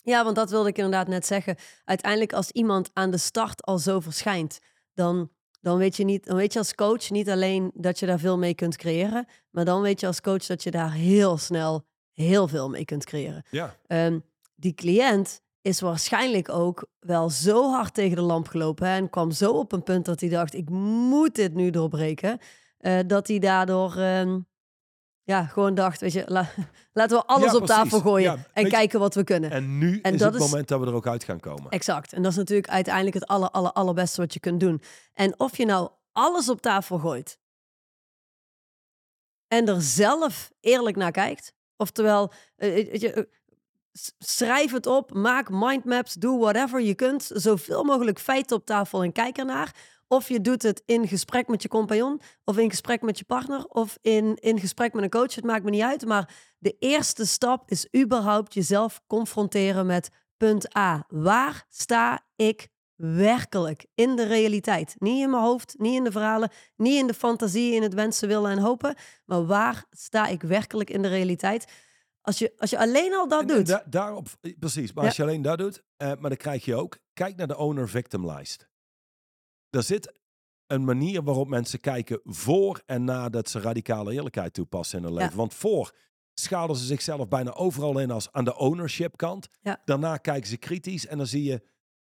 Ja, 0.04 0.24
want 0.24 0.36
dat 0.36 0.50
wilde 0.50 0.70
ik 0.70 0.78
inderdaad 0.78 1.08
net 1.08 1.26
zeggen. 1.26 1.56
Uiteindelijk 1.86 2.34
als 2.34 2.52
iemand 2.52 2.90
aan 2.94 3.12
de 3.12 3.18
start 3.18 3.64
al 3.64 3.78
zo 3.78 4.00
verschijnt, 4.00 4.60
dan, 4.94 5.32
dan, 5.62 5.78
weet 5.78 5.98
je 5.98 6.04
niet, 6.04 6.26
dan 6.26 6.36
weet 6.36 6.54
je 6.54 6.60
als 6.60 6.76
coach 6.76 7.10
niet 7.10 7.30
alleen 7.30 7.72
dat 7.74 8.00
je 8.00 8.06
daar 8.06 8.20
veel 8.20 8.38
mee 8.38 8.54
kunt 8.54 8.76
creëren, 8.76 9.26
maar 9.50 9.66
dan 9.66 9.82
weet 9.82 10.00
je 10.00 10.08
als 10.08 10.22
coach 10.22 10.46
dat 10.46 10.64
je 10.64 10.72
daar 10.72 10.92
heel 10.94 11.38
snel 11.38 11.86
heel 12.14 12.48
veel 12.48 12.70
mee 12.70 12.86
kunt 12.86 13.06
creëren. 13.06 13.44
Ja. 13.50 13.76
Ehm, 13.88 14.20
die 14.56 14.74
cliënt 14.74 15.42
is 15.62 15.80
waarschijnlijk 15.80 16.50
ook 16.50 16.88
wel 17.00 17.30
zo 17.30 17.72
hard 17.72 17.94
tegen 17.94 18.16
de 18.16 18.22
lamp 18.22 18.48
gelopen 18.48 18.88
hè, 18.88 18.96
en 18.96 19.10
kwam 19.10 19.32
zo 19.32 19.52
op 19.52 19.72
een 19.72 19.84
punt 19.84 20.06
dat 20.06 20.20
hij 20.20 20.30
dacht, 20.30 20.54
ik 20.54 20.70
moet 20.70 21.36
dit 21.36 21.54
nu 21.54 21.70
doorbreken, 21.70 22.40
eh, 22.78 23.00
dat 23.08 23.28
hij 23.28 23.40
daardoor... 23.40 23.96
ehm, 23.96 24.40
ja, 25.30 25.46
gewoon 25.46 25.76
dacht, 25.76 26.02
weet 26.02 26.14
je, 26.14 26.24
la- 26.28 26.50
laten 26.94 27.18
we 27.18 27.26
alles 27.26 27.52
Ja, 27.52 27.58
op 27.58 27.66
tafel 27.66 28.00
gooien 28.00 28.32
Ja, 28.32 28.38
en 28.54 28.64
je- 28.64 28.70
kijken 28.70 29.00
wat 29.00 29.16
we 29.16 29.24
kunnen. 29.24 29.52
En 29.52 29.78
nu 29.78 30.00
En 30.02 30.14
is 30.14 30.20
dat 30.20 30.34
het 30.34 30.42
is- 30.42 30.50
moment 30.50 30.68
dat 30.68 30.80
we 30.80 30.86
er 30.86 30.94
ook 30.94 31.08
uit 31.08 31.24
gaan 31.24 31.40
komen. 31.40 31.72
Exact. 31.72 32.14
En 32.14 32.22
dat 32.22 32.32
is 32.32 32.38
natuurlijk 32.38 32.70
uiteindelijk 32.70 33.16
het 33.16 33.28
aller, 33.28 33.50
aller, 33.50 33.72
allerbeste 33.72 34.22
wat 34.22 34.34
je 34.34 34.40
kunt 34.40 34.60
doen. 34.60 34.82
En 35.14 35.40
of 35.40 35.58
je 35.58 35.66
nou 35.66 35.90
alles 36.12 36.50
op 36.50 36.62
tafel 36.62 36.98
gooit 36.98 37.40
en 39.48 39.68
er 39.68 39.82
zelf 39.82 40.52
eerlijk 40.60 40.96
naar 40.96 41.12
kijkt, 41.12 41.54
oftewel, 41.78 42.32
eh, 42.56 42.74
weet 42.74 43.02
je, 43.02 43.14
eh, 43.14 43.24
schrijf 44.20 44.72
het 44.72 44.86
op, 44.88 45.14
maak 45.14 45.50
mindmaps, 45.50 46.14
doe 46.14 46.40
whatever 46.40 46.82
je 46.82 46.96
kunt, 46.96 47.30
zoveel 47.34 47.84
mogelijk 47.84 48.20
feiten 48.20 48.56
op 48.58 48.66
tafel 48.66 49.04
en 49.04 49.12
kijk 49.12 49.38
ernaar. 49.38 49.76
Of 50.12 50.28
je 50.30 50.42
doet 50.42 50.64
het 50.64 50.82
in 50.86 51.08
gesprek 51.08 51.48
met 51.48 51.62
je 51.62 51.68
compagnon, 51.68 52.22
of 52.44 52.58
in 52.58 52.70
gesprek 52.70 53.02
met 53.02 53.18
je 53.18 53.26
partner, 53.26 53.66
of 53.66 53.98
in, 54.02 54.36
in 54.36 54.60
gesprek 54.60 54.94
met 54.94 55.04
een 55.04 55.10
coach. 55.10 55.36
Het 55.36 55.44
maakt 55.44 55.64
me 55.64 55.70
niet 55.70 55.82
uit. 55.82 56.06
Maar 56.06 56.36
de 56.58 56.76
eerste 56.80 57.26
stap 57.26 57.70
is 57.72 57.88
überhaupt 57.98 58.54
jezelf 58.54 59.02
confronteren 59.08 59.86
met 59.86 60.10
punt 60.38 60.78
A. 60.78 61.06
Waar 61.08 61.66
sta 61.70 62.20
ik 62.36 62.68
werkelijk 62.96 63.86
in 63.96 64.16
de 64.16 64.26
realiteit? 64.26 64.96
Niet 65.00 65.22
in 65.24 65.30
mijn 65.30 65.44
hoofd, 65.44 65.76
niet 65.78 65.96
in 65.96 66.04
de 66.04 66.12
verhalen, 66.12 66.50
niet 66.76 66.98
in 67.00 67.08
de 67.08 67.14
fantasie, 67.14 67.74
in 67.74 67.82
het 67.82 67.94
wensen, 67.94 68.28
willen 68.28 68.52
en 68.52 68.58
hopen. 68.58 68.96
Maar 69.26 69.46
waar 69.46 69.86
sta 69.90 70.28
ik 70.28 70.42
werkelijk 70.42 70.90
in 70.90 71.02
de 71.02 71.08
realiteit? 71.08 71.72
Als 72.22 72.40
je, 72.40 72.54
als 72.58 72.70
je 72.70 72.78
alleen 72.80 73.14
al 73.16 73.28
dat 73.28 73.42
En- 73.42 73.50
en 73.50 73.56
doet. 73.56 73.68
da- 73.68 73.84
daarop, 73.90 74.28
eh, 74.42 74.54
precies. 74.60 74.94
Maar 74.94 75.04
Ja. 75.04 75.10
als 75.10 75.18
je 75.18 75.24
alleen 75.24 75.42
dat 75.42 75.58
doet, 75.58 75.84
eh, 75.98 76.08
maar 76.08 76.30
dan 76.30 76.38
krijg 76.38 76.66
je 76.66 76.76
ook, 76.76 76.98
kijk 77.14 77.36
naar 77.36 77.48
de 77.48 77.58
owner-victim 77.58 78.26
lijst. 78.26 78.68
Er 79.70 79.84
zit 79.84 80.20
een 80.68 80.84
manier 80.84 81.24
waarop 81.24 81.48
mensen 81.48 81.80
kijken 81.80 82.20
voor 82.24 82.82
en 82.86 83.04
nadat 83.04 83.50
ze 83.50 83.60
radicale 83.60 84.14
eerlijkheid 84.14 84.54
toepassen 84.54 84.98
in 84.98 85.04
hun 85.04 85.14
Ja. 85.14 85.20
leven. 85.20 85.38
Want 85.38 85.54
voor 85.54 85.94
schalen 86.34 86.76
ze 86.76 86.86
zichzelf 86.86 87.28
bijna 87.28 87.54
overal 87.54 88.00
in 88.00 88.12
als 88.12 88.32
aan 88.32 88.44
de 88.46 88.58
ownership 88.58 89.18
kant. 89.18 89.48
Ja. 89.62 89.82
Daarna 89.86 90.18
kijken 90.18 90.50
ze 90.50 90.58
kritisch 90.58 91.08
en 91.08 91.18
dan 91.18 91.28
zie 91.28 91.44
je 91.44 91.62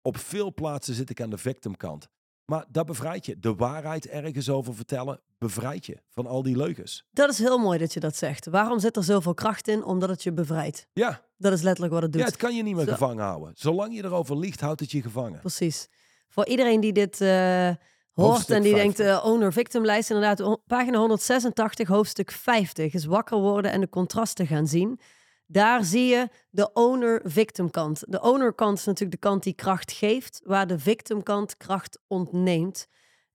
op 0.02 0.18
veel 0.18 0.54
plaatsen 0.54 0.94
zit 0.94 1.10
ik 1.10 1.22
aan 1.22 1.30
de 1.30 1.38
victim 1.38 1.78
kant. 1.78 2.08
Maar 2.46 2.66
dat 2.70 2.86
bevrijdt 2.86 3.26
je. 3.26 3.40
De 3.40 3.56
waarheid 3.56 4.08
ergens 4.08 4.50
over 4.50 4.76
vertellen 4.76 5.22
bevrijdt 5.38 5.86
je 5.86 5.98
van 6.10 6.28
al 6.28 6.44
die 6.44 6.58
leugens. 6.58 7.06
Dat 7.12 7.30
is 7.30 7.40
heel 7.40 7.58
mooi 7.58 7.78
dat 7.80 7.94
je 7.94 8.00
dat 8.00 8.16
zegt. 8.16 8.46
Waarom 8.46 8.80
zit 8.80 8.96
er 8.96 9.04
zoveel 9.04 9.34
kracht 9.34 9.68
in? 9.68 9.84
Omdat 9.84 10.10
het 10.10 10.24
je 10.24 10.32
bevrijdt. 10.34 10.88
Ja, 10.94 11.26
Dat 11.38 11.54
is 11.54 11.62
letterlijk 11.62 11.94
wat 11.94 12.02
het 12.02 12.12
doet. 12.12 12.22
ja 12.22 12.28
het 12.28 12.38
kan 12.38 12.56
je 12.56 12.64
niet 12.64 12.76
meer 12.76 12.86
Zo. 12.86 12.92
gevangen 12.92 13.24
houden. 13.24 13.52
Zolang 13.56 13.96
je 13.96 14.04
erover 14.04 14.38
liegt, 14.38 14.60
houdt 14.62 14.80
het 14.80 14.92
je 14.92 15.02
gevangen. 15.02 15.40
Precies. 15.40 15.90
Voor 16.30 16.46
iedereen 16.46 16.80
die 16.80 16.94
dit 16.94 17.22
eh, 17.22 17.70
hoort 18.14 18.50
en 18.50 18.62
die 18.62 18.74
50. 18.74 18.76
denkt, 18.76 19.00
eh, 19.00 19.26
owner-victim 19.26 19.86
lijst, 19.86 20.10
inderdaad, 20.10 20.60
pagina 20.68 20.98
186, 20.98 21.88
hoofdstuk 21.88 22.32
50, 22.32 22.94
is 22.94 23.06
wakker 23.06 23.38
worden 23.38 23.72
en 23.72 23.82
de 23.82 23.90
contrasten 23.90 24.48
gaan 24.48 24.68
zien. 24.68 25.00
Daar 25.46 25.84
zie 25.84 26.06
je 26.06 26.30
de 26.50 26.74
owner-victim 26.74 27.72
kant. 27.72 28.04
De 28.08 28.22
owner 28.22 28.54
kant 28.54 28.78
is 28.78 28.86
natuurlijk 28.86 29.22
de 29.22 29.28
kant 29.28 29.44
die 29.44 29.54
kracht 29.54 29.92
geeft, 29.92 30.42
waar 30.44 30.68
de 30.68 30.80
victim 30.80 31.24
kant 31.24 31.58
kracht 31.58 32.00
ontneemt. 32.08 32.88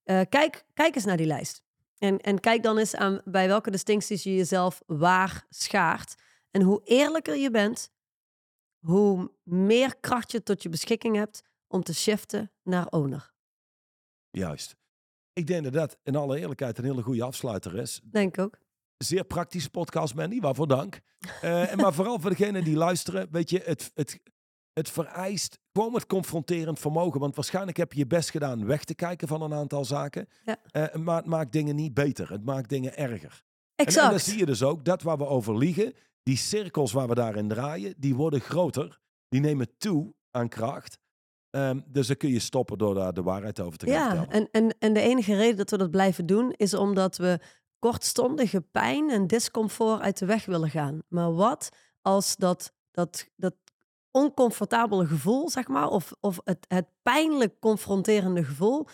Eh, 0.05 0.21
kijk, 0.29 0.65
kijk 0.75 0.95
eens 0.95 1.05
naar 1.05 1.17
die 1.17 1.27
lijst. 1.27 1.63
En, 1.99 2.19
en 2.19 2.41
kijk 2.41 2.63
dan 2.63 2.79
eens 2.79 2.95
aan 2.95 3.21
bij 3.25 3.47
welke 3.47 3.71
distincties 3.71 4.23
je 4.23 4.37
jezelf 4.37 4.83
waar 4.87 5.47
schaart. 5.51 6.15
En 6.51 6.63
hoe 6.63 6.81
eerlijker 6.85 7.37
je 7.37 7.51
bent, 7.51 7.91
hoe 8.79 9.31
meer 9.43 9.97
kracht 10.01 10.33
je 10.33 10.43
tot 10.43 10.63
je 10.63 10.69
beschikking 10.69 11.17
hebt 11.17 11.43
om 11.75 11.83
te 11.83 11.95
shiften 11.95 12.53
naar 12.63 12.87
owner. 12.87 13.33
Juist. 14.31 14.77
Ik 15.33 15.47
denk 15.47 15.65
dat 15.65 15.73
dat 15.73 15.99
in 16.03 16.17
alle 16.17 16.39
eerlijkheid 16.39 16.79
een 16.79 16.85
hele 16.85 17.03
goede 17.03 17.23
afsluiter 17.23 17.79
is. 17.79 18.01
Denk 18.05 18.39
ook. 18.39 18.59
Zeer 18.97 19.25
praktische 19.25 19.71
podcast, 19.71 20.15
Mandy. 20.15 20.41
Waarvoor 20.41 20.67
dank. 20.67 21.01
Eh, 21.41 21.73
en 21.73 21.77
maar 21.77 21.93
vooral 22.01 22.21
voor 22.21 22.31
degenen 22.31 22.65
die 22.65 22.77
luisteren. 22.77 23.29
Weet 23.31 23.51
je, 23.51 23.61
het, 23.65 23.91
het, 23.95 24.21
Het 24.73 24.91
vereist 24.91 25.59
gewoon 25.73 25.95
het 25.95 26.07
confronterend 26.07 26.79
vermogen. 26.79 27.21
Want 27.21 27.35
waarschijnlijk 27.35 27.77
heb 27.77 27.93
je 27.93 27.99
je 27.99 28.07
best 28.07 28.31
gedaan 28.31 28.67
weg 28.67 28.85
te 28.85 28.95
kijken 28.95 29.29
van 29.29 29.43
een 29.43 29.55
aantal 29.55 29.85
zaken. 29.85 30.29
Ja. 30.45 30.57
Eh, 30.71 30.95
maar 30.95 31.17
het 31.17 31.27
maakt 31.27 31.53
dingen 31.53 31.77
niet 31.77 31.95
beter. 31.95 32.31
Het 32.33 32.45
maakt 32.45 32.69
dingen 32.69 32.97
erger. 32.97 33.33
En, 33.33 33.41
en 33.75 33.87
Exact. 33.87 34.11
dan 34.11 34.21
zie 34.21 34.39
je 34.39 34.47
dus 34.47 34.63
ook, 34.63 34.85
dat 34.85 35.03
waar 35.03 35.19
we 35.19 35.27
over 35.27 35.57
liegen, 35.57 35.93
die 36.23 36.37
cirkels 36.37 36.93
waar 36.93 37.09
we 37.09 37.15
daarin 37.15 37.49
draaien, 37.49 37.95
die 37.97 38.15
worden 38.15 38.41
groter. 38.41 39.01
Die 39.29 39.41
nemen 39.41 39.79
toe 39.79 40.15
aan 40.31 40.49
kracht. 40.49 40.99
Ehm, 41.55 41.81
dus 41.87 42.07
dan 42.07 42.17
kun 42.17 42.31
je 42.31 42.39
stoppen 42.39 42.79
door 42.79 42.95
daar 42.95 43.13
de 43.13 43.23
waarheid 43.23 43.61
over 43.61 43.79
te 43.79 43.87
gaan 43.87 43.95
Ja, 43.95 44.09
vertellen. 44.09 44.31
en, 44.31 44.49
en, 44.51 44.77
en 44.79 44.93
de 44.93 45.01
enige 45.01 45.37
reden 45.37 45.57
dat 45.57 45.71
we 45.71 45.77
dat 45.77 45.91
blijven 45.91 46.27
doen 46.27 46.53
is 46.57 46.75
omdat 46.75 47.17
we 47.17 47.39
kortstondige 47.79 48.61
pijn 48.61 49.11
en 49.11 49.27
discomfort 49.27 50.01
uit 50.01 50.19
de 50.19 50.27
weg 50.27 50.45
willen 50.45 50.71
gaan. 50.71 51.03
Maar 51.09 51.35
wat 51.35 51.69
als 52.03 52.37
dat, 52.37 52.73
dat, 52.91 53.29
dat 53.37 53.55
oncomfortabele 54.11 55.07
gevoel, 55.07 55.49
zeg 55.51 55.69
maar, 55.69 55.89
of, 55.89 56.13
of 56.21 56.41
het, 56.45 56.65
het 56.69 56.87
pijnlijk 57.03 57.61
confronterende 57.61 58.45
gevoel, 58.45 58.87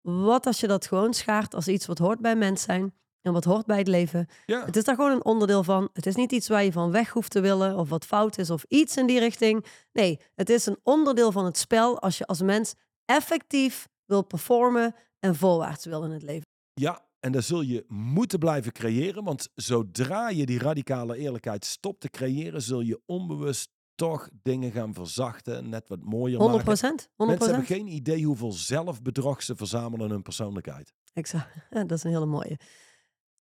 wat 0.00 0.46
als 0.46 0.60
je 0.60 0.66
dat 0.66 0.86
gewoon 0.86 1.14
schaart 1.14 1.54
als 1.54 1.68
iets 1.68 1.86
wat 1.86 1.98
hoort 1.98 2.20
bij 2.20 2.36
mens 2.36 2.62
zijn 2.62 2.94
en 3.28 3.34
wat 3.34 3.44
hoort 3.44 3.66
bij 3.66 3.78
het 3.78 3.88
leven? 3.88 4.26
Ja. 4.46 4.64
Het 4.64 4.76
is 4.76 4.84
daar 4.84 4.94
gewoon 4.94 5.10
een 5.10 5.24
onderdeel 5.24 5.64
van. 5.64 5.88
Het 5.92 6.06
is 6.06 6.14
niet 6.14 6.32
iets 6.32 6.48
waar 6.48 6.64
je 6.64 6.72
van 6.72 6.90
weg 6.90 7.10
hoeft 7.10 7.30
te 7.30 7.40
willen 7.40 7.76
of 7.76 7.88
wat 7.88 8.04
fout 8.04 8.38
is 8.38 8.50
of 8.50 8.64
iets 8.68 8.96
in 8.96 9.06
die 9.06 9.18
richting. 9.18 9.64
Nee, 9.92 10.20
het 10.34 10.50
is 10.50 10.66
een 10.66 10.78
onderdeel 10.82 11.32
van 11.32 11.44
het 11.44 11.58
spel 11.58 12.00
als 12.00 12.18
je 12.18 12.26
als 12.26 12.42
mens 12.42 12.74
effectief 13.04 13.88
wil 14.04 14.22
performen 14.22 14.94
en 15.20 15.34
voorwaarts 15.34 15.84
wil 15.84 16.04
in 16.04 16.10
het 16.10 16.22
leven. 16.22 16.46
Ja, 16.74 17.06
en 17.20 17.32
dan 17.32 17.42
zul 17.42 17.60
je 17.60 17.84
moeten 17.88 18.38
blijven 18.38 18.72
creëren. 18.72 19.24
Want 19.24 19.48
zodra 19.54 20.28
je 20.28 20.46
die 20.46 20.58
radicale 20.58 21.16
eerlijkheid 21.16 21.64
stopt 21.64 22.00
te 22.00 22.10
creëren, 22.10 22.62
zul 22.62 22.80
je 22.80 23.00
onbewust 23.06 23.70
toch 23.94 24.28
dingen 24.42 24.72
gaan 24.72 24.94
verzachten. 24.94 25.68
Net 25.68 25.88
wat 25.88 26.00
mooier 26.02 26.38
100 26.38 26.50
maken. 26.50 26.64
procent. 26.64 27.08
100 27.16 27.38
Mensen 27.38 27.56
hebben 27.56 27.76
geen 27.76 27.94
idee 27.94 28.24
hoeveel 28.24 28.52
zelfbedrog 28.52 29.42
ze 29.42 29.56
verzamelen 29.56 30.06
in 30.06 30.12
hun 30.12 30.22
persoonlijkheid. 30.22 30.92
Exact. 31.12 31.54
Ja, 31.70 31.84
dat 31.84 31.98
is 31.98 32.04
een 32.04 32.10
hele 32.10 32.26
mooie. 32.26 32.58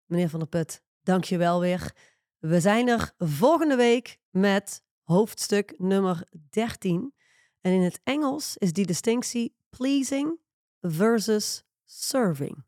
Meneer 0.08 0.30
Van 0.30 0.39
der 0.39 0.47
Put, 0.49 0.82
dank 1.03 1.24
je 1.24 1.38
wel 1.38 1.60
weer. 1.60 1.95
We 2.38 2.60
zijn 2.60 2.88
er 2.88 3.14
volgende 3.18 3.76
week 3.76 4.20
met 4.30 4.84
hoofdstuk 5.03 5.74
nummer 5.78 6.28
13. 6.49 7.14
En 7.62 7.72
in 7.72 7.82
het 7.82 7.99
Engels 8.03 8.58
is 8.58 8.74
die 8.74 8.86
distinctie 8.86 9.55
pleasing 9.70 10.39
versus 10.82 11.64
serving. 11.86 12.66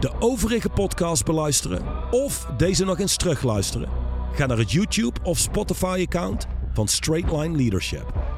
De 0.00 0.12
overige 0.18 0.68
podcast 0.68 1.24
beluisteren 1.24 2.12
of 2.12 2.46
deze 2.56 2.84
nog 2.84 2.98
eens 2.98 3.16
terugluisteren? 3.16 3.88
Ga 4.32 4.46
naar 4.46 4.58
het 4.58 4.72
YouTube 4.72 5.20
of 5.22 5.38
Spotify 5.38 6.04
account 6.06 6.46
van 6.72 6.88
Straight 6.88 7.32
Line 7.32 7.56
Leadership. 7.56 8.33